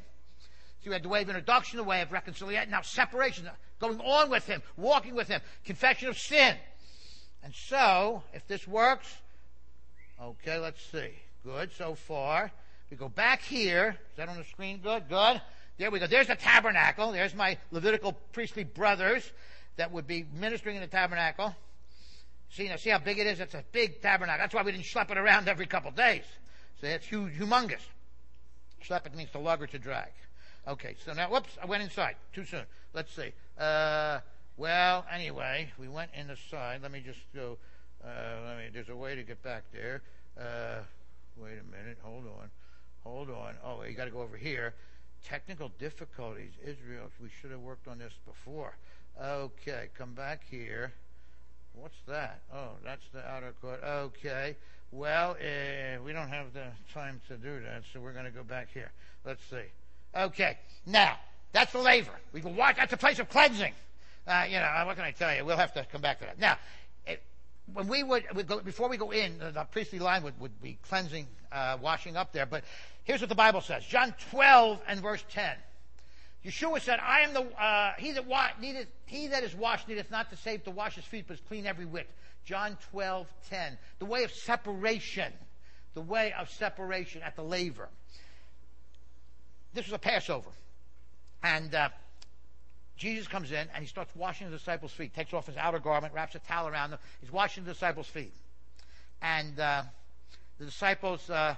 So 0.79 0.85
you 0.85 0.91
had 0.93 1.03
the 1.03 1.09
way 1.09 1.21
of 1.21 1.29
introduction, 1.29 1.77
the 1.77 1.83
way 1.83 2.01
of 2.01 2.11
reconciliation, 2.13 2.71
now 2.71 2.81
separation, 2.81 3.49
going 3.79 3.99
on 3.99 4.29
with 4.29 4.45
him, 4.45 4.61
walking 4.77 5.13
with 5.13 5.27
him, 5.27 5.41
confession 5.65 6.07
of 6.07 6.17
sin. 6.17 6.55
And 7.43 7.53
so, 7.53 8.23
if 8.33 8.47
this 8.47 8.65
works, 8.65 9.13
okay, 10.21 10.57
let's 10.57 10.81
see. 10.89 11.11
Good 11.43 11.73
so 11.73 11.95
far. 11.95 12.51
We 12.89 12.95
go 12.95 13.09
back 13.09 13.41
here. 13.41 13.97
Is 14.11 14.17
that 14.17 14.29
on 14.29 14.37
the 14.37 14.45
screen? 14.45 14.79
Good, 14.81 15.09
good. 15.09 15.41
There 15.77 15.89
we 15.89 15.99
go. 15.99 16.07
There's 16.07 16.27
the 16.27 16.36
tabernacle. 16.36 17.12
There's 17.12 17.33
my 17.33 17.57
Levitical 17.71 18.13
priestly 18.31 18.63
brothers 18.63 19.29
that 19.77 19.91
would 19.91 20.07
be 20.07 20.25
ministering 20.33 20.75
in 20.75 20.81
the 20.81 20.88
tabernacle. 20.88 21.55
See, 22.51 22.67
now, 22.67 22.75
see 22.75 22.91
how 22.91 22.99
big 22.99 23.17
it 23.17 23.25
is? 23.25 23.39
It's 23.39 23.55
a 23.55 23.63
big 23.71 24.01
tabernacle. 24.01 24.43
That's 24.43 24.53
why 24.53 24.62
we 24.62 24.71
didn't 24.71 24.86
schlep 24.86 25.09
it 25.09 25.17
around 25.17 25.47
every 25.47 25.65
couple 25.65 25.89
of 25.89 25.95
days. 25.95 26.23
So 26.79 26.88
it's 26.88 27.07
huge, 27.07 27.33
humongous. 27.33 27.81
Schlep 28.88 29.07
it 29.07 29.15
means 29.15 29.31
to 29.31 29.39
lug 29.39 29.62
or 29.63 29.67
to 29.67 29.79
drag. 29.79 30.12
Okay, 30.67 30.95
so 31.03 31.13
now, 31.13 31.29
whoops, 31.29 31.57
I 31.62 31.65
went 31.65 31.83
inside 31.83 32.15
too 32.33 32.45
soon. 32.45 32.63
Let's 32.93 33.13
see. 33.13 33.31
Uh, 33.57 34.19
well, 34.55 35.05
anyway, 35.12 35.71
we 35.79 35.88
went 35.88 36.12
in 36.13 36.27
the 36.27 36.38
side. 36.51 36.81
Let 36.83 36.91
me 36.91 37.01
just 37.03 37.19
go. 37.33 37.57
Uh, 38.03 38.07
let 38.45 38.57
me. 38.57 38.65
There's 38.71 38.89
a 38.89 38.95
way 38.95 39.15
to 39.15 39.23
get 39.23 39.41
back 39.41 39.63
there. 39.73 40.03
Uh, 40.39 40.83
wait 41.38 41.53
a 41.53 41.75
minute. 41.75 41.97
Hold 42.03 42.25
on. 42.25 42.49
Hold 43.03 43.29
on. 43.31 43.55
Oh, 43.65 43.83
you 43.83 43.93
got 43.93 44.05
to 44.05 44.12
go 44.12 44.21
over 44.21 44.38
here. 44.38 44.75
Technical 45.23 45.71
difficulties. 45.79 46.51
Israel. 46.62 47.09
We 47.21 47.29
should 47.41 47.51
have 47.51 47.62
worked 47.62 47.88
on 47.88 47.97
this 47.99 48.13
before. 48.25 48.75
Okay, 49.21 49.89
come 49.97 50.13
back 50.13 50.41
here. 50.49 50.93
What's 51.73 51.97
that? 52.07 52.41
Oh, 52.53 52.71
that's 52.83 53.03
the 53.13 53.27
outer 53.27 53.53
court. 53.62 53.81
Okay. 53.83 54.55
Well, 54.91 55.31
uh, 55.31 56.03
we 56.03 56.13
don't 56.13 56.29
have 56.29 56.53
the 56.53 56.67
time 56.93 57.19
to 57.27 57.38
do 57.38 57.62
that, 57.62 57.83
so 57.91 57.99
we're 57.99 58.13
going 58.13 58.25
to 58.25 58.31
go 58.31 58.43
back 58.43 58.67
here. 58.73 58.91
Let's 59.25 59.41
see. 59.49 59.65
Okay. 60.15 60.57
Now, 60.86 61.17
that's 61.51 61.71
the 61.71 61.79
laver. 61.79 62.12
We 62.31 62.41
can 62.41 62.55
watch. 62.55 62.75
That's 62.75 62.93
a 62.93 62.97
place 62.97 63.19
of 63.19 63.29
cleansing. 63.29 63.73
Uh, 64.27 64.45
you 64.47 64.57
know, 64.59 64.83
what 64.86 64.95
can 64.95 65.05
I 65.05 65.12
tell 65.12 65.33
you? 65.36 65.43
We'll 65.45 65.57
have 65.57 65.73
to 65.73 65.86
come 65.91 66.01
back 66.01 66.19
to 66.19 66.25
that. 66.25 66.39
Now, 66.39 66.57
when 67.71 67.88
we 67.88 68.04
would, 68.04 68.26
we 68.36 68.43
go, 68.43 68.60
before 68.60 68.89
we 68.89 68.97
go 68.97 69.12
in, 69.12 69.39
the 69.39 69.65
priestly 69.71 69.99
line 69.99 70.23
would, 70.23 70.39
would 70.39 70.62
be 70.62 70.78
cleansing, 70.88 71.28
uh, 71.52 71.78
washing 71.82 72.17
up 72.17 72.34
there. 72.34 72.45
But 72.45 72.63
here's 73.04 73.21
what 73.21 73.30
the 73.30 73.36
Bible 73.36 73.62
says. 73.62 73.86
John 73.86 74.13
12 74.32 74.82
and 74.88 74.99
verse 75.02 75.23
10. 75.32 75.56
Yeshua 76.45 76.82
said, 76.82 76.99
I 77.02 77.21
am 77.21 77.34
the, 77.34 77.41
uh, 77.41 77.93
he 77.97 78.12
that 78.12 78.26
wa- 78.26 78.49
needeth, 78.60 78.88
he 79.06 79.28
that 79.28 79.43
is 79.43 79.56
washed 79.56 79.88
needeth 79.88 80.12
not 80.12 80.30
to 80.32 80.36
save 80.36 80.65
to 80.65 80.71
wash 80.71 80.95
his 80.95 81.06
feet, 81.06 81.26
but 81.28 81.36
is 81.36 81.43
clean 81.47 81.65
every 81.65 81.86
whit. 81.86 82.10
John 82.43 82.78
12, 82.91 83.32
10. 83.49 83.78
The 83.99 84.06
way 84.06 84.26
of 84.26 84.32
separation. 84.32 85.32
The 85.93 86.02
way 86.02 86.34
of 86.38 86.49
separation 86.49 87.21
at 87.21 87.36
the 87.36 87.43
laver 87.43 87.88
this 89.73 89.86
was 89.86 89.93
a 89.93 89.99
Passover. 89.99 90.49
And 91.41 91.73
uh, 91.73 91.89
Jesus 93.03 93.27
comes 93.27 93.51
in 93.51 93.67
and 93.75 93.83
he 93.83 93.85
starts 93.85 94.15
washing 94.15 94.49
the 94.49 94.57
disciples' 94.57 94.93
feet, 94.93 95.13
takes 95.13 95.33
off 95.33 95.45
his 95.45 95.57
outer 95.57 95.77
garment, 95.79 96.13
wraps 96.13 96.35
a 96.35 96.39
towel 96.39 96.69
around 96.69 96.91
them. 96.91 96.99
He's 97.19 97.33
washing 97.33 97.65
the 97.65 97.73
disciples' 97.73 98.07
feet. 98.07 98.31
And 99.21 99.59
uh, 99.59 99.83
the 100.57 100.63
disciples 100.63 101.29
uh, 101.29 101.55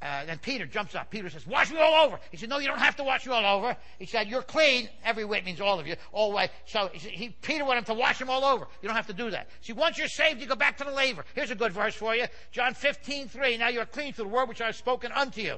uh, 0.00 0.24
then 0.24 0.38
Peter 0.38 0.66
jumps 0.66 0.94
up. 0.94 1.10
Peter 1.10 1.28
says, 1.28 1.44
Wash 1.44 1.72
me 1.72 1.78
all 1.78 2.06
over. 2.06 2.20
He 2.30 2.36
said, 2.36 2.48
No, 2.48 2.58
you 2.58 2.68
don't 2.68 2.78
have 2.78 2.94
to 2.96 3.04
wash 3.04 3.26
you 3.26 3.32
all 3.32 3.58
over. 3.58 3.76
He 3.98 4.06
said, 4.06 4.28
You're 4.28 4.42
clean. 4.42 4.88
Every 5.04 5.24
whit 5.24 5.44
means 5.44 5.60
all 5.60 5.80
of 5.80 5.88
you, 5.88 5.96
all 6.12 6.30
way. 6.32 6.50
So 6.66 6.88
he, 6.92 7.08
he, 7.08 7.28
Peter 7.42 7.64
wanted 7.64 7.80
him 7.80 7.84
to 7.86 7.94
wash 7.94 8.20
him 8.20 8.30
all 8.30 8.44
over. 8.44 8.66
You 8.80 8.88
don't 8.88 8.96
have 8.96 9.08
to 9.08 9.12
do 9.12 9.30
that. 9.30 9.48
See, 9.60 9.72
once 9.72 9.98
you're 9.98 10.06
saved, 10.08 10.40
you 10.40 10.46
go 10.46 10.54
back 10.54 10.78
to 10.78 10.84
the 10.84 10.92
laver. 10.92 11.24
Here's 11.34 11.50
a 11.50 11.56
good 11.56 11.72
verse 11.72 11.96
for 11.96 12.14
you 12.14 12.26
John 12.52 12.74
15, 12.74 13.28
3. 13.28 13.56
Now 13.58 13.68
you're 13.68 13.84
clean 13.86 14.12
through 14.12 14.26
the 14.26 14.30
word 14.30 14.48
which 14.48 14.60
I 14.60 14.66
have 14.66 14.76
spoken 14.76 15.10
unto 15.10 15.40
you. 15.40 15.56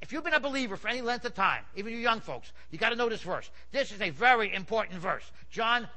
If 0.00 0.12
you've 0.12 0.24
been 0.24 0.34
a 0.34 0.40
believer 0.40 0.76
for 0.76 0.88
any 0.88 1.00
length 1.00 1.24
of 1.24 1.34
time, 1.34 1.64
even 1.76 1.92
you 1.92 1.98
young 1.98 2.20
folks, 2.20 2.52
you 2.70 2.78
got 2.78 2.90
to 2.90 2.96
know 2.96 3.08
this 3.08 3.22
verse. 3.22 3.50
This 3.72 3.92
is 3.92 4.00
a 4.00 4.10
very 4.10 4.54
important 4.54 5.00
verse. 5.00 5.24
John 5.50 5.88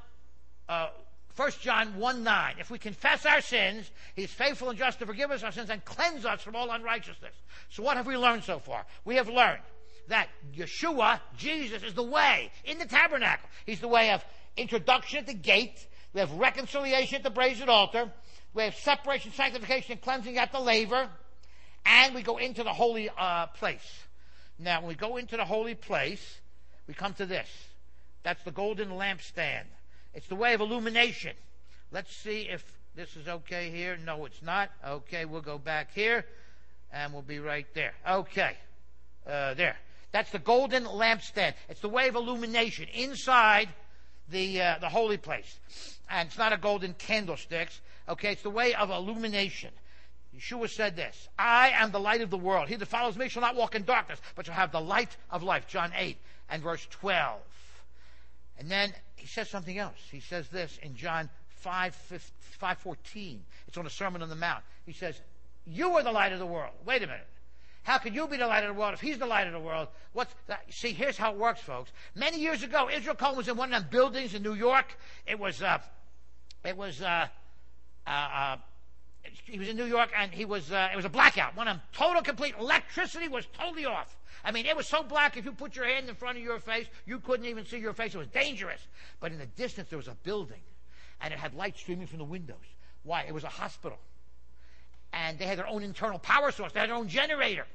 uh, 0.68 0.88
1 1.36 1.50
John 1.60 1.96
1 1.96 2.22
9. 2.22 2.54
If 2.58 2.70
we 2.70 2.78
confess 2.78 3.24
our 3.24 3.40
sins, 3.40 3.90
He's 4.14 4.30
faithful 4.30 4.68
and 4.68 4.78
just 4.78 4.98
to 4.98 5.06
forgive 5.06 5.30
us 5.30 5.42
our 5.42 5.52
sins 5.52 5.70
and 5.70 5.84
cleanse 5.84 6.24
us 6.24 6.42
from 6.42 6.54
all 6.54 6.70
unrighteousness. 6.70 7.34
So 7.70 7.82
what 7.82 7.96
have 7.96 8.06
we 8.06 8.16
learned 8.16 8.44
so 8.44 8.58
far? 8.58 8.84
We 9.04 9.16
have 9.16 9.28
learned 9.28 9.62
that 10.08 10.28
Yeshua, 10.54 11.20
Jesus, 11.38 11.82
is 11.82 11.94
the 11.94 12.02
way 12.02 12.50
in 12.64 12.78
the 12.78 12.84
tabernacle. 12.84 13.48
He's 13.64 13.80
the 13.80 13.88
way 13.88 14.10
of 14.10 14.24
introduction 14.56 15.20
at 15.20 15.26
the 15.26 15.34
gate. 15.34 15.86
We 16.12 16.20
have 16.20 16.32
reconciliation 16.32 17.16
at 17.16 17.22
the 17.22 17.30
brazen 17.30 17.70
altar. 17.70 18.12
We 18.52 18.64
have 18.64 18.74
separation, 18.74 19.32
sanctification, 19.32 19.92
and 19.92 20.00
cleansing 20.02 20.36
at 20.36 20.52
the 20.52 20.60
laver. 20.60 21.08
And 21.84 22.14
we 22.14 22.22
go 22.22 22.36
into 22.38 22.62
the 22.62 22.72
holy 22.72 23.10
uh, 23.16 23.46
place. 23.46 24.04
Now, 24.58 24.80
when 24.80 24.88
we 24.88 24.94
go 24.94 25.16
into 25.16 25.36
the 25.36 25.44
holy 25.44 25.74
place, 25.74 26.40
we 26.86 26.94
come 26.94 27.14
to 27.14 27.26
this. 27.26 27.48
That's 28.22 28.42
the 28.44 28.52
golden 28.52 28.90
lampstand. 28.90 29.64
It's 30.14 30.28
the 30.28 30.36
way 30.36 30.54
of 30.54 30.60
illumination. 30.60 31.34
Let's 31.90 32.14
see 32.14 32.42
if 32.42 32.64
this 32.94 33.16
is 33.16 33.26
okay 33.26 33.70
here. 33.70 33.96
No, 34.04 34.24
it's 34.24 34.42
not. 34.42 34.70
Okay, 34.86 35.24
we'll 35.24 35.40
go 35.40 35.58
back 35.58 35.92
here, 35.94 36.24
and 36.92 37.12
we'll 37.12 37.22
be 37.22 37.38
right 37.38 37.66
there. 37.74 37.94
Okay, 38.08 38.56
uh, 39.26 39.54
there. 39.54 39.76
That's 40.12 40.30
the 40.30 40.38
golden 40.38 40.84
lampstand. 40.84 41.54
It's 41.68 41.80
the 41.80 41.88
way 41.88 42.08
of 42.08 42.14
illumination 42.14 42.86
inside 42.92 43.68
the 44.28 44.60
uh, 44.60 44.78
the 44.78 44.88
holy 44.88 45.16
place, 45.16 45.58
and 46.10 46.28
it's 46.28 46.38
not 46.38 46.52
a 46.52 46.58
golden 46.58 46.94
candlesticks. 46.94 47.80
Okay, 48.08 48.32
it's 48.32 48.42
the 48.42 48.50
way 48.50 48.74
of 48.74 48.90
illumination. 48.90 49.70
Yeshua 50.36 50.68
said 50.68 50.96
this 50.96 51.28
I 51.38 51.70
am 51.70 51.92
the 51.92 52.00
light 52.00 52.20
of 52.20 52.30
the 52.30 52.38
world. 52.38 52.68
He 52.68 52.76
that 52.76 52.86
follows 52.86 53.16
me 53.16 53.28
shall 53.28 53.42
not 53.42 53.56
walk 53.56 53.74
in 53.74 53.84
darkness, 53.84 54.20
but 54.34 54.46
shall 54.46 54.54
have 54.54 54.72
the 54.72 54.80
light 54.80 55.16
of 55.30 55.42
life. 55.42 55.66
John 55.66 55.92
8 55.96 56.16
and 56.50 56.62
verse 56.62 56.86
12. 56.90 57.40
And 58.58 58.70
then 58.70 58.92
he 59.16 59.26
says 59.26 59.48
something 59.48 59.78
else. 59.78 59.98
He 60.10 60.20
says 60.20 60.48
this 60.48 60.78
in 60.82 60.96
John 60.96 61.28
5, 61.60 61.94
5 61.94 62.78
14. 62.78 63.44
It's 63.68 63.76
on 63.76 63.84
the 63.84 63.90
Sermon 63.90 64.22
on 64.22 64.28
the 64.28 64.36
Mount. 64.36 64.64
He 64.86 64.92
says, 64.92 65.20
You 65.66 65.92
are 65.96 66.02
the 66.02 66.12
light 66.12 66.32
of 66.32 66.38
the 66.38 66.46
world. 66.46 66.72
Wait 66.84 67.02
a 67.02 67.06
minute. 67.06 67.26
How 67.84 67.98
can 67.98 68.14
you 68.14 68.28
be 68.28 68.36
the 68.36 68.46
light 68.46 68.62
of 68.62 68.74
the 68.74 68.80
world 68.80 68.94
if 68.94 69.00
he's 69.00 69.18
the 69.18 69.26
light 69.26 69.48
of 69.48 69.52
the 69.52 69.60
world? 69.60 69.88
What's 70.12 70.32
that? 70.46 70.64
See, 70.72 70.92
here's 70.92 71.16
how 71.16 71.32
it 71.32 71.38
works, 71.38 71.60
folks. 71.60 71.90
Many 72.14 72.38
years 72.38 72.62
ago, 72.62 72.88
Israel 72.88 73.16
Cohen 73.16 73.36
was 73.36 73.48
in 73.48 73.56
one 73.56 73.72
of 73.72 73.82
them 73.82 73.90
buildings 73.90 74.34
in 74.34 74.42
New 74.42 74.54
York. 74.54 74.96
It 75.26 75.38
was, 75.38 75.60
uh, 75.60 75.78
it 76.64 76.76
was, 76.76 77.02
uh, 77.02 77.26
uh, 78.06 78.10
uh 78.10 78.56
he 79.44 79.58
was 79.58 79.68
in 79.68 79.76
New 79.76 79.84
York 79.84 80.10
and 80.16 80.32
he 80.32 80.44
was, 80.44 80.72
uh, 80.72 80.88
it 80.92 80.96
was 80.96 81.04
a 81.04 81.10
blackout. 81.10 81.56
One 81.56 81.68
of 81.68 81.76
them, 81.76 81.82
total 81.92 82.22
complete 82.22 82.54
electricity 82.58 83.28
was 83.28 83.46
totally 83.58 83.84
off. 83.84 84.16
I 84.44 84.50
mean, 84.50 84.66
it 84.66 84.76
was 84.76 84.86
so 84.86 85.02
black 85.02 85.36
if 85.36 85.44
you 85.44 85.52
put 85.52 85.76
your 85.76 85.84
hand 85.84 86.08
in 86.08 86.14
front 86.14 86.36
of 86.36 86.42
your 86.42 86.58
face, 86.58 86.86
you 87.06 87.20
couldn't 87.20 87.46
even 87.46 87.64
see 87.64 87.78
your 87.78 87.92
face. 87.92 88.14
It 88.14 88.18
was 88.18 88.26
dangerous. 88.28 88.80
But 89.20 89.32
in 89.32 89.38
the 89.38 89.46
distance, 89.46 89.88
there 89.88 89.98
was 89.98 90.08
a 90.08 90.16
building 90.24 90.60
and 91.20 91.32
it 91.32 91.38
had 91.38 91.54
light 91.54 91.78
streaming 91.78 92.06
from 92.06 92.18
the 92.18 92.24
windows. 92.24 92.56
Why? 93.04 93.22
It 93.22 93.34
was 93.34 93.44
a 93.44 93.48
hospital. 93.48 93.98
And 95.12 95.38
they 95.38 95.46
had 95.46 95.58
their 95.58 95.68
own 95.68 95.82
internal 95.82 96.18
power 96.18 96.50
source. 96.50 96.72
They 96.72 96.80
had 96.80 96.88
their 96.88 96.96
own 96.96 97.08
generator. 97.08 97.66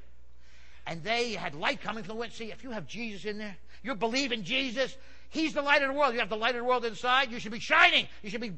And 0.86 1.02
they 1.02 1.32
had 1.32 1.54
light 1.54 1.80
coming 1.80 2.02
from 2.02 2.14
the 2.14 2.20
window. 2.20 2.34
See, 2.34 2.50
if 2.50 2.64
you 2.64 2.70
have 2.72 2.86
Jesus 2.86 3.24
in 3.24 3.38
there, 3.38 3.56
you 3.82 3.94
believe 3.94 4.32
in 4.32 4.42
Jesus, 4.42 4.96
He's 5.30 5.52
the 5.52 5.62
light 5.62 5.82
of 5.82 5.88
the 5.88 5.94
world. 5.94 6.14
You 6.14 6.20
have 6.20 6.30
the 6.30 6.36
light 6.36 6.54
of 6.54 6.62
the 6.62 6.64
world 6.64 6.84
inside. 6.84 7.30
You 7.30 7.38
should 7.38 7.52
be 7.52 7.60
shining. 7.60 8.06
You 8.22 8.30
should 8.30 8.40
be 8.40 8.52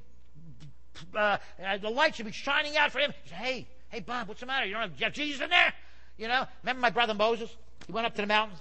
uh, 1.14 1.38
uh, 1.64 1.78
the 1.78 1.90
light 1.90 2.16
should 2.16 2.26
be 2.26 2.32
shining 2.32 2.76
out 2.76 2.92
for 2.92 2.98
him. 2.98 3.12
He 3.22 3.30
said, 3.30 3.38
hey, 3.38 3.66
hey, 3.88 4.00
Bob, 4.00 4.28
what's 4.28 4.40
the 4.40 4.46
matter? 4.46 4.66
You 4.66 4.74
don't 4.74 4.98
have, 4.98 5.12
Jesus 5.12 5.40
in 5.40 5.50
there? 5.50 5.72
You 6.18 6.28
know, 6.28 6.46
remember 6.62 6.80
my 6.80 6.90
brother 6.90 7.14
Moses? 7.14 7.54
He 7.86 7.92
went 7.92 8.06
up 8.06 8.14
to 8.16 8.20
the 8.22 8.26
mountain 8.26 8.56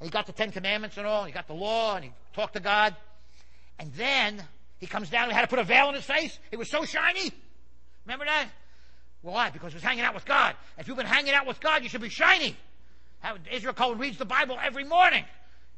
and 0.00 0.08
he 0.08 0.10
got 0.10 0.26
the 0.26 0.32
Ten 0.32 0.52
Commandments 0.52 0.96
and 0.96 1.06
all. 1.06 1.24
He 1.24 1.32
got 1.32 1.46
the 1.46 1.54
law 1.54 1.96
and 1.96 2.04
he 2.04 2.12
talked 2.34 2.54
to 2.54 2.60
God. 2.60 2.94
And 3.78 3.92
then 3.94 4.42
he 4.78 4.86
comes 4.86 5.10
down 5.10 5.24
and 5.24 5.32
had 5.32 5.42
to 5.42 5.48
put 5.48 5.58
a 5.58 5.64
veil 5.64 5.86
on 5.86 5.94
his 5.94 6.04
face. 6.04 6.38
It 6.50 6.58
was 6.58 6.70
so 6.70 6.84
shiny. 6.84 7.32
Remember 8.04 8.24
that? 8.24 8.48
Well, 9.22 9.34
Why? 9.34 9.50
Because 9.50 9.72
he 9.72 9.76
was 9.76 9.82
hanging 9.82 10.04
out 10.04 10.14
with 10.14 10.24
God. 10.24 10.54
If 10.78 10.86
you've 10.86 10.96
been 10.96 11.06
hanging 11.06 11.34
out 11.34 11.46
with 11.46 11.60
God, 11.60 11.82
you 11.82 11.88
should 11.88 12.00
be 12.00 12.08
shiny. 12.08 12.56
Israel 13.50 13.74
Cohen 13.74 13.98
reads 13.98 14.18
the 14.18 14.24
Bible 14.24 14.56
every 14.62 14.84
morning. 14.84 15.24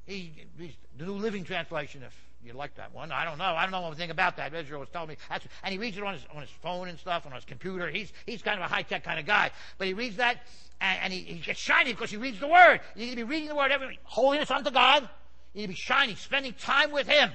He, 0.07 0.33
he's 0.59 0.75
the 0.99 1.07
New 1.07 1.15
Living 1.15 1.45
Translation, 1.45 2.03
if 2.03 2.28
you 2.43 2.53
like 2.53 2.77
that 2.77 2.95
one. 2.95 3.11
I 3.11 3.25
don't 3.25 3.39
know. 3.39 3.45
I 3.45 3.63
don't 3.63 3.73
know 3.73 3.87
anything 3.87 4.11
about 4.11 4.37
that. 4.37 4.55
Israel 4.55 4.81
was 4.81 4.89
telling 4.91 5.09
me. 5.09 5.17
That's, 5.29 5.47
and 5.65 5.73
he 5.73 5.79
reads 5.79 5.97
it 5.97 6.05
on 6.05 6.15
his, 6.15 6.25
on 6.35 6.41
his 6.41 6.51
phone 6.63 6.89
and 6.89 6.99
stuff, 6.99 7.27
on 7.27 7.33
his 7.33 7.45
computer. 7.45 7.89
He's, 7.89 8.13
he's 8.27 8.43
kind 8.43 8.59
of 8.61 8.65
a 8.65 8.73
high 8.73 8.83
tech 8.83 9.05
kind 9.05 9.19
of 9.19 9.27
guy. 9.27 9.51
But 9.77 9.89
he 9.89 9.95
reads 9.95 10.17
that, 10.17 10.39
and, 10.81 10.99
and 11.03 11.13
he, 11.13 11.21
he, 11.21 11.39
gets 11.41 11.59
shiny 11.59 11.93
because 11.93 12.11
he 12.11 12.17
reads 12.17 12.39
the 12.39 12.47
Word. 12.47 12.81
You 12.95 13.07
need 13.07 13.11
to 13.11 13.17
be 13.17 13.23
reading 13.25 13.49
the 13.49 13.57
Word 13.57 13.73
every 13.73 13.99
Holiness 14.05 14.51
unto 14.51 14.71
God. 14.71 15.09
You 15.53 15.63
need 15.63 15.67
to 15.67 15.69
be 15.69 15.75
shiny, 15.75 16.15
spending 16.15 16.53
time 16.53 16.93
with 16.93 17.09
Him. 17.09 17.31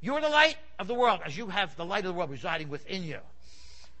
You're 0.00 0.20
the 0.20 0.28
light 0.28 0.56
of 0.78 0.86
the 0.86 0.94
world, 0.94 1.20
as 1.24 1.36
you 1.36 1.48
have 1.48 1.76
the 1.76 1.84
light 1.84 2.04
of 2.04 2.12
the 2.12 2.14
world 2.14 2.30
residing 2.30 2.68
within 2.68 3.02
you. 3.02 3.18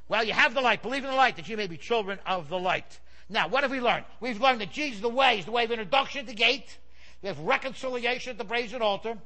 Well, 0.08 0.24
you 0.24 0.32
have 0.32 0.54
the 0.54 0.60
light. 0.60 0.82
Believe 0.82 1.04
in 1.04 1.10
the 1.10 1.16
light 1.16 1.36
that 1.36 1.48
you 1.48 1.56
may 1.56 1.66
be 1.66 1.76
children 1.76 2.18
of 2.26 2.48
the 2.48 2.58
light. 2.58 3.00
Now, 3.28 3.48
what 3.48 3.62
have 3.62 3.70
we 3.70 3.80
learned? 3.80 4.04
We've 4.20 4.40
learned 4.40 4.60
that 4.60 4.72
Jesus 4.72 4.96
is 4.96 5.02
the 5.02 5.08
way. 5.08 5.36
He's 5.36 5.44
the 5.44 5.52
way 5.52 5.64
of 5.64 5.70
introduction 5.70 6.20
at 6.20 6.26
the 6.26 6.34
gate. 6.34 6.78
We 7.22 7.28
have 7.28 7.38
reconciliation 7.38 8.32
at 8.32 8.38
the 8.38 8.44
brazen 8.44 8.82
altar. 8.82 9.16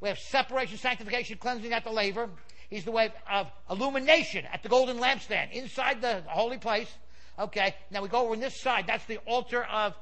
We 0.00 0.08
have 0.08 0.18
separation, 0.18 0.78
sanctification, 0.78 1.38
cleansing 1.38 1.72
at 1.72 1.84
the 1.84 1.90
laver. 1.90 2.30
He's 2.70 2.84
the 2.84 2.92
way 2.92 3.12
of 3.30 3.50
illumination 3.68 4.46
at 4.52 4.62
the 4.62 4.68
golden 4.68 4.98
lampstand 4.98 5.52
inside 5.52 6.00
the 6.00 6.22
holy 6.26 6.58
place. 6.58 6.90
Okay, 7.38 7.74
now 7.90 8.02
we 8.02 8.08
go 8.08 8.22
over 8.22 8.32
on 8.32 8.40
this 8.40 8.60
side. 8.60 8.86
That's 8.86 9.04
the 9.06 9.18
altar 9.26 9.64
of 9.64 9.94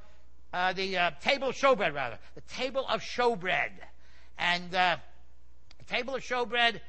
uh, 0.53 0.73
the 0.73 0.97
uh, 0.97 1.11
table 1.21 1.49
of 1.49 1.57
showbread, 1.57 1.95
rather. 1.95 2.19
The 2.35 2.41
table 2.43 2.85
of 2.89 3.01
showbread. 3.01 3.71
And 4.39 4.75
uh, 4.75 4.97
the 5.79 5.85
table 5.85 6.15
of 6.15 6.23
showbread 6.23 6.81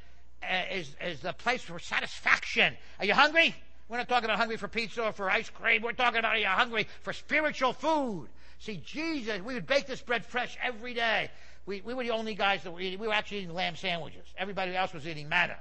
uh, 0.42 0.62
is, 0.72 0.94
is 1.04 1.20
the 1.20 1.32
place 1.32 1.62
for 1.62 1.78
satisfaction. 1.78 2.76
Are 2.98 3.04
you 3.04 3.14
hungry? 3.14 3.54
We're 3.88 3.96
not 3.96 4.08
talking 4.08 4.26
about 4.26 4.38
hungry 4.38 4.56
for 4.56 4.68
pizza 4.68 5.02
or 5.02 5.12
for 5.12 5.28
ice 5.28 5.50
cream. 5.50 5.82
We're 5.82 5.92
talking 5.92 6.20
about 6.20 6.36
are 6.36 6.38
you 6.38 6.46
hungry 6.46 6.86
for 7.02 7.12
spiritual 7.12 7.72
food? 7.72 8.28
See, 8.60 8.76
Jesus, 8.84 9.40
we 9.40 9.54
would 9.54 9.66
bake 9.66 9.86
this 9.86 10.00
bread 10.00 10.24
fresh 10.24 10.56
every 10.62 10.94
day. 10.94 11.30
We, 11.70 11.82
we 11.82 11.94
were 11.94 12.02
the 12.02 12.10
only 12.10 12.34
guys 12.34 12.64
that 12.64 12.72
were 12.72 12.80
eating. 12.80 12.98
We 12.98 13.06
were 13.06 13.14
actually 13.14 13.38
eating 13.38 13.54
lamb 13.54 13.76
sandwiches. 13.76 14.26
Everybody 14.36 14.74
else 14.74 14.92
was 14.92 15.06
eating 15.06 15.28
manna. 15.28 15.56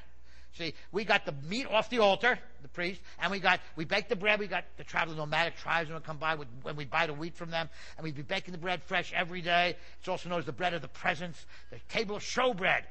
See, 0.53 0.73
we 0.91 1.03
got 1.03 1.23
the 1.23 1.35
meat 1.47 1.67
off 1.67 1.91
the 1.91 1.99
altar, 1.99 2.39
the 2.63 2.67
priest, 2.67 2.99
and 3.21 3.31
we 3.31 3.37
got 3.39 3.59
we 3.75 3.85
baked 3.85 4.09
the 4.09 4.15
bread. 4.15 4.39
We 4.39 4.47
got 4.47 4.65
the 4.77 4.83
traveling 4.83 5.17
nomadic 5.17 5.57
tribes 5.57 5.91
would 5.91 6.03
come 6.03 6.17
by 6.17 6.33
with, 6.33 6.47
when 6.63 6.75
we 6.75 6.85
buy 6.85 7.05
the 7.05 7.13
wheat 7.13 7.35
from 7.35 7.51
them, 7.51 7.69
and 7.95 8.03
we'd 8.03 8.15
be 8.15 8.23
baking 8.23 8.53
the 8.53 8.57
bread 8.57 8.81
fresh 8.81 9.13
every 9.13 9.43
day. 9.43 9.75
It's 9.99 10.07
also 10.07 10.29
known 10.29 10.39
as 10.39 10.45
the 10.45 10.51
bread 10.51 10.73
of 10.73 10.81
the 10.81 10.87
presence, 10.87 11.45
the 11.69 11.77
table 11.89 12.15
of 12.15 12.23
showbread, 12.23 12.85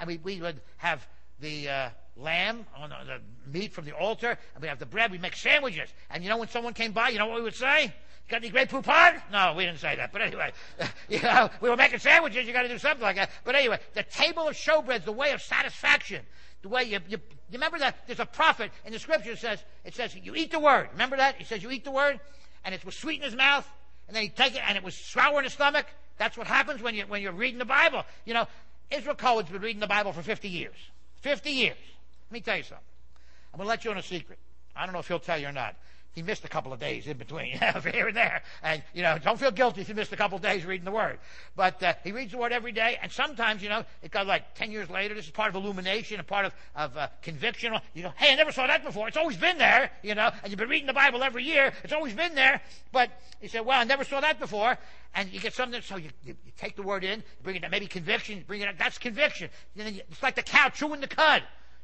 and 0.00 0.08
we 0.08 0.16
we 0.16 0.40
would 0.40 0.62
have 0.78 1.06
the 1.40 1.68
uh, 1.68 1.88
lamb 2.16 2.64
on 2.74 2.88
the, 2.88 2.96
the 3.04 3.58
meat 3.58 3.74
from 3.74 3.84
the 3.84 3.92
altar, 3.92 4.38
and 4.54 4.62
we 4.62 4.68
have 4.68 4.78
the 4.78 4.86
bread. 4.86 5.10
We 5.10 5.18
make 5.18 5.36
sandwiches, 5.36 5.90
and 6.08 6.24
you 6.24 6.30
know 6.30 6.38
when 6.38 6.48
someone 6.48 6.72
came 6.72 6.92
by, 6.92 7.10
you 7.10 7.18
know 7.18 7.26
what 7.26 7.36
we 7.36 7.42
would 7.42 7.54
say? 7.54 7.92
Got 8.32 8.38
any 8.38 8.48
Grey 8.48 8.64
Poupon? 8.64 9.20
No, 9.30 9.52
we 9.54 9.66
didn't 9.66 9.80
say 9.80 9.94
that. 9.94 10.10
But 10.10 10.22
anyway, 10.22 10.52
you 11.10 11.20
know, 11.20 11.50
we 11.60 11.68
were 11.68 11.76
making 11.76 11.98
sandwiches. 11.98 12.46
You 12.46 12.54
got 12.54 12.62
to 12.62 12.68
do 12.68 12.78
something 12.78 13.02
like 13.02 13.16
that. 13.16 13.30
But 13.44 13.56
anyway, 13.56 13.78
the 13.92 14.04
table 14.04 14.48
of 14.48 14.54
showbread's 14.54 15.04
the 15.04 15.12
way 15.12 15.32
of 15.32 15.42
satisfaction. 15.42 16.22
The 16.62 16.70
way 16.70 16.84
you, 16.84 17.00
you, 17.08 17.18
you 17.50 17.58
remember 17.58 17.78
that 17.80 18.06
there's 18.06 18.20
a 18.20 18.24
prophet 18.24 18.70
in 18.86 18.94
the 18.94 18.98
scripture 18.98 19.36
says 19.36 19.62
it 19.84 19.94
says 19.94 20.16
you 20.16 20.34
eat 20.34 20.50
the 20.50 20.60
word. 20.60 20.88
Remember 20.92 21.18
that? 21.18 21.36
He 21.36 21.44
says 21.44 21.62
you 21.62 21.70
eat 21.70 21.84
the 21.84 21.90
word, 21.90 22.20
and 22.64 22.74
it 22.74 22.82
was 22.86 22.96
sweet 22.96 23.18
in 23.18 23.24
his 23.24 23.36
mouth, 23.36 23.68
and 24.08 24.16
then 24.16 24.22
he 24.22 24.30
take 24.30 24.54
it 24.54 24.62
and 24.66 24.78
it 24.78 24.82
was 24.82 24.96
sour 24.96 25.36
in 25.36 25.44
his 25.44 25.52
stomach. 25.52 25.84
That's 26.16 26.38
what 26.38 26.46
happens 26.46 26.80
when 26.80 26.94
you 26.94 27.04
when 27.04 27.20
you're 27.20 27.32
reading 27.32 27.58
the 27.58 27.66
Bible. 27.66 28.02
You 28.24 28.32
know, 28.32 28.48
Israel 28.90 29.14
Cohen's 29.14 29.50
been 29.50 29.60
reading 29.60 29.80
the 29.80 29.86
Bible 29.86 30.14
for 30.14 30.22
50 30.22 30.48
years. 30.48 30.76
50 31.20 31.50
years. 31.50 31.76
Let 32.30 32.32
me 32.32 32.40
tell 32.40 32.56
you 32.56 32.62
something. 32.62 32.86
I'm 33.52 33.58
going 33.58 33.66
to 33.66 33.68
let 33.68 33.84
you 33.84 33.90
in 33.90 33.98
a 33.98 34.02
secret. 34.02 34.38
I 34.74 34.86
don't 34.86 34.94
know 34.94 35.00
if 35.00 35.08
he'll 35.08 35.18
tell 35.18 35.36
you 35.36 35.48
or 35.48 35.52
not 35.52 35.76
he 36.12 36.22
missed 36.22 36.44
a 36.44 36.48
couple 36.48 36.72
of 36.72 36.80
days 36.80 37.06
in 37.06 37.16
between, 37.16 37.58
here 37.92 38.08
and 38.08 38.16
there. 38.16 38.42
And, 38.62 38.82
you 38.94 39.02
know, 39.02 39.18
don't 39.18 39.38
feel 39.38 39.50
guilty 39.50 39.80
if 39.80 39.88
you 39.88 39.94
missed 39.94 40.12
a 40.12 40.16
couple 40.16 40.36
of 40.36 40.42
days 40.42 40.64
reading 40.64 40.84
the 40.84 40.92
Word. 40.92 41.18
But 41.56 41.82
uh, 41.82 41.94
he 42.04 42.12
reads 42.12 42.32
the 42.32 42.38
Word 42.38 42.52
every 42.52 42.72
day, 42.72 42.98
and 43.02 43.10
sometimes, 43.10 43.62
you 43.62 43.68
know, 43.68 43.84
it 44.02 44.10
got 44.10 44.26
like 44.26 44.54
10 44.54 44.70
years 44.70 44.90
later, 44.90 45.14
this 45.14 45.24
is 45.24 45.30
part 45.30 45.48
of 45.48 45.54
illumination, 45.54 46.20
a 46.20 46.24
part 46.24 46.44
of, 46.44 46.54
of 46.76 46.96
uh, 46.96 47.08
conviction. 47.22 47.74
You 47.94 48.02
go, 48.04 48.12
hey, 48.16 48.32
I 48.32 48.36
never 48.36 48.52
saw 48.52 48.66
that 48.66 48.84
before. 48.84 49.08
It's 49.08 49.16
always 49.16 49.36
been 49.36 49.58
there, 49.58 49.90
you 50.02 50.14
know, 50.14 50.30
and 50.42 50.50
you've 50.50 50.58
been 50.58 50.68
reading 50.68 50.86
the 50.86 50.92
Bible 50.92 51.22
every 51.22 51.44
year. 51.44 51.72
It's 51.82 51.92
always 51.92 52.14
been 52.14 52.34
there. 52.34 52.60
But 52.92 53.10
he 53.40 53.48
said, 53.48 53.64
well, 53.64 53.80
I 53.80 53.84
never 53.84 54.04
saw 54.04 54.20
that 54.20 54.38
before. 54.38 54.76
And 55.14 55.30
you 55.30 55.40
get 55.40 55.52
something, 55.54 55.80
so 55.82 55.96
you, 55.96 56.08
you, 56.24 56.36
you 56.44 56.52
take 56.58 56.76
the 56.76 56.82
Word 56.82 57.04
in, 57.04 57.22
bring 57.42 57.56
it, 57.56 57.70
maybe 57.70 57.86
conviction, 57.86 58.44
bring 58.46 58.62
it 58.62 58.68
up. 58.68 58.78
That's 58.78 58.98
conviction. 58.98 59.50
You, 59.74 59.84
it's 60.10 60.22
like 60.22 60.36
the 60.36 60.42
cow 60.42 60.68
chewing 60.68 61.00
the 61.00 61.08
cud. 61.08 61.42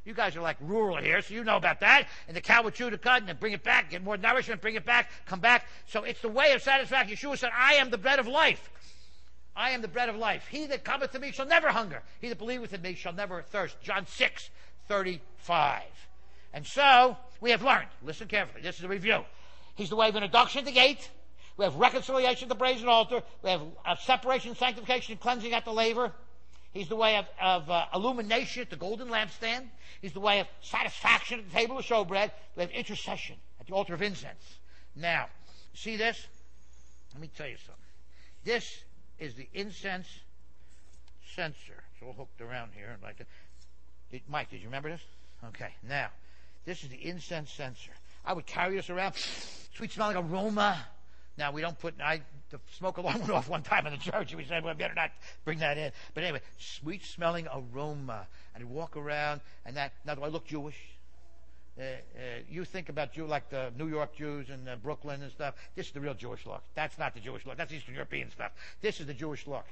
You 0.09 0.15
guys 0.15 0.35
are 0.35 0.41
like 0.41 0.57
rural 0.59 0.97
here, 0.97 1.21
so 1.21 1.35
you 1.35 1.43
know 1.43 1.55
about 1.55 1.81
that. 1.81 2.07
And 2.27 2.35
the 2.35 2.41
cow 2.41 2.63
would 2.63 2.73
chew 2.73 2.89
the 2.89 2.97
cud 2.97 3.21
and 3.21 3.29
then 3.29 3.37
bring 3.39 3.53
it 3.53 3.63
back, 3.63 3.91
get 3.91 4.03
more 4.03 4.17
nourishment, 4.17 4.59
bring 4.59 4.73
it 4.73 4.83
back, 4.83 5.11
come 5.27 5.39
back. 5.39 5.67
So 5.85 6.03
it's 6.03 6.19
the 6.19 6.29
way 6.29 6.51
of 6.53 6.63
satisfaction. 6.63 7.15
Yeshua 7.15 7.37
said, 7.37 7.51
I 7.55 7.75
am 7.75 7.91
the 7.91 7.97
bread 7.99 8.17
of 8.17 8.25
life. 8.25 8.71
I 9.55 9.69
am 9.69 9.83
the 9.83 9.87
bread 9.87 10.09
of 10.09 10.15
life. 10.15 10.47
He 10.49 10.65
that 10.65 10.83
cometh 10.83 11.11
to 11.11 11.19
me 11.19 11.31
shall 11.31 11.45
never 11.45 11.69
hunger. 11.69 12.01
He 12.21 12.29
that 12.29 12.39
believeth 12.39 12.73
in 12.73 12.81
me 12.81 12.95
shall 12.95 13.13
never 13.13 13.43
thirst. 13.43 13.79
John 13.83 14.07
6, 14.07 14.49
35. 14.87 15.83
And 16.55 16.65
so, 16.65 17.15
we 17.39 17.51
have 17.51 17.61
learned. 17.61 17.89
Listen 18.03 18.27
carefully. 18.27 18.63
This 18.63 18.79
is 18.79 18.85
a 18.85 18.87
review. 18.87 19.23
He's 19.75 19.91
the 19.91 19.95
way 19.95 20.09
of 20.09 20.15
introduction 20.15 20.57
at 20.57 20.65
the 20.65 20.71
gate. 20.71 21.07
We 21.55 21.65
have 21.65 21.75
reconciliation 21.75 22.45
at 22.45 22.49
the 22.49 22.55
brazen 22.55 22.87
altar. 22.87 23.21
We 23.43 23.51
have 23.51 23.61
uh, 23.85 23.95
separation, 23.95 24.55
sanctification, 24.55 25.11
and 25.11 25.21
cleansing 25.21 25.53
at 25.53 25.65
the 25.65 25.71
laver. 25.71 26.13
He's 26.71 26.87
the 26.87 26.95
way 26.95 27.17
of, 27.17 27.25
of 27.41 27.69
uh, 27.69 27.85
illumination 27.93 28.61
at 28.61 28.69
the 28.69 28.75
golden 28.75 29.07
lampstand. 29.07 29.65
He's 30.01 30.13
the 30.13 30.19
way 30.19 30.39
of 30.39 30.47
satisfaction 30.61 31.39
at 31.39 31.49
the 31.49 31.55
table 31.55 31.77
of 31.77 31.85
showbread. 31.85 32.31
We 32.55 32.61
have 32.61 32.71
intercession 32.71 33.37
at 33.59 33.67
the 33.67 33.73
altar 33.73 33.93
of 33.93 34.01
incense. 34.01 34.59
Now, 34.95 35.27
see 35.73 35.97
this? 35.97 36.27
Let 37.13 37.21
me 37.21 37.29
tell 37.35 37.47
you 37.47 37.57
something. 37.57 37.75
This 38.43 38.83
is 39.17 39.33
the 39.33 39.47
incense 39.53 40.07
censer. 41.35 41.83
It's 41.93 42.03
all 42.03 42.13
hooked 42.13 42.41
around 42.41 42.71
here 42.75 42.95
like. 43.01 43.17
Did, 44.11 44.21
Mike, 44.27 44.49
did 44.49 44.61
you 44.61 44.67
remember 44.67 44.89
this? 44.89 45.01
Okay. 45.49 45.73
Now, 45.87 46.09
this 46.65 46.83
is 46.83 46.89
the 46.89 47.03
incense 47.03 47.51
censer. 47.51 47.91
I 48.25 48.33
would 48.33 48.45
carry 48.45 48.75
this 48.75 48.89
around, 48.89 49.15
sweet 49.75 49.91
smelling 49.91 50.17
aroma. 50.17 50.77
Now 51.39 51.53
we 51.53 51.61
don't 51.61 51.79
put. 51.79 51.95
I 52.01 52.21
the 52.51 52.59
smoke 52.77 52.97
alarm 52.97 53.19
went 53.19 53.31
off 53.31 53.49
one 53.49 53.63
time 53.63 53.87
in 53.87 53.93
the 53.93 53.97
church, 53.97 54.31
and 54.31 54.37
we 54.41 54.45
said, 54.45 54.63
"Well, 54.63 54.75
better 54.75 54.93
not 54.93 55.11
bring 55.45 55.59
that 55.59 55.77
in." 55.77 55.91
But 56.13 56.25
anyway, 56.25 56.41
sweet 56.59 57.03
smelling 57.03 57.47
aroma, 57.47 58.27
and 58.53 58.63
I'd 58.65 58.69
walk 58.69 58.97
around, 58.97 59.39
and 59.65 59.77
that. 59.77 59.93
Now, 60.05 60.15
do 60.15 60.23
I 60.23 60.27
look 60.27 60.45
Jewish? 60.45 60.75
Uh, 61.79 61.83
uh, 61.83 61.95
you 62.49 62.65
think 62.65 62.89
about 62.89 63.13
Jew 63.13 63.25
like 63.25 63.49
the 63.49 63.71
New 63.77 63.87
York 63.87 64.13
Jews 64.13 64.49
and 64.49 64.67
uh, 64.67 64.75
Brooklyn 64.75 65.23
and 65.23 65.31
stuff. 65.31 65.55
This 65.75 65.87
is 65.87 65.91
the 65.93 66.01
real 66.01 66.13
Jewish 66.13 66.45
look. 66.45 66.61
That's 66.75 66.97
not 66.99 67.13
the 67.13 67.21
Jewish 67.21 67.45
look. 67.45 67.55
That's 67.55 67.71
Eastern 67.71 67.93
European 67.93 68.29
stuff. 68.31 68.51
This 68.81 68.99
is 68.99 69.07
the 69.07 69.13
Jewish 69.13 69.47
look. 69.47 69.65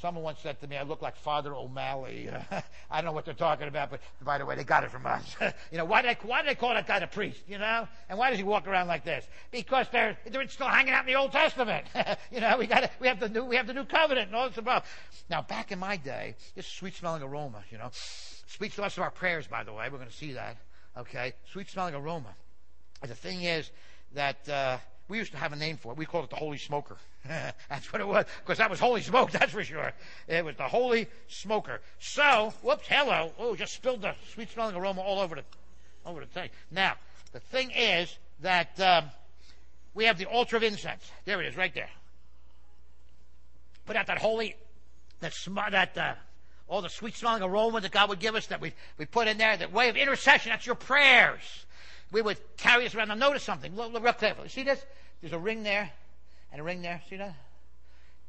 Someone 0.00 0.22
once 0.22 0.40
said 0.42 0.60
to 0.60 0.66
me, 0.66 0.76
I 0.76 0.82
look 0.82 1.00
like 1.00 1.16
Father 1.16 1.54
O'Malley. 1.54 2.28
I 2.90 3.00
don't 3.00 3.06
know 3.06 3.12
what 3.12 3.24
they're 3.24 3.32
talking 3.32 3.66
about, 3.66 3.90
but 3.90 4.00
by 4.22 4.36
the 4.36 4.44
way, 4.44 4.54
they 4.54 4.62
got 4.62 4.84
it 4.84 4.90
from 4.90 5.06
us. 5.06 5.34
you 5.72 5.78
know, 5.78 5.86
why 5.86 6.02
did, 6.02 6.18
they, 6.18 6.28
why 6.28 6.42
did 6.42 6.50
they 6.50 6.54
call 6.54 6.74
that 6.74 6.86
guy 6.86 6.98
the 6.98 7.06
priest, 7.06 7.40
you 7.48 7.56
know? 7.56 7.88
And 8.10 8.18
why 8.18 8.28
does 8.28 8.38
he 8.38 8.44
walk 8.44 8.68
around 8.68 8.88
like 8.88 9.04
this? 9.04 9.26
Because 9.50 9.86
they're, 9.90 10.18
they're 10.30 10.46
still 10.48 10.68
hanging 10.68 10.92
out 10.92 11.00
in 11.00 11.06
the 11.06 11.18
Old 11.18 11.32
Testament. 11.32 11.86
you 12.30 12.40
know, 12.40 12.58
we 12.58 12.66
got 12.66 12.90
we 13.00 13.08
have 13.08 13.20
the 13.20 13.30
new, 13.30 13.44
we 13.44 13.56
have 13.56 13.66
the 13.66 13.72
new 13.72 13.84
covenant 13.84 14.26
and 14.26 14.36
all 14.36 14.48
this 14.48 14.58
above. 14.58 14.84
Now, 15.30 15.40
back 15.40 15.72
in 15.72 15.78
my 15.78 15.96
day, 15.96 16.36
this 16.54 16.66
sweet 16.66 16.94
smelling 16.94 17.22
aroma, 17.22 17.64
you 17.70 17.78
know, 17.78 17.88
speaks 17.92 18.76
to 18.76 18.82
us 18.82 18.98
of 18.98 19.02
our 19.02 19.10
prayers, 19.10 19.46
by 19.46 19.64
the 19.64 19.72
way. 19.72 19.88
We're 19.90 19.98
going 19.98 20.10
to 20.10 20.14
see 20.14 20.32
that. 20.32 20.58
Okay? 20.98 21.32
Sweet 21.50 21.70
smelling 21.70 21.94
aroma. 21.94 22.34
The 23.00 23.14
thing 23.14 23.42
is 23.42 23.70
that, 24.12 24.46
uh, 24.48 24.76
we 25.08 25.18
used 25.18 25.32
to 25.32 25.38
have 25.38 25.52
a 25.52 25.56
name 25.56 25.76
for 25.76 25.92
it. 25.92 25.98
We 25.98 26.06
called 26.06 26.24
it 26.24 26.30
the 26.30 26.36
Holy 26.36 26.58
Smoker. 26.58 26.96
that's 27.68 27.92
what 27.92 28.00
it 28.00 28.06
was. 28.06 28.24
Because 28.44 28.58
that 28.58 28.70
was 28.70 28.80
holy 28.80 29.02
smoke, 29.02 29.30
that's 29.32 29.52
for 29.52 29.62
sure. 29.62 29.92
It 30.26 30.44
was 30.44 30.56
the 30.56 30.68
Holy 30.68 31.08
Smoker. 31.28 31.80
So, 31.98 32.52
whoops, 32.62 32.86
hello. 32.88 33.32
Oh, 33.38 33.54
just 33.54 33.74
spilled 33.74 34.02
the 34.02 34.14
sweet 34.32 34.50
smelling 34.50 34.74
aroma 34.74 35.00
all 35.00 35.20
over 35.20 35.36
the, 35.36 35.44
over 36.04 36.20
the 36.20 36.26
thing. 36.26 36.50
Now, 36.70 36.94
the 37.32 37.40
thing 37.40 37.70
is 37.70 38.16
that 38.40 38.78
um, 38.80 39.10
we 39.94 40.04
have 40.04 40.18
the 40.18 40.26
altar 40.26 40.56
of 40.56 40.62
incense. 40.62 41.10
There 41.24 41.40
it 41.40 41.46
is, 41.46 41.56
right 41.56 41.74
there. 41.74 41.90
Put 43.86 43.96
out 43.96 44.08
that 44.08 44.18
holy, 44.18 44.56
that, 45.20 45.32
sm- 45.32 45.58
that 45.70 45.96
uh, 45.96 46.14
all 46.66 46.82
the 46.82 46.88
sweet 46.88 47.14
smelling 47.14 47.42
aroma 47.42 47.80
that 47.80 47.92
God 47.92 48.08
would 48.08 48.18
give 48.18 48.34
us 48.34 48.46
that 48.48 48.60
we, 48.60 48.72
we 48.98 49.06
put 49.06 49.28
in 49.28 49.38
there, 49.38 49.56
that 49.56 49.72
way 49.72 49.88
of 49.88 49.96
intercession, 49.96 50.50
that's 50.50 50.66
your 50.66 50.74
prayers 50.74 51.65
we 52.12 52.22
would 52.22 52.38
carry 52.56 52.84
this 52.84 52.94
around. 52.94 53.08
Now, 53.08 53.14
notice 53.14 53.42
something. 53.42 53.74
Look, 53.74 53.92
look 53.92 54.04
real 54.04 54.12
carefully. 54.12 54.48
See 54.48 54.62
this? 54.62 54.84
There's 55.20 55.32
a 55.32 55.38
ring 55.38 55.62
there 55.62 55.90
and 56.52 56.60
a 56.60 56.64
ring 56.64 56.82
there. 56.82 57.02
See 57.08 57.16
that? 57.16 57.34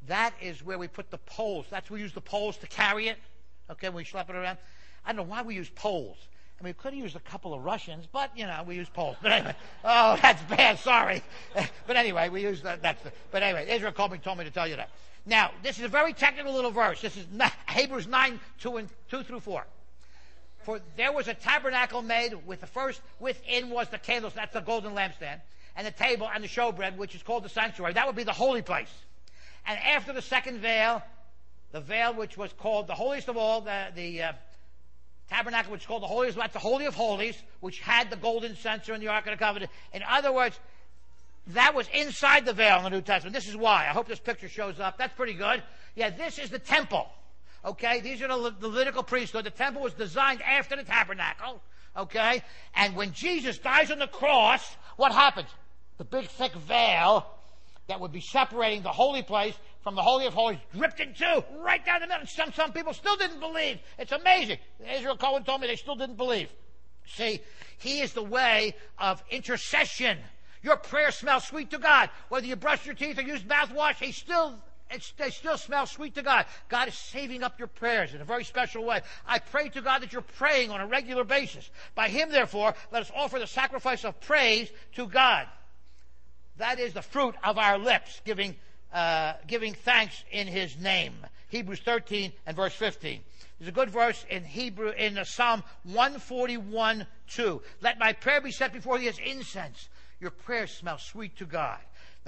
That 0.06 0.32
is 0.40 0.64
where 0.64 0.78
we 0.78 0.88
put 0.88 1.10
the 1.10 1.18
poles. 1.18 1.66
That's 1.70 1.90
where 1.90 1.96
we 1.96 2.02
use 2.02 2.12
the 2.12 2.20
poles 2.20 2.56
to 2.58 2.66
carry 2.66 3.08
it. 3.08 3.18
Okay, 3.70 3.88
we 3.88 4.04
slap 4.04 4.30
it 4.30 4.36
around. 4.36 4.58
I 5.04 5.12
don't 5.12 5.16
know 5.16 5.30
why 5.30 5.42
we 5.42 5.54
use 5.54 5.68
poles. 5.70 6.16
I 6.60 6.64
mean, 6.64 6.70
we 6.70 6.74
could 6.74 6.92
have 6.92 7.02
used 7.02 7.14
a 7.14 7.20
couple 7.20 7.54
of 7.54 7.64
Russians, 7.64 8.06
but 8.10 8.36
you 8.36 8.46
know, 8.46 8.64
we 8.66 8.74
use 8.74 8.88
poles. 8.88 9.16
But 9.22 9.32
anyway, 9.32 9.54
oh, 9.84 10.18
that's 10.22 10.42
bad. 10.42 10.78
Sorry, 10.78 11.22
but 11.86 11.96
anyway, 11.96 12.28
we 12.28 12.42
use 12.42 12.62
that. 12.62 12.82
That's 12.82 13.02
the, 13.02 13.12
but 13.30 13.42
anyway, 13.42 13.68
Israel 13.70 13.92
called 13.92 14.12
me, 14.12 14.18
told 14.18 14.38
me 14.38 14.44
to 14.44 14.50
tell 14.50 14.66
you 14.66 14.76
that. 14.76 14.90
Now, 15.24 15.52
this 15.62 15.78
is 15.78 15.84
a 15.84 15.88
very 15.88 16.12
technical 16.12 16.52
little 16.52 16.70
verse. 16.70 17.00
This 17.00 17.16
is 17.16 17.26
Hebrews 17.68 18.06
nine 18.06 18.40
two 18.58 18.78
and 18.78 18.88
two 19.08 19.22
through 19.22 19.40
four. 19.40 19.66
For 20.68 20.80
there 20.98 21.12
was 21.12 21.28
a 21.28 21.32
tabernacle 21.32 22.02
made 22.02 22.34
with 22.46 22.60
the 22.60 22.66
first, 22.66 23.00
within 23.20 23.70
was 23.70 23.88
the 23.88 23.96
candles, 23.96 24.34
that's 24.34 24.52
the 24.52 24.60
golden 24.60 24.92
lampstand, 24.92 25.40
and 25.74 25.86
the 25.86 25.90
table 25.90 26.28
and 26.28 26.44
the 26.44 26.48
showbread, 26.48 26.98
which 26.98 27.14
is 27.14 27.22
called 27.22 27.42
the 27.42 27.48
sanctuary. 27.48 27.94
That 27.94 28.06
would 28.06 28.16
be 28.16 28.22
the 28.22 28.34
holy 28.34 28.60
place. 28.60 28.92
And 29.66 29.78
after 29.78 30.12
the 30.12 30.20
second 30.20 30.58
veil, 30.58 31.02
the 31.72 31.80
veil 31.80 32.12
which 32.12 32.36
was 32.36 32.52
called 32.52 32.86
the 32.86 32.94
holiest 32.94 33.28
of 33.28 33.38
all, 33.38 33.62
the, 33.62 33.86
the 33.94 34.22
uh, 34.22 34.32
tabernacle 35.30 35.72
which 35.72 35.80
is 35.80 35.86
called 35.86 36.02
the 36.02 36.06
holiest, 36.06 36.36
that's 36.36 36.52
the 36.52 36.58
holy 36.58 36.84
of 36.84 36.94
holies, 36.94 37.42
which 37.60 37.80
had 37.80 38.10
the 38.10 38.16
golden 38.16 38.54
censer 38.54 38.92
and 38.92 39.02
the 39.02 39.08
ark 39.08 39.26
of 39.26 39.30
the 39.30 39.38
covenant. 39.38 39.70
In 39.94 40.02
other 40.06 40.34
words, 40.34 40.60
that 41.46 41.74
was 41.74 41.88
inside 41.94 42.44
the 42.44 42.52
veil 42.52 42.76
in 42.76 42.84
the 42.84 42.90
New 42.90 43.00
Testament. 43.00 43.34
This 43.34 43.48
is 43.48 43.56
why. 43.56 43.86
I 43.88 43.94
hope 43.94 44.06
this 44.06 44.20
picture 44.20 44.50
shows 44.50 44.80
up. 44.80 44.98
That's 44.98 45.14
pretty 45.14 45.32
good. 45.32 45.62
Yeah, 45.94 46.10
this 46.10 46.38
is 46.38 46.50
the 46.50 46.58
temple. 46.58 47.08
Okay, 47.68 48.00
these 48.00 48.22
are 48.22 48.28
the, 48.28 48.36
Le- 48.36 48.56
Levitical 48.60 49.02
priesthood. 49.02 49.44
The 49.44 49.50
temple 49.50 49.82
was 49.82 49.92
designed 49.92 50.40
after 50.40 50.74
the 50.74 50.84
tabernacle. 50.84 51.60
Okay, 51.94 52.42
and 52.74 52.96
when 52.96 53.12
Jesus 53.12 53.58
dies 53.58 53.90
on 53.90 53.98
the 53.98 54.06
cross, 54.06 54.76
what 54.96 55.12
happens? 55.12 55.48
The 55.98 56.04
big 56.04 56.28
thick 56.28 56.54
veil 56.54 57.26
that 57.88 58.00
would 58.00 58.12
be 58.12 58.22
separating 58.22 58.82
the 58.82 58.88
holy 58.88 59.22
place 59.22 59.54
from 59.82 59.96
the 59.96 60.02
holy 60.02 60.26
of 60.26 60.32
holies 60.32 60.58
ripped 60.74 61.00
in 61.00 61.12
two, 61.12 61.44
right 61.58 61.84
down 61.84 62.00
the 62.00 62.06
middle. 62.06 62.26
Some 62.26 62.52
some 62.54 62.72
people 62.72 62.94
still 62.94 63.16
didn't 63.16 63.40
believe. 63.40 63.78
It's 63.98 64.12
amazing. 64.12 64.58
Israel 64.90 65.18
Cohen 65.18 65.44
told 65.44 65.60
me 65.60 65.66
they 65.66 65.76
still 65.76 65.96
didn't 65.96 66.16
believe. 66.16 66.48
See, 67.06 67.40
he 67.78 68.00
is 68.00 68.14
the 68.14 68.22
way 68.22 68.74
of 68.98 69.22
intercession. 69.30 70.18
Your 70.62 70.76
prayer 70.76 71.10
smells 71.10 71.44
sweet 71.44 71.70
to 71.72 71.78
God. 71.78 72.08
Whether 72.30 72.46
you 72.46 72.56
brush 72.56 72.86
your 72.86 72.94
teeth 72.94 73.18
or 73.18 73.22
use 73.22 73.42
mouthwash, 73.42 73.96
he 73.96 74.12
still 74.12 74.58
it's, 74.90 75.12
they 75.12 75.30
still 75.30 75.56
smell 75.56 75.86
sweet 75.86 76.14
to 76.14 76.22
God. 76.22 76.46
God 76.68 76.88
is 76.88 76.94
saving 76.94 77.42
up 77.42 77.58
your 77.58 77.68
prayers 77.68 78.14
in 78.14 78.20
a 78.20 78.24
very 78.24 78.44
special 78.44 78.84
way. 78.84 79.00
I 79.26 79.38
pray 79.38 79.68
to 79.70 79.82
God 79.82 80.02
that 80.02 80.12
you're 80.12 80.22
praying 80.22 80.70
on 80.70 80.80
a 80.80 80.86
regular 80.86 81.24
basis. 81.24 81.70
By 81.94 82.08
Him, 82.08 82.30
therefore, 82.30 82.74
let 82.90 83.02
us 83.02 83.12
offer 83.14 83.38
the 83.38 83.46
sacrifice 83.46 84.04
of 84.04 84.20
praise 84.20 84.70
to 84.94 85.06
God. 85.06 85.46
That 86.56 86.80
is 86.80 86.92
the 86.92 87.02
fruit 87.02 87.34
of 87.44 87.58
our 87.58 87.78
lips, 87.78 88.20
giving, 88.24 88.56
uh, 88.92 89.34
giving 89.46 89.74
thanks 89.74 90.24
in 90.30 90.46
His 90.46 90.76
name. 90.78 91.14
Hebrews 91.48 91.80
13 91.80 92.32
and 92.46 92.56
verse 92.56 92.74
15. 92.74 93.20
There's 93.58 93.68
a 93.68 93.72
good 93.72 93.90
verse 93.90 94.24
in 94.30 94.44
Hebrew, 94.44 94.90
in 94.90 95.18
Psalm 95.24 95.64
141 95.84 97.06
2. 97.28 97.62
Let 97.80 97.98
my 97.98 98.12
prayer 98.12 98.40
be 98.40 98.52
set 98.52 98.72
before 98.72 98.98
thee 98.98 99.08
as 99.08 99.18
incense. 99.18 99.88
Your 100.20 100.30
prayers 100.30 100.72
smell 100.72 100.98
sweet 100.98 101.36
to 101.38 101.44
God. 101.44 101.78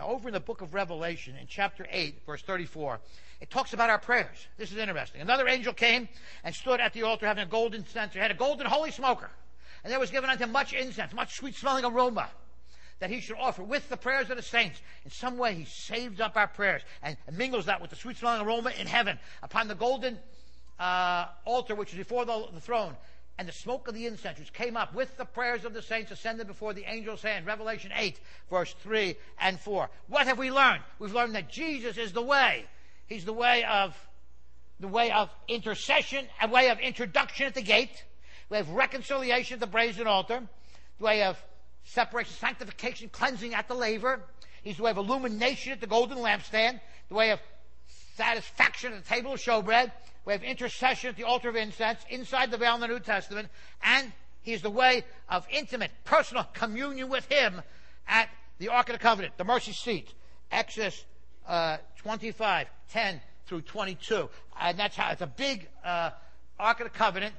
Now, 0.01 0.07
over 0.07 0.31
in 0.31 0.33
the 0.33 0.41
book 0.41 0.63
of 0.63 0.73
Revelation, 0.73 1.37
in 1.39 1.47
chapter 1.47 1.87
8, 1.91 2.23
verse 2.25 2.41
34, 2.41 3.01
it 3.43 3.51
talks 3.51 3.75
about 3.75 3.91
our 3.91 3.99
prayers. 3.99 4.49
This 4.57 4.73
is 4.73 4.79
interesting. 4.79 5.21
Another 5.21 5.47
angel 5.47 5.75
came 5.75 6.09
and 6.43 6.55
stood 6.55 6.81
at 6.81 6.95
the 6.95 7.03
altar 7.03 7.27
having 7.27 7.43
a 7.43 7.47
golden 7.47 7.87
censer. 7.87 8.19
Had 8.19 8.31
a 8.31 8.35
golden 8.35 8.67
holy 8.67 8.93
smoker. 8.93 9.29
And 9.85 9.93
there 9.93 10.01
was 10.01 10.11
given 10.11 10.31
unto 10.31 10.43
him 10.43 10.53
much 10.53 10.73
incense, 10.73 11.13
much 11.13 11.37
sweet 11.37 11.55
smelling 11.55 11.85
aroma 11.85 12.31
that 13.01 13.11
he 13.11 13.21
should 13.21 13.37
offer 13.37 13.63
with 13.63 13.91
the 13.91 13.97
prayers 13.99 14.31
of 14.31 14.39
the 14.39 14.43
saints. 14.43 14.81
In 15.05 15.11
some 15.11 15.37
way, 15.37 15.53
he 15.53 15.67
saved 15.67 16.23
up 16.23 16.35
our 16.35 16.49
prayers 16.49 16.81
and 17.03 17.19
mingles 17.31 17.67
that 17.67 17.83
with 17.83 17.91
the 17.91 17.97
sweet 17.97 18.17
smelling 18.17 18.41
aroma 18.41 18.71
in 18.81 18.87
heaven 18.87 19.19
upon 19.43 19.69
the 19.69 19.75
golden 19.75 20.19
uh, 20.79 21.27
altar 21.45 21.75
which 21.75 21.93
is 21.93 21.99
before 21.99 22.25
the, 22.25 22.47
the 22.55 22.61
throne 22.61 22.97
and 23.41 23.49
the 23.49 23.53
smoke 23.55 23.89
of 23.89 23.95
the 23.95 24.07
incense 24.07 24.39
which 24.39 24.53
came 24.53 24.77
up 24.77 24.95
with 24.95 25.17
the 25.17 25.25
prayers 25.25 25.65
of 25.65 25.73
the 25.73 25.81
saints 25.81 26.11
ascended 26.11 26.47
before 26.47 26.75
the 26.75 26.85
angel's 26.85 27.23
hand. 27.23 27.47
Revelation 27.47 27.91
8, 27.97 28.21
verse 28.51 28.75
3 28.83 29.17
and 29.41 29.59
4. 29.59 29.89
What 30.09 30.27
have 30.27 30.37
we 30.37 30.51
learned? 30.51 30.83
We've 30.99 31.15
learned 31.15 31.35
that 31.35 31.49
Jesus 31.49 31.97
is 31.97 32.13
the 32.13 32.21
way. 32.21 32.67
He's 33.07 33.25
the 33.25 33.33
way 33.33 33.65
of 33.65 33.97
the 34.79 34.89
way 34.89 35.11
of 35.11 35.31
intercession, 35.49 36.27
a 36.43 36.49
way 36.49 36.69
of 36.69 36.81
introduction 36.81 37.47
at 37.47 37.55
the 37.55 37.63
gate. 37.63 38.05
We 38.51 38.59
have 38.59 38.69
reconciliation 38.69 39.55
at 39.55 39.61
the 39.61 39.67
brazen 39.67 40.07
altar. 40.07 40.43
The 40.99 41.05
way 41.05 41.23
of 41.23 41.43
separation, 41.85 42.35
sanctification, 42.35 43.09
cleansing 43.09 43.55
at 43.55 43.69
the 43.69 43.75
laver. 43.75 44.21
He's 44.63 44.77
the 44.77 44.83
way 44.83 44.91
of 44.91 44.99
illumination 44.99 45.73
at 45.73 45.81
the 45.81 45.87
golden 45.87 46.19
lampstand. 46.19 46.79
The 47.09 47.15
way 47.15 47.31
of 47.31 47.41
satisfaction 48.21 48.93
at 48.93 49.03
the 49.03 49.09
table 49.09 49.33
of 49.33 49.41
showbread. 49.41 49.91
We 50.27 50.35
have 50.35 50.43
intercession 50.43 51.09
at 51.09 51.17
the 51.17 51.25
altar 51.25 51.49
of 51.49 51.57
incense 51.57 52.01
inside 52.11 52.51
the 52.51 52.59
veil 52.59 52.75
in 52.75 52.83
the 52.83 52.87
New 52.87 53.01
Testament. 53.01 53.49
And 53.83 54.13
he's 54.43 54.61
the 54.61 54.69
way 54.69 55.05
of 55.31 55.47
intimate, 55.51 55.91
personal 56.05 56.45
communion 56.53 57.09
with 57.09 57.25
him 57.33 57.63
at 58.07 58.29
the 58.59 58.69
Ark 58.69 58.91
of 58.91 58.93
the 58.93 58.99
Covenant, 58.99 59.39
the 59.39 59.45
mercy 59.45 59.73
seat. 59.73 60.13
Exodus 60.53 61.03
uh, 61.49 61.79
25, 61.97 62.67
10 62.93 63.21
through 63.47 63.63
22. 63.63 64.29
And 64.61 64.79
that's 64.79 64.97
how 64.97 65.13
it's 65.13 65.23
a 65.23 65.27
big 65.27 65.67
uh, 65.83 66.11
Ark 66.59 66.81
of 66.81 66.93
the 66.93 66.99
Covenant. 66.99 67.35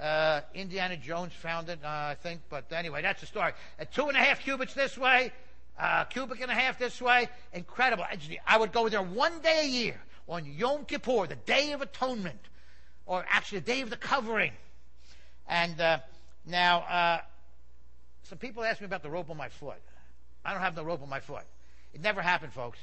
Uh, 0.00 0.40
Indiana 0.52 0.96
Jones 0.96 1.32
found 1.32 1.68
it, 1.68 1.78
uh, 1.84 1.86
I 1.86 2.16
think. 2.20 2.40
But 2.50 2.72
anyway, 2.72 3.02
that's 3.02 3.20
the 3.20 3.28
story. 3.28 3.52
At 3.78 3.92
two 3.92 4.08
and 4.08 4.16
a 4.16 4.20
half 4.20 4.40
cubits 4.40 4.74
this 4.74 4.98
way, 4.98 5.30
uh, 5.78 6.04
cubic 6.04 6.40
and 6.40 6.50
a 6.50 6.54
half 6.54 6.78
this 6.78 7.00
way. 7.00 7.28
Incredible. 7.52 8.04
I 8.46 8.58
would 8.58 8.72
go 8.72 8.88
there 8.88 9.02
one 9.02 9.40
day 9.40 9.62
a 9.64 9.68
year 9.68 10.00
on 10.28 10.46
Yom 10.46 10.84
Kippur, 10.84 11.26
the 11.26 11.36
Day 11.36 11.72
of 11.72 11.82
Atonement, 11.82 12.40
or 13.06 13.24
actually 13.28 13.60
the 13.60 13.66
Day 13.66 13.80
of 13.80 13.90
the 13.90 13.96
Covering. 13.96 14.52
And 15.48 15.80
uh, 15.80 15.98
now, 16.46 16.80
uh, 16.80 17.20
some 18.24 18.38
people 18.38 18.64
ask 18.64 18.80
me 18.80 18.86
about 18.86 19.02
the 19.02 19.10
rope 19.10 19.30
on 19.30 19.36
my 19.36 19.48
foot. 19.48 19.80
I 20.44 20.52
don't 20.52 20.62
have 20.62 20.76
no 20.76 20.82
rope 20.82 21.02
on 21.02 21.08
my 21.08 21.20
foot. 21.20 21.44
It 21.94 22.00
never 22.00 22.22
happened, 22.22 22.52
folks. 22.52 22.78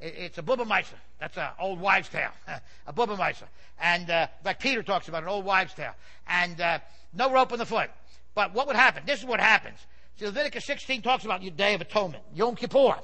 It, 0.00 0.14
it's 0.16 0.38
a 0.38 0.42
Bubameister. 0.42 0.98
That's 1.20 1.36
an 1.36 1.48
old 1.58 1.80
wives' 1.80 2.08
tale. 2.08 2.30
a 2.86 2.92
Bubameister. 2.92 3.44
And, 3.80 4.10
uh, 4.10 4.26
like 4.44 4.60
Peter 4.60 4.82
talks 4.82 5.08
about, 5.08 5.22
an 5.22 5.28
old 5.28 5.44
wives' 5.44 5.74
tale. 5.74 5.94
And, 6.26 6.60
uh, 6.60 6.78
no 7.14 7.32
rope 7.32 7.52
on 7.52 7.58
the 7.58 7.66
foot. 7.66 7.90
But 8.34 8.54
what 8.54 8.66
would 8.66 8.76
happen? 8.76 9.02
This 9.06 9.20
is 9.20 9.24
what 9.24 9.40
happens. 9.40 9.78
See, 10.18 10.26
Leviticus 10.26 10.64
16 10.64 11.02
talks 11.02 11.24
about 11.24 11.42
your 11.42 11.52
Day 11.52 11.74
of 11.74 11.80
Atonement, 11.80 12.22
Yom 12.34 12.56
Kippur. 12.56 12.96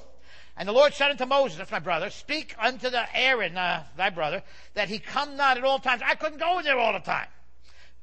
And 0.57 0.67
the 0.67 0.73
Lord 0.73 0.93
said 0.93 1.09
unto 1.09 1.25
Moses, 1.25 1.57
that's 1.57 1.71
my 1.71 1.79
brother, 1.79 2.09
speak 2.09 2.53
unto 2.59 2.89
the 2.89 3.05
Aaron, 3.15 3.57
uh, 3.57 3.83
thy 3.95 4.09
brother, 4.09 4.43
that 4.73 4.89
he 4.89 4.99
come 4.99 5.37
not 5.37 5.57
at 5.57 5.63
all 5.63 5.79
times. 5.79 6.01
I 6.05 6.15
couldn't 6.15 6.39
go 6.39 6.59
in 6.59 6.65
there 6.65 6.77
all 6.77 6.93
the 6.93 6.99
time. 6.99 7.27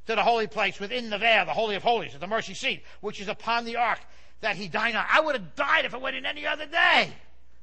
To 0.06 0.14
the 0.14 0.22
holy 0.22 0.46
place 0.46 0.80
within 0.80 1.10
the 1.10 1.18
veil, 1.18 1.44
the 1.44 1.52
Holy 1.52 1.76
of 1.76 1.82
Holies, 1.82 2.14
at 2.14 2.20
the 2.20 2.26
mercy 2.26 2.54
seat, 2.54 2.82
which 3.00 3.20
is 3.20 3.28
upon 3.28 3.64
the 3.64 3.76
ark, 3.76 3.98
that 4.40 4.56
he 4.56 4.68
die 4.68 4.92
not. 4.92 5.06
I 5.10 5.20
would 5.20 5.34
have 5.34 5.54
died 5.54 5.84
if 5.84 5.94
it 5.94 6.00
went 6.00 6.16
in 6.16 6.24
any 6.24 6.46
other 6.46 6.66
day. 6.66 7.12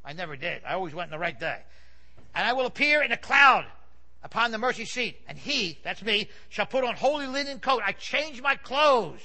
I 0.06 0.14
never 0.14 0.36
did. 0.36 0.62
I 0.68 0.74
always 0.74 0.94
went 0.94 1.08
in 1.08 1.12
the 1.12 1.20
right 1.20 1.39
day. 1.39 1.60
And 2.36 2.46
I 2.46 2.54
will 2.54 2.66
appear 2.66 3.02
in 3.02 3.12
a 3.12 3.18
cloud 3.18 3.66
upon 4.24 4.52
the 4.52 4.58
mercy 4.58 4.86
seat, 4.86 5.22
and 5.28 5.38
he, 5.38 5.80
that's 5.84 6.04
me, 6.04 6.30
shall 6.50 6.66
put 6.66 6.84
on 6.84 6.96
holy 6.96 7.28
linen 7.28 7.60
coat. 7.60 7.82
I 7.86 7.94
change 7.94 8.41
my 8.41 8.56
clothes. 8.56 9.22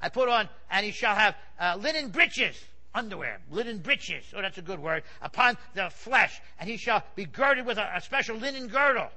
I 0.00 0.08
put 0.08 0.28
on, 0.28 0.48
and 0.70 0.84
he 0.84 0.92
shall 0.92 1.14
have 1.14 1.34
uh, 1.58 1.76
linen 1.80 2.08
breeches, 2.08 2.56
underwear, 2.94 3.40
linen 3.50 3.78
breeches, 3.78 4.24
oh, 4.34 4.42
that's 4.42 4.58
a 4.58 4.62
good 4.62 4.80
word, 4.80 5.02
upon 5.22 5.56
the 5.74 5.90
flesh, 5.90 6.40
and 6.58 6.68
he 6.68 6.76
shall 6.76 7.02
be 7.14 7.24
girded 7.24 7.66
with 7.66 7.78
a, 7.78 7.96
a 7.96 8.00
special 8.00 8.36
linen 8.36 8.68
girdle, 8.68 9.08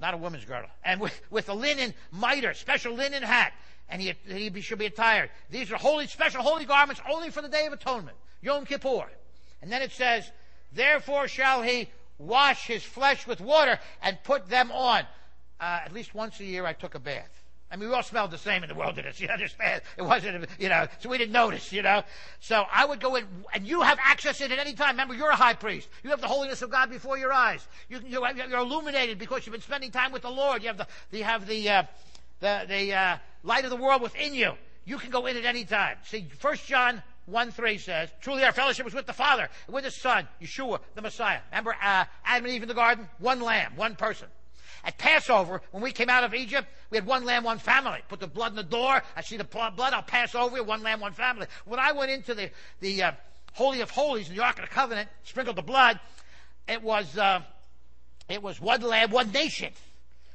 not 0.00 0.14
a 0.14 0.16
woman's 0.16 0.44
girdle, 0.44 0.70
and 0.84 1.00
with, 1.00 1.18
with 1.30 1.48
a 1.48 1.54
linen 1.54 1.94
mitre, 2.12 2.54
special 2.54 2.94
linen 2.94 3.22
hat, 3.22 3.52
and 3.88 4.00
he, 4.00 4.14
he 4.26 4.60
should 4.60 4.78
be 4.78 4.86
attired. 4.86 5.30
These 5.50 5.70
are 5.72 5.76
holy, 5.76 6.06
special 6.06 6.42
holy 6.42 6.64
garments 6.64 7.00
only 7.10 7.30
for 7.30 7.42
the 7.42 7.48
Day 7.48 7.66
of 7.66 7.72
Atonement, 7.72 8.16
Yom 8.42 8.64
Kippur. 8.64 9.06
And 9.62 9.70
then 9.70 9.82
it 9.82 9.92
says, 9.92 10.30
therefore 10.72 11.28
shall 11.28 11.62
he 11.62 11.88
wash 12.18 12.66
his 12.66 12.82
flesh 12.82 13.26
with 13.26 13.40
water 13.40 13.78
and 14.02 14.18
put 14.24 14.48
them 14.48 14.70
on. 14.70 15.04
Uh, 15.60 15.80
at 15.84 15.92
least 15.92 16.14
once 16.14 16.40
a 16.40 16.44
year 16.44 16.66
I 16.66 16.72
took 16.72 16.94
a 16.94 16.98
bath. 16.98 17.43
I 17.74 17.76
mean, 17.76 17.88
we 17.88 17.94
all 17.96 18.04
smelled 18.04 18.30
the 18.30 18.38
same 18.38 18.62
in 18.62 18.68
the 18.68 18.74
wilderness. 18.76 19.20
You 19.24 19.28
understand? 19.28 19.82
It 19.96 20.02
wasn't, 20.02 20.46
you 20.60 20.68
know, 20.68 20.86
so 21.00 21.08
we 21.08 21.18
didn't 21.18 21.32
notice, 21.32 21.72
you 21.72 21.82
know. 21.82 22.04
So 22.38 22.64
I 22.70 22.84
would 22.84 23.00
go 23.00 23.16
in, 23.16 23.26
and 23.52 23.66
you 23.66 23.80
have 23.80 23.98
access 24.00 24.40
in 24.40 24.52
at 24.52 24.58
any 24.60 24.74
time. 24.74 24.90
Remember, 24.90 25.14
you're 25.14 25.30
a 25.30 25.36
high 25.36 25.54
priest. 25.54 25.88
You 26.04 26.10
have 26.10 26.20
the 26.20 26.28
holiness 26.28 26.62
of 26.62 26.70
God 26.70 26.88
before 26.88 27.18
your 27.18 27.32
eyes. 27.32 27.66
You, 27.88 28.00
you're, 28.06 28.30
you're 28.30 28.60
illuminated 28.60 29.18
because 29.18 29.44
you've 29.44 29.54
been 29.54 29.62
spending 29.62 29.90
time 29.90 30.12
with 30.12 30.22
the 30.22 30.30
Lord. 30.30 30.62
You 30.62 30.68
have 30.68 30.76
the, 30.76 30.86
you 31.10 31.24
have 31.24 31.48
the, 31.48 31.68
uh, 31.68 31.82
the, 32.38 32.64
the 32.68 32.92
uh, 32.92 33.16
light 33.42 33.64
of 33.64 33.70
the 33.70 33.76
world 33.76 34.02
within 34.02 34.34
you. 34.34 34.52
You 34.84 34.98
can 34.98 35.10
go 35.10 35.26
in 35.26 35.36
at 35.36 35.44
any 35.44 35.64
time. 35.64 35.96
See, 36.04 36.28
First 36.38 36.66
John 36.66 37.02
1 37.26 37.50
3 37.50 37.78
says, 37.78 38.10
Truly 38.20 38.44
our 38.44 38.52
fellowship 38.52 38.84
was 38.84 38.94
with 38.94 39.06
the 39.06 39.12
Father, 39.12 39.48
and 39.66 39.74
with 39.74 39.84
His 39.84 39.96
Son, 39.96 40.28
Yeshua, 40.40 40.78
the 40.94 41.02
Messiah. 41.02 41.40
Remember 41.50 41.74
uh, 41.82 42.04
Adam 42.24 42.44
and 42.44 42.54
Eve 42.54 42.62
in 42.62 42.68
the 42.68 42.74
garden? 42.74 43.08
One 43.18 43.40
lamb, 43.40 43.72
one 43.74 43.96
person. 43.96 44.28
At 44.84 44.98
Passover, 44.98 45.62
when 45.70 45.82
we 45.82 45.92
came 45.92 46.10
out 46.10 46.24
of 46.24 46.34
Egypt, 46.34 46.68
we 46.90 46.98
had 46.98 47.06
one 47.06 47.24
lamb, 47.24 47.42
one 47.42 47.58
family. 47.58 48.00
Put 48.08 48.20
the 48.20 48.26
blood 48.26 48.52
in 48.52 48.56
the 48.56 48.62
door. 48.62 49.02
I 49.16 49.22
see 49.22 49.38
the 49.38 49.44
blood. 49.44 49.78
I'll 49.78 50.02
pass 50.02 50.34
over 50.34 50.58
it. 50.58 50.66
One 50.66 50.82
lamb, 50.82 51.00
one 51.00 51.14
family. 51.14 51.46
When 51.64 51.80
I 51.80 51.92
went 51.92 52.10
into 52.10 52.34
the 52.34 52.50
the 52.80 53.02
uh, 53.02 53.12
Holy 53.54 53.80
of 53.80 53.90
Holies 53.90 54.28
in 54.28 54.36
the 54.36 54.42
Ark 54.42 54.58
of 54.58 54.68
the 54.68 54.74
Covenant, 54.74 55.08
sprinkled 55.22 55.56
the 55.56 55.62
blood. 55.62 55.98
It 56.68 56.82
was 56.82 57.16
uh, 57.16 57.42
it 58.28 58.42
was 58.42 58.60
one 58.60 58.82
lamb, 58.82 59.10
one 59.10 59.32
nation. 59.32 59.72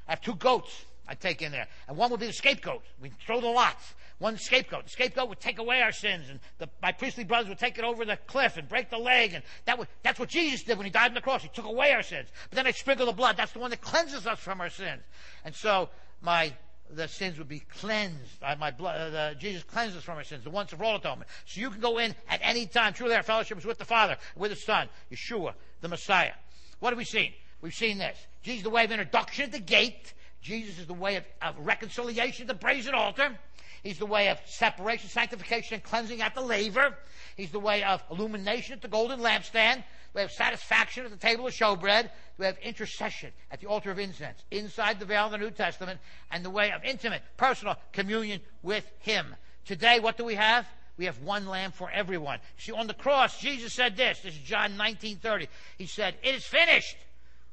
I 0.07 0.13
have 0.13 0.21
two 0.21 0.35
goats. 0.35 0.85
I 1.07 1.13
take 1.13 1.41
in 1.41 1.51
there, 1.51 1.67
and 1.87 1.97
one 1.97 2.09
would 2.11 2.19
be 2.19 2.27
the 2.27 2.33
scapegoat. 2.33 2.83
We 3.01 3.11
throw 3.25 3.41
the 3.41 3.47
lots 3.47 3.93
one 4.19 4.37
scapegoat. 4.37 4.85
The 4.85 4.91
scapegoat 4.91 5.29
would 5.29 5.39
take 5.39 5.59
away 5.59 5.81
our 5.81 5.91
sins, 5.91 6.29
and 6.29 6.39
the, 6.57 6.69
my 6.81 6.91
priestly 6.91 7.23
brothers 7.23 7.49
would 7.49 7.59
take 7.59 7.77
it 7.77 7.83
over 7.83 8.05
the 8.05 8.17
cliff 8.27 8.57
and 8.57 8.67
break 8.67 8.89
the 8.89 8.97
leg, 8.97 9.33
and 9.33 9.43
that 9.65 9.79
would, 9.79 9.87
that's 10.03 10.19
what 10.19 10.29
Jesus 10.29 10.63
did 10.63 10.77
when 10.77 10.85
he 10.85 10.91
died 10.91 11.09
on 11.09 11.15
the 11.15 11.21
cross. 11.21 11.41
He 11.41 11.49
took 11.49 11.65
away 11.65 11.91
our 11.91 12.03
sins. 12.03 12.29
But 12.49 12.57
then 12.57 12.67
I 12.67 12.71
sprinkle 12.71 13.05
the 13.05 13.13
blood. 13.13 13.37
That's 13.37 13.53
the 13.53 13.59
one 13.59 13.71
that 13.71 13.81
cleanses 13.81 14.27
us 14.27 14.39
from 14.39 14.61
our 14.61 14.69
sins. 14.69 15.01
And 15.43 15.55
so 15.55 15.89
my 16.21 16.53
the 16.91 17.07
sins 17.07 17.37
would 17.37 17.47
be 17.47 17.59
cleansed. 17.59 18.41
Uh, 18.41 18.55
my 18.59 18.71
blood, 18.71 18.99
uh, 18.99 19.09
the, 19.09 19.35
Jesus 19.37 19.63
cleanses 19.63 20.03
from 20.03 20.17
our 20.17 20.23
sins, 20.23 20.43
the 20.43 20.49
once 20.49 20.73
of 20.73 20.81
all 20.81 20.95
atonement. 20.95 21.29
So 21.45 21.61
you 21.61 21.69
can 21.69 21.79
go 21.79 21.99
in 21.99 22.15
at 22.27 22.39
any 22.41 22.65
time. 22.65 22.93
Truly, 22.93 23.15
our 23.15 23.23
fellowship 23.23 23.57
is 23.57 23.65
with 23.65 23.77
the 23.77 23.85
Father, 23.85 24.17
with 24.35 24.51
the 24.51 24.57
Son, 24.57 24.89
Yeshua, 25.11 25.53
the 25.81 25.87
Messiah. 25.87 26.33
What 26.79 26.89
have 26.91 26.97
we 26.97 27.05
seen? 27.05 27.33
We've 27.61 27.73
seen 27.73 27.97
this. 27.97 28.17
Jesus 28.41 28.59
is 28.59 28.63
the 28.63 28.69
way 28.69 28.85
of 28.85 28.91
introduction 28.91 29.45
at 29.45 29.51
the 29.51 29.59
gate. 29.59 30.13
Jesus 30.41 30.79
is 30.79 30.87
the 30.87 30.93
way 30.93 31.17
of, 31.17 31.25
of 31.41 31.55
reconciliation 31.59 32.43
at 32.43 32.47
the 32.47 32.53
brazen 32.53 32.93
altar. 32.93 33.37
He's 33.83 33.97
the 33.97 34.05
way 34.05 34.29
of 34.29 34.39
separation, 34.45 35.09
sanctification, 35.09 35.75
and 35.75 35.83
cleansing 35.83 36.21
at 36.21 36.35
the 36.35 36.41
laver. 36.41 36.97
He's 37.35 37.51
the 37.51 37.59
way 37.59 37.83
of 37.83 38.03
illumination 38.11 38.73
at 38.73 38.81
the 38.81 38.87
golden 38.87 39.19
lampstand. 39.19 39.83
We 40.13 40.21
have 40.21 40.31
satisfaction 40.31 41.05
at 41.05 41.11
the 41.11 41.17
table 41.17 41.47
of 41.47 41.53
showbread. 41.53 42.09
We 42.37 42.45
have 42.45 42.57
intercession 42.59 43.31
at 43.51 43.61
the 43.61 43.67
altar 43.67 43.91
of 43.91 43.99
incense 43.99 44.43
inside 44.51 44.99
the 44.99 45.05
veil 45.05 45.25
of 45.25 45.31
the 45.31 45.37
New 45.37 45.51
Testament 45.51 45.99
and 46.31 46.43
the 46.43 46.49
way 46.49 46.71
of 46.71 46.83
intimate, 46.83 47.21
personal 47.37 47.75
communion 47.93 48.41
with 48.63 48.85
Him. 48.99 49.35
Today, 49.65 49.99
what 49.99 50.17
do 50.17 50.25
we 50.25 50.35
have? 50.35 50.67
We 50.97 51.05
have 51.05 51.21
one 51.21 51.47
lamb 51.47 51.71
for 51.71 51.89
everyone. 51.91 52.39
See, 52.57 52.73
on 52.73 52.87
the 52.87 52.93
cross, 52.93 53.39
Jesus 53.39 53.71
said 53.71 53.95
this. 53.95 54.19
This 54.19 54.33
is 54.33 54.41
John 54.41 54.75
19:30. 54.75 55.47
He 55.77 55.85
said, 55.85 56.17
"It 56.21 56.35
is 56.35 56.45
finished." 56.45 56.97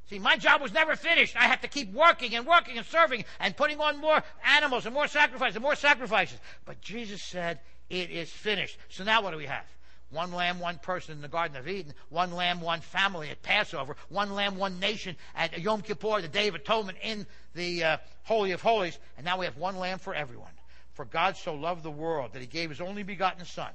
See, 0.08 0.18
my 0.20 0.36
job 0.36 0.60
was 0.60 0.72
never 0.72 0.94
finished. 0.94 1.36
I 1.36 1.44
had 1.44 1.62
to 1.62 1.68
keep 1.68 1.92
working 1.92 2.34
and 2.34 2.46
working 2.46 2.78
and 2.78 2.86
serving 2.86 3.24
and 3.40 3.56
putting 3.56 3.80
on 3.80 4.00
more 4.00 4.22
animals 4.44 4.86
and 4.86 4.94
more 4.94 5.08
sacrifices 5.08 5.56
and 5.56 5.62
more 5.62 5.74
sacrifices. 5.74 6.38
But 6.64 6.80
Jesus 6.80 7.20
said, 7.20 7.58
it 7.90 8.10
is 8.10 8.30
finished. 8.30 8.78
So 8.88 9.02
now 9.04 9.22
what 9.22 9.32
do 9.32 9.36
we 9.36 9.46
have? 9.46 9.64
One 10.10 10.32
lamb, 10.32 10.60
one 10.60 10.78
person 10.78 11.16
in 11.16 11.22
the 11.22 11.28
Garden 11.28 11.56
of 11.56 11.66
Eden. 11.66 11.92
One 12.10 12.32
lamb, 12.32 12.60
one 12.60 12.80
family 12.80 13.30
at 13.30 13.42
Passover. 13.42 13.96
One 14.08 14.34
lamb, 14.34 14.56
one 14.56 14.78
nation 14.78 15.16
at 15.34 15.58
Yom 15.58 15.82
Kippur, 15.82 16.22
the 16.22 16.28
Day 16.28 16.46
of 16.46 16.54
Atonement 16.54 16.98
in 17.02 17.26
the 17.54 17.82
uh, 17.82 17.96
Holy 18.22 18.52
of 18.52 18.62
Holies. 18.62 18.98
And 19.16 19.24
now 19.24 19.38
we 19.38 19.46
have 19.46 19.56
one 19.56 19.76
lamb 19.76 19.98
for 19.98 20.14
everyone. 20.14 20.52
For 20.94 21.04
God 21.04 21.36
so 21.36 21.54
loved 21.54 21.82
the 21.82 21.90
world 21.90 22.32
that 22.32 22.40
he 22.40 22.46
gave 22.46 22.70
his 22.70 22.80
only 22.80 23.02
begotten 23.02 23.44
Son, 23.44 23.70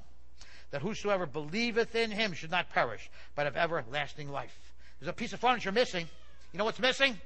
that 0.70 0.82
whosoever 0.82 1.26
believeth 1.26 1.94
in 1.94 2.10
him 2.10 2.32
should 2.32 2.50
not 2.50 2.70
perish, 2.70 3.10
but 3.34 3.44
have 3.44 3.56
everlasting 3.56 4.30
life. 4.30 4.58
There's 4.98 5.10
a 5.10 5.12
piece 5.12 5.32
of 5.32 5.40
furniture 5.40 5.70
missing. 5.70 6.08
You 6.52 6.58
know 6.58 6.64
what's 6.64 6.78
missing? 6.78 7.18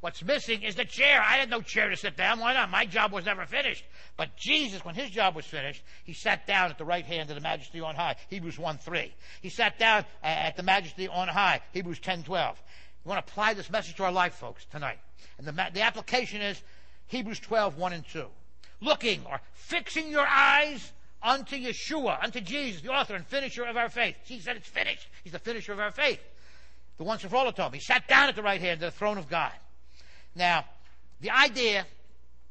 What's 0.00 0.22
missing 0.22 0.62
is 0.62 0.76
the 0.76 0.84
chair. 0.84 1.20
I 1.20 1.38
had 1.38 1.50
no 1.50 1.60
chair 1.60 1.88
to 1.88 1.96
sit 1.96 2.16
down. 2.16 2.38
Why 2.38 2.52
not? 2.52 2.70
My 2.70 2.86
job 2.86 3.10
was 3.10 3.24
never 3.24 3.46
finished. 3.46 3.84
But 4.16 4.36
Jesus, 4.36 4.84
when 4.84 4.94
his 4.94 5.10
job 5.10 5.34
was 5.34 5.44
finished, 5.44 5.82
he 6.04 6.12
sat 6.12 6.46
down 6.46 6.70
at 6.70 6.78
the 6.78 6.84
right 6.84 7.04
hand 7.04 7.30
of 7.30 7.34
the 7.34 7.40
majesty 7.40 7.80
on 7.80 7.96
high. 7.96 8.14
Hebrews 8.28 8.58
1 8.58 8.78
3. 8.78 9.12
He 9.40 9.48
sat 9.48 9.78
down 9.78 10.04
at 10.22 10.56
the 10.56 10.62
majesty 10.62 11.08
on 11.08 11.26
high. 11.26 11.62
Hebrews 11.72 11.98
10 11.98 12.22
12. 12.22 12.62
We 13.04 13.08
want 13.08 13.26
to 13.26 13.32
apply 13.32 13.54
this 13.54 13.70
message 13.70 13.96
to 13.96 14.04
our 14.04 14.12
life, 14.12 14.34
folks, 14.34 14.66
tonight. 14.70 14.98
And 15.38 15.46
the, 15.46 15.52
the 15.72 15.82
application 15.82 16.42
is 16.42 16.62
Hebrews 17.06 17.40
12 17.40 17.76
1 17.76 17.92
and 17.92 18.06
2. 18.06 18.26
Looking 18.80 19.22
or 19.28 19.40
fixing 19.54 20.08
your 20.10 20.26
eyes 20.26 20.92
unto 21.20 21.56
Yeshua, 21.56 22.22
unto 22.22 22.40
Jesus, 22.40 22.82
the 22.82 22.90
author 22.90 23.16
and 23.16 23.26
finisher 23.26 23.64
of 23.64 23.76
our 23.76 23.88
faith. 23.88 24.14
He 24.24 24.38
said 24.38 24.56
it's 24.56 24.68
finished. 24.68 25.08
He's 25.24 25.32
the 25.32 25.40
finisher 25.40 25.72
of 25.72 25.80
our 25.80 25.90
faith 25.90 26.20
the 26.98 27.04
once 27.04 27.22
and 27.22 27.30
for 27.30 27.36
all 27.36 27.48
atonement. 27.48 27.76
He 27.76 27.80
sat 27.80 28.06
down 28.08 28.28
at 28.28 28.36
the 28.36 28.42
right 28.42 28.60
hand 28.60 28.82
of 28.82 28.92
the 28.92 28.98
throne 28.98 29.18
of 29.18 29.30
God. 29.30 29.52
Now, 30.34 30.64
the 31.20 31.30
idea 31.30 31.86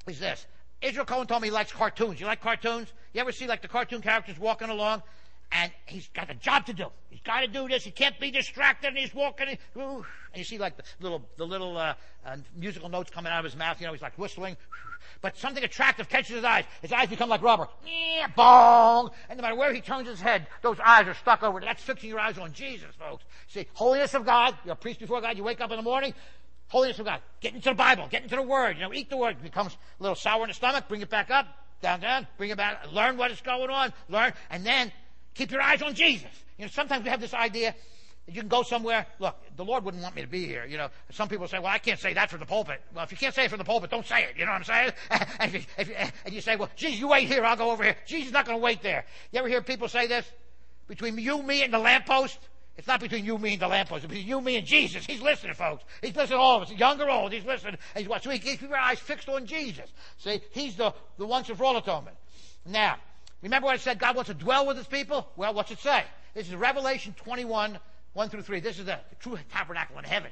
is 0.07 0.19
this. 0.19 0.45
Israel 0.81 1.05
Cohen 1.05 1.27
told 1.27 1.41
me 1.41 1.49
he 1.49 1.51
likes 1.51 1.71
cartoons. 1.71 2.19
You 2.19 2.25
like 2.25 2.41
cartoons? 2.41 2.91
You 3.13 3.21
ever 3.21 3.31
see 3.31 3.47
like 3.47 3.61
the 3.61 3.67
cartoon 3.67 4.01
characters 4.01 4.39
walking 4.39 4.69
along? 4.69 5.03
And 5.51 5.71
he's 5.85 6.07
got 6.09 6.29
a 6.29 6.33
job 6.33 6.65
to 6.65 6.73
do. 6.73 6.87
He's 7.09 7.21
got 7.21 7.41
to 7.41 7.47
do 7.47 7.67
this. 7.67 7.83
He 7.83 7.91
can't 7.91 8.19
be 8.19 8.31
distracted. 8.31 8.89
And 8.89 8.97
he's 8.97 9.13
walking. 9.13 9.57
And, 9.75 9.99
you 10.35 10.43
see 10.43 10.57
like 10.57 10.77
the 10.77 10.83
little, 10.99 11.21
the 11.37 11.45
little 11.45 11.77
uh, 11.77 11.93
uh, 12.25 12.37
musical 12.55 12.89
notes 12.89 13.09
coming 13.09 13.31
out 13.31 13.39
of 13.39 13.45
his 13.45 13.55
mouth. 13.55 13.79
You 13.79 13.87
know, 13.87 13.93
he's 13.93 14.01
like 14.01 14.17
whistling. 14.17 14.57
But 15.21 15.37
something 15.37 15.63
attractive 15.63 16.09
catches 16.09 16.35
his 16.35 16.43
eyes. 16.43 16.65
His 16.81 16.91
eyes 16.91 17.07
become 17.07 17.29
like 17.29 17.41
rubber. 17.41 17.67
Yeah, 17.85 18.27
bong. 18.35 19.11
And 19.29 19.37
no 19.37 19.41
matter 19.41 19.55
where 19.55 19.73
he 19.73 19.81
turns 19.81 20.07
his 20.07 20.19
head, 20.19 20.47
those 20.61 20.77
eyes 20.83 21.07
are 21.07 21.13
stuck 21.13 21.43
over. 21.43 21.59
That's 21.59 21.81
fixing 21.81 22.09
your 22.09 22.19
eyes 22.19 22.37
on 22.37 22.51
Jesus, 22.51 22.93
folks. 22.99 23.23
See, 23.47 23.67
holiness 23.73 24.13
of 24.13 24.25
God. 24.25 24.55
You're 24.65 24.73
a 24.73 24.75
priest 24.75 24.99
before 24.99 25.21
God. 25.21 25.37
You 25.37 25.43
wake 25.43 25.61
up 25.61 25.71
in 25.71 25.77
the 25.77 25.83
morning. 25.83 26.13
Holiness 26.67 26.99
of 26.99 27.05
God. 27.05 27.21
Get 27.39 27.53
into 27.53 27.69
the 27.69 27.75
Bible. 27.75 28.07
Get 28.09 28.23
into 28.23 28.35
the 28.35 28.41
Word. 28.41 28.75
You 28.75 28.83
know, 28.83 28.93
eat 28.93 29.09
the 29.09 29.17
Word. 29.17 29.37
It 29.37 29.43
becomes 29.43 29.73
a 29.73 30.03
little 30.03 30.15
sour 30.15 30.43
in 30.43 30.49
the 30.49 30.53
stomach. 30.53 30.89
Bring 30.89 31.01
it 31.01 31.09
back 31.09 31.31
up. 31.31 31.47
Down, 31.81 32.01
down. 32.01 32.27
Bring 32.37 32.49
it 32.49 32.57
back. 32.57 32.91
Learn 32.91 33.17
what 33.17 33.31
is 33.31 33.39
going 33.41 33.69
on. 33.69 33.93
Learn. 34.09 34.33
And 34.49 34.65
then 34.65 34.91
keep 35.37 35.51
your 35.51 35.61
eyes 35.61 35.81
on 35.81 35.93
Jesus. 35.93 36.31
You 36.57 36.65
know, 36.65 36.71
sometimes 36.71 37.03
we 37.03 37.09
have 37.09 37.21
this 37.21 37.33
idea 37.33 37.75
that 38.25 38.35
you 38.35 38.41
can 38.41 38.49
go 38.49 38.63
somewhere. 38.63 39.05
Look, 39.19 39.35
the 39.55 39.63
Lord 39.63 39.85
wouldn't 39.85 40.03
want 40.03 40.15
me 40.15 40.21
to 40.21 40.27
be 40.27 40.45
here. 40.45 40.65
You 40.65 40.77
know, 40.77 40.89
some 41.11 41.29
people 41.29 41.47
say, 41.47 41.59
"Well, 41.59 41.71
I 41.71 41.77
can't 41.77 41.99
say 41.99 42.13
that 42.13 42.29
from 42.29 42.39
the 42.39 42.45
pulpit." 42.45 42.81
Well, 42.93 43.03
if 43.05 43.11
you 43.11 43.17
can't 43.17 43.33
say 43.33 43.45
it 43.45 43.49
from 43.49 43.59
the 43.59 43.63
pulpit, 43.63 43.89
don't 43.89 44.05
say 44.05 44.23
it. 44.23 44.37
You 44.37 44.45
know 44.45 44.51
what 44.51 44.57
I'm 44.57 44.63
saying? 44.63 44.91
and, 45.39 45.55
if, 45.55 45.67
if, 45.77 46.13
and 46.25 46.33
you 46.33 46.41
say, 46.41 46.55
"Well, 46.55 46.69
Jesus, 46.75 46.99
you 46.99 47.07
wait 47.07 47.27
here. 47.27 47.45
I'll 47.45 47.55
go 47.55 47.71
over 47.71 47.83
here." 47.83 47.95
Jesus 48.05 48.27
is 48.27 48.33
not 48.33 48.45
going 48.45 48.57
to 48.57 48.63
wait 48.63 48.81
there. 48.81 49.05
You 49.31 49.39
ever 49.39 49.47
hear 49.47 49.61
people 49.61 49.87
say 49.87 50.07
this? 50.07 50.29
Between 50.87 51.17
you, 51.17 51.41
me, 51.43 51.63
and 51.63 51.73
the 51.73 51.79
lamppost. 51.79 52.39
It's 52.77 52.87
not 52.87 52.99
between 52.99 53.25
you, 53.25 53.39
me, 53.39 53.53
and 53.53 53.61
the 53.61 53.67
lamppost. 53.67 54.03
It's 54.03 54.11
between 54.11 54.27
you, 54.27 54.39
me, 54.39 54.57
and 54.57 54.65
Jesus. 54.65 55.03
He's 55.05 55.21
listening, 55.21 55.55
folks. 55.55 55.83
He's 56.01 56.15
listening 56.15 56.37
to 56.37 56.43
all 56.43 56.57
of 56.57 56.63
us, 56.63 56.71
young 56.71 57.01
or 57.01 57.09
old. 57.09 57.33
He's 57.33 57.45
listening. 57.45 57.77
He's 57.95 58.07
watching. 58.07 58.31
So 58.31 58.33
he 58.33 58.39
keeps 58.39 58.61
your 58.61 58.77
eyes 58.77 58.99
fixed 58.99 59.27
on 59.29 59.45
Jesus. 59.45 59.89
See, 60.17 60.41
he's 60.51 60.75
the 60.75 60.93
the 61.17 61.25
once 61.25 61.49
and 61.49 61.57
for 61.57 61.63
all 61.63 61.77
atonement. 61.77 62.17
Now, 62.65 62.97
remember 63.41 63.65
what 63.65 63.73
I 63.75 63.77
said? 63.77 63.99
God 63.99 64.15
wants 64.15 64.29
to 64.29 64.33
dwell 64.33 64.65
with 64.65 64.77
His 64.77 64.87
people. 64.87 65.27
Well, 65.35 65.53
what's 65.53 65.71
it 65.71 65.79
say? 65.79 66.03
This 66.33 66.47
is 66.47 66.55
Revelation 66.55 67.13
21 67.17 67.79
1 68.13 68.29
through 68.29 68.41
3. 68.41 68.59
This 68.61 68.79
is 68.79 68.85
the, 68.85 68.99
the 69.09 69.15
true 69.19 69.37
tabernacle 69.51 69.97
in 69.99 70.03
heaven. 70.03 70.31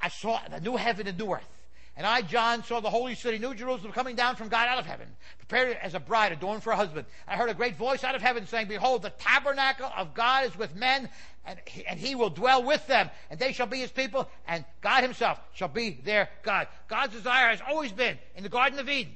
I 0.00 0.08
saw 0.08 0.40
the 0.50 0.60
new 0.60 0.76
heaven 0.76 1.06
and 1.06 1.18
new 1.18 1.32
earth. 1.32 1.48
And 1.96 2.06
I, 2.06 2.22
John, 2.22 2.62
saw 2.64 2.80
the 2.80 2.88
holy 2.88 3.14
city, 3.14 3.38
New 3.38 3.54
Jerusalem, 3.54 3.92
coming 3.92 4.16
down 4.16 4.36
from 4.36 4.48
God 4.48 4.68
out 4.68 4.78
of 4.78 4.86
heaven, 4.86 5.08
prepared 5.38 5.76
as 5.82 5.94
a 5.94 6.00
bride 6.00 6.32
adorned 6.32 6.62
for 6.62 6.72
a 6.72 6.76
husband. 6.76 7.06
I 7.26 7.36
heard 7.36 7.50
a 7.50 7.54
great 7.54 7.76
voice 7.76 8.04
out 8.04 8.14
of 8.14 8.22
heaven 8.22 8.46
saying, 8.46 8.68
Behold, 8.68 9.02
the 9.02 9.10
tabernacle 9.10 9.90
of 9.96 10.14
God 10.14 10.46
is 10.46 10.56
with 10.56 10.74
men, 10.74 11.08
and 11.44 11.58
he, 11.66 11.84
and 11.84 11.98
he 11.98 12.14
will 12.14 12.30
dwell 12.30 12.62
with 12.62 12.86
them, 12.86 13.10
and 13.28 13.38
they 13.38 13.52
shall 13.52 13.66
be 13.66 13.80
his 13.80 13.90
people, 13.90 14.28
and 14.46 14.64
God 14.80 15.02
himself 15.02 15.40
shall 15.52 15.68
be 15.68 16.00
their 16.04 16.28
God. 16.42 16.68
God's 16.88 17.12
desire 17.12 17.48
has 17.48 17.60
always 17.68 17.92
been 17.92 18.18
in 18.36 18.44
the 18.44 18.48
Garden 18.48 18.78
of 18.78 18.88
Eden, 18.88 19.14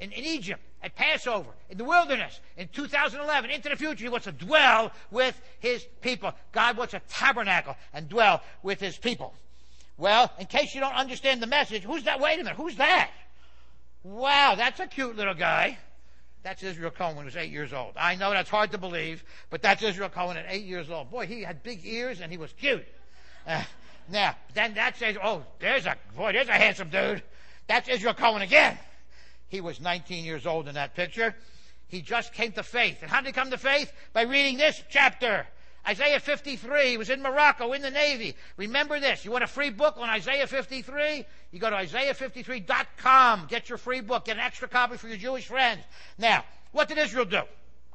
in, 0.00 0.12
in 0.12 0.24
Egypt, 0.24 0.60
at 0.82 0.96
Passover, 0.96 1.50
in 1.68 1.78
the 1.78 1.84
wilderness, 1.84 2.40
in 2.56 2.68
2011, 2.68 3.50
into 3.50 3.68
the 3.68 3.76
future. 3.76 4.02
He 4.02 4.08
wants 4.08 4.24
to 4.24 4.32
dwell 4.32 4.92
with 5.10 5.40
his 5.60 5.84
people. 6.00 6.32
God 6.52 6.76
wants 6.76 6.94
a 6.94 7.00
tabernacle 7.08 7.76
and 7.92 8.08
dwell 8.08 8.42
with 8.62 8.80
his 8.80 8.96
people. 8.96 9.34
Well, 9.98 10.32
in 10.38 10.46
case 10.46 10.74
you 10.74 10.80
don't 10.80 10.94
understand 10.94 11.42
the 11.42 11.46
message, 11.46 11.82
who's 11.82 12.04
that? 12.04 12.20
Wait 12.20 12.34
a 12.34 12.38
minute, 12.38 12.56
who's 12.56 12.76
that? 12.76 13.10
Wow, 14.02 14.54
that's 14.56 14.80
a 14.80 14.86
cute 14.86 15.16
little 15.16 15.34
guy. 15.34 15.78
That's 16.42 16.62
Israel 16.62 16.90
Cohen 16.90 17.16
when 17.16 17.24
he 17.24 17.26
was 17.26 17.36
eight 17.36 17.50
years 17.50 17.74
old. 17.74 17.92
I 17.96 18.14
know 18.14 18.30
that's 18.30 18.48
hard 18.48 18.72
to 18.72 18.78
believe, 18.78 19.22
but 19.50 19.60
that's 19.60 19.82
Israel 19.82 20.08
Cohen 20.08 20.38
at 20.38 20.46
eight 20.48 20.64
years 20.64 20.88
old. 20.88 21.10
Boy, 21.10 21.26
he 21.26 21.42
had 21.42 21.62
big 21.62 21.84
ears 21.84 22.22
and 22.22 22.32
he 22.32 22.38
was 22.38 22.50
cute. 22.54 22.86
Uh, 23.46 23.62
now, 24.10 24.34
then 24.54 24.72
that 24.74 24.96
says, 24.96 25.16
oh, 25.22 25.44
there's 25.58 25.84
a, 25.84 25.96
boy, 26.16 26.32
there's 26.32 26.48
a 26.48 26.52
handsome 26.52 26.88
dude. 26.88 27.22
That's 27.66 27.90
Israel 27.90 28.14
Cohen 28.14 28.40
again. 28.40 28.78
He 29.50 29.60
was 29.60 29.80
19 29.80 30.24
years 30.24 30.46
old 30.46 30.68
in 30.68 30.76
that 30.76 30.94
picture. 30.94 31.34
He 31.88 32.00
just 32.00 32.32
came 32.32 32.52
to 32.52 32.62
faith. 32.62 32.98
And 33.02 33.10
how 33.10 33.20
did 33.20 33.26
he 33.26 33.32
come 33.32 33.50
to 33.50 33.58
faith? 33.58 33.92
By 34.12 34.22
reading 34.22 34.56
this 34.56 34.82
chapter. 34.88 35.46
Isaiah 35.86 36.20
53 36.20 36.90
he 36.90 36.96
was 36.96 37.10
in 37.10 37.20
Morocco 37.20 37.72
in 37.72 37.82
the 37.82 37.90
Navy. 37.90 38.36
Remember 38.56 39.00
this. 39.00 39.24
You 39.24 39.32
want 39.32 39.42
a 39.42 39.48
free 39.48 39.70
book 39.70 39.96
on 39.96 40.08
Isaiah 40.08 40.46
53? 40.46 41.26
You 41.50 41.58
go 41.58 41.68
to 41.68 41.76
Isaiah53.com. 41.76 43.46
Get 43.48 43.68
your 43.68 43.78
free 43.78 44.00
book. 44.00 44.26
Get 44.26 44.36
an 44.36 44.42
extra 44.42 44.68
copy 44.68 44.96
for 44.96 45.08
your 45.08 45.16
Jewish 45.16 45.46
friends. 45.46 45.82
Now, 46.16 46.44
what 46.70 46.88
did 46.88 46.98
Israel 46.98 47.24
do? 47.24 47.42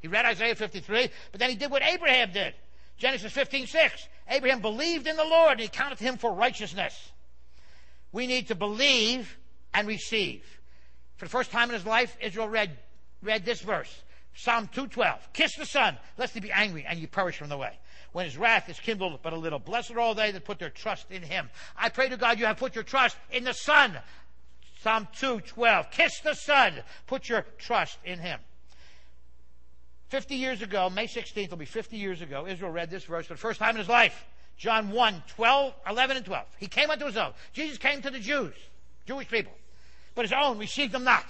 He 0.01 0.09
read 0.09 0.25
Isaiah 0.25 0.55
53, 0.55 1.09
but 1.31 1.39
then 1.39 1.49
he 1.49 1.55
did 1.55 1.71
what 1.71 1.83
Abraham 1.83 2.31
did. 2.33 2.53
Genesis 2.97 3.31
15:6. 3.31 4.07
Abraham 4.27 4.59
believed 4.59 5.07
in 5.07 5.15
the 5.15 5.23
Lord 5.23 5.53
and 5.53 5.61
he 5.61 5.67
counted 5.69 5.99
him 5.99 6.17
for 6.17 6.33
righteousness. 6.33 7.11
We 8.11 8.27
need 8.27 8.49
to 8.49 8.55
believe 8.55 9.37
and 9.73 9.87
receive. 9.87 10.43
For 11.17 11.25
the 11.25 11.31
first 11.31 11.51
time 11.51 11.69
in 11.69 11.75
his 11.75 11.85
life, 11.85 12.15
Israel 12.21 12.49
read, 12.49 12.77
read 13.21 13.45
this 13.45 13.61
verse. 13.61 14.03
Psalm 14.35 14.67
212. 14.73 15.29
Kiss 15.33 15.55
the 15.55 15.65
Son, 15.65 15.97
lest 16.17 16.33
he 16.33 16.41
be 16.41 16.51
angry 16.51 16.85
and 16.87 16.99
you 16.99 17.07
perish 17.07 17.37
from 17.37 17.49
the 17.49 17.57
way. 17.57 17.71
When 18.11 18.25
his 18.25 18.37
wrath 18.37 18.69
is 18.69 18.79
kindled 18.79 19.19
but 19.21 19.33
a 19.33 19.37
little. 19.37 19.59
Blessed 19.59 19.91
are 19.91 19.99
all 19.99 20.15
they 20.15 20.31
that 20.31 20.45
put 20.45 20.59
their 20.59 20.69
trust 20.69 21.09
in 21.11 21.21
him. 21.21 21.49
I 21.77 21.89
pray 21.89 22.09
to 22.09 22.17
God 22.17 22.39
you 22.39 22.45
have 22.45 22.57
put 22.57 22.75
your 22.75 22.83
trust 22.83 23.17
in 23.31 23.43
the 23.43 23.53
Son. 23.53 23.97
Psalm 24.81 25.07
212. 25.17 25.91
Kiss 25.91 26.19
the 26.19 26.33
Son. 26.33 26.73
Put 27.07 27.29
your 27.29 27.45
trust 27.57 27.97
in 28.03 28.19
him. 28.19 28.39
50 30.09 30.35
years 30.35 30.61
ago, 30.61 30.89
May 30.89 31.07
16th 31.07 31.49
will 31.49 31.57
be 31.57 31.65
50 31.65 31.97
years 31.97 32.21
ago, 32.21 32.45
Israel 32.47 32.71
read 32.71 32.89
this 32.89 33.05
verse 33.05 33.25
for 33.25 33.33
the 33.33 33.39
first 33.39 33.59
time 33.59 33.71
in 33.71 33.77
his 33.77 33.89
life. 33.89 34.25
John 34.57 34.91
1, 34.91 35.23
12, 35.27 35.73
11 35.89 36.17
and 36.17 36.25
12. 36.25 36.45
He 36.57 36.67
came 36.67 36.89
unto 36.89 37.05
his 37.05 37.17
own. 37.17 37.33
Jesus 37.53 37.77
came 37.77 38.01
to 38.01 38.09
the 38.09 38.19
Jews, 38.19 38.53
Jewish 39.05 39.27
people. 39.27 39.51
But 40.15 40.25
his 40.25 40.33
own 40.33 40.57
received 40.57 40.93
them 40.93 41.03
not 41.03 41.25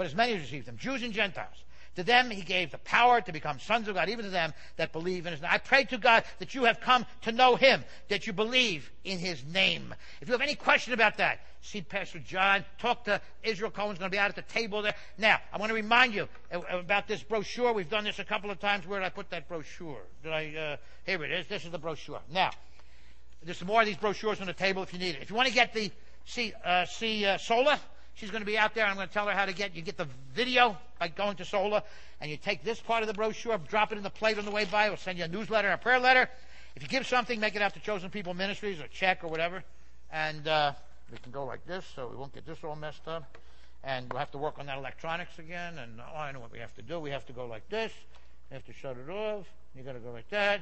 but 0.00 0.06
as 0.06 0.14
many 0.14 0.32
as 0.32 0.40
received 0.40 0.66
them, 0.66 0.78
Jews 0.78 1.02
and 1.02 1.12
Gentiles. 1.12 1.62
To 1.96 2.02
them 2.02 2.30
he 2.30 2.40
gave 2.40 2.70
the 2.70 2.78
power 2.78 3.20
to 3.20 3.32
become 3.32 3.60
sons 3.60 3.86
of 3.86 3.96
God, 3.96 4.08
even 4.08 4.24
to 4.24 4.30
them 4.30 4.54
that 4.78 4.94
believe 4.94 5.26
in 5.26 5.32
his 5.32 5.42
name. 5.42 5.50
I 5.52 5.58
pray 5.58 5.84
to 5.84 5.98
God 5.98 6.24
that 6.38 6.54
you 6.54 6.64
have 6.64 6.80
come 6.80 7.04
to 7.20 7.32
know 7.32 7.54
him, 7.54 7.84
that 8.08 8.26
you 8.26 8.32
believe 8.32 8.90
in 9.04 9.18
his 9.18 9.44
name. 9.44 9.94
If 10.22 10.28
you 10.28 10.32
have 10.32 10.40
any 10.40 10.54
question 10.54 10.94
about 10.94 11.18
that, 11.18 11.40
see 11.60 11.82
Pastor 11.82 12.18
John, 12.18 12.64
talk 12.78 13.04
to 13.04 13.20
Israel 13.42 13.70
Cohen's 13.70 13.98
going 13.98 14.10
to 14.10 14.14
be 14.14 14.18
out 14.18 14.30
at 14.30 14.36
the 14.36 14.54
table 14.54 14.80
there. 14.80 14.94
Now, 15.18 15.38
I 15.52 15.58
want 15.58 15.68
to 15.68 15.74
remind 15.74 16.14
you 16.14 16.30
about 16.50 17.06
this 17.06 17.22
brochure. 17.22 17.74
We've 17.74 17.90
done 17.90 18.04
this 18.04 18.18
a 18.18 18.24
couple 18.24 18.50
of 18.50 18.58
times. 18.58 18.86
Where 18.86 19.00
did 19.00 19.04
I 19.04 19.10
put 19.10 19.28
that 19.28 19.48
brochure? 19.48 20.00
Did 20.22 20.32
I, 20.32 20.54
uh, 20.56 20.76
here 21.04 21.22
it 21.24 21.30
is. 21.30 21.46
This 21.46 21.66
is 21.66 21.72
the 21.72 21.78
brochure. 21.78 22.22
Now, 22.32 22.52
there's 23.42 23.58
some 23.58 23.68
more 23.68 23.82
of 23.82 23.86
these 23.86 23.98
brochures 23.98 24.40
on 24.40 24.46
the 24.46 24.54
table 24.54 24.82
if 24.82 24.94
you 24.94 24.98
need 24.98 25.16
it. 25.16 25.22
If 25.22 25.28
you 25.28 25.36
want 25.36 25.48
to 25.48 25.54
get 25.54 25.74
the, 25.74 25.90
see, 26.24 26.52
uh, 26.64 26.84
see, 26.86 27.24
uh, 27.26 27.38
Sola, 27.38 27.80
She's 28.20 28.30
going 28.30 28.42
to 28.42 28.46
be 28.46 28.58
out 28.58 28.74
there. 28.74 28.84
I'm 28.84 28.96
going 28.96 29.08
to 29.08 29.14
tell 29.14 29.26
her 29.28 29.32
how 29.32 29.46
to 29.46 29.54
get. 29.54 29.74
You 29.74 29.80
get 29.80 29.96
the 29.96 30.06
video 30.34 30.76
by 30.98 31.08
going 31.08 31.36
to 31.36 31.44
Sola, 31.46 31.82
and 32.20 32.30
you 32.30 32.36
take 32.36 32.62
this 32.62 32.78
part 32.78 33.02
of 33.02 33.06
the 33.06 33.14
brochure, 33.14 33.56
drop 33.56 33.92
it 33.92 33.96
in 33.96 34.04
the 34.04 34.10
plate 34.10 34.38
on 34.38 34.44
the 34.44 34.50
way 34.50 34.66
by. 34.66 34.88
We'll 34.88 34.98
send 34.98 35.16
you 35.16 35.24
a 35.24 35.28
newsletter, 35.28 35.70
a 35.70 35.78
prayer 35.78 35.98
letter. 35.98 36.28
If 36.76 36.82
you 36.82 36.88
give 36.88 37.06
something, 37.06 37.40
make 37.40 37.56
it 37.56 37.62
out 37.62 37.72
to 37.74 37.80
Chosen 37.80 38.10
People 38.10 38.34
Ministries 38.34 38.78
or 38.78 38.88
check 38.88 39.24
or 39.24 39.28
whatever, 39.28 39.64
and 40.12 40.46
uh, 40.46 40.72
we 41.10 41.16
can 41.16 41.32
go 41.32 41.46
like 41.46 41.64
this, 41.66 41.86
so 41.96 42.08
we 42.08 42.16
won't 42.16 42.34
get 42.34 42.44
this 42.44 42.58
all 42.62 42.76
messed 42.76 43.08
up. 43.08 43.38
And 43.84 44.12
we'll 44.12 44.18
have 44.18 44.32
to 44.32 44.38
work 44.38 44.58
on 44.58 44.66
that 44.66 44.76
electronics 44.76 45.38
again. 45.38 45.78
And 45.78 45.98
oh, 45.98 46.18
I 46.18 46.30
know 46.32 46.40
what 46.40 46.52
we 46.52 46.58
have 46.58 46.74
to 46.74 46.82
do. 46.82 47.00
We 47.00 47.08
have 47.12 47.24
to 47.24 47.32
go 47.32 47.46
like 47.46 47.66
this. 47.70 47.90
We 48.50 48.54
have 48.54 48.66
to 48.66 48.74
shut 48.74 48.98
it 48.98 49.10
off. 49.10 49.46
You 49.74 49.82
got 49.82 49.94
to 49.94 49.98
go 49.98 50.10
like 50.10 50.28
that, 50.28 50.60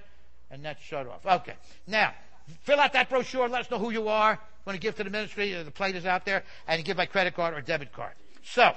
and 0.52 0.64
that's 0.64 0.80
shut 0.80 1.08
off. 1.08 1.26
Okay. 1.26 1.54
Now, 1.88 2.14
fill 2.62 2.80
out 2.80 2.92
that 2.92 3.08
brochure. 3.08 3.48
Let 3.48 3.62
us 3.62 3.70
know 3.70 3.78
who 3.78 3.90
you 3.90 4.08
are 4.08 4.38
want 4.68 4.78
to 4.78 4.86
give 4.86 4.96
to 4.96 5.02
the 5.02 5.08
ministry, 5.08 5.50
the 5.54 5.70
plate 5.70 5.96
is 5.96 6.04
out 6.04 6.26
there, 6.26 6.44
and 6.66 6.84
give 6.84 6.98
by 6.98 7.06
credit 7.06 7.34
card 7.34 7.54
or 7.54 7.62
debit 7.62 7.90
card. 7.90 8.12
So, 8.44 8.74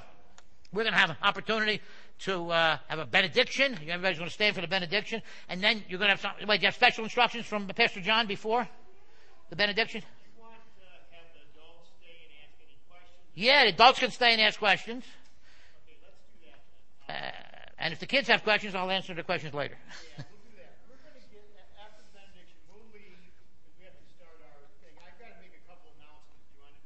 we're 0.72 0.84
going 0.84 0.94
to 0.94 1.00
have 1.00 1.10
an 1.10 1.18
opportunity 1.22 1.82
to 2.20 2.50
uh, 2.50 2.78
have 2.88 3.00
a 3.00 3.06
benediction. 3.06 3.74
Everybody's 3.74 4.18
going 4.18 4.30
to 4.30 4.34
stand 4.34 4.56
for 4.56 4.62
the 4.62 4.70
benediction, 4.70 5.22
and 5.50 5.62
then 5.62 5.84
you're 5.90 6.00
going 6.00 6.08
to 6.08 6.16
have 6.16 6.22
some. 6.22 6.48
Wait, 6.48 6.62
you 6.62 6.68
have 6.68 6.76
special 6.76 7.04
instructions 7.04 7.46
from 7.46 7.68
Pastor 7.68 8.00
John 8.00 8.26
before 8.26 8.66
the 9.50 9.58
benediction. 9.58 10.02
Yeah, 13.36 13.64
the 13.66 13.70
adults 13.72 14.00
can 14.00 14.12
stay 14.12 14.32
and 14.32 14.42
ask 14.42 14.60
questions. 14.60 15.04
Okay, 15.86 15.98
let's 16.04 16.16
do 16.32 16.48
that. 17.08 17.14
Uh, 17.14 17.84
and 17.84 17.94
if 17.94 18.00
the 18.00 18.06
kids 18.06 18.30
have 18.30 18.44
questions, 18.44 18.76
I'll 18.76 18.92
answer 18.92 19.14
the 19.14 19.24
questions 19.24 19.54
later. 19.54 19.78
Yeah. 20.18 20.24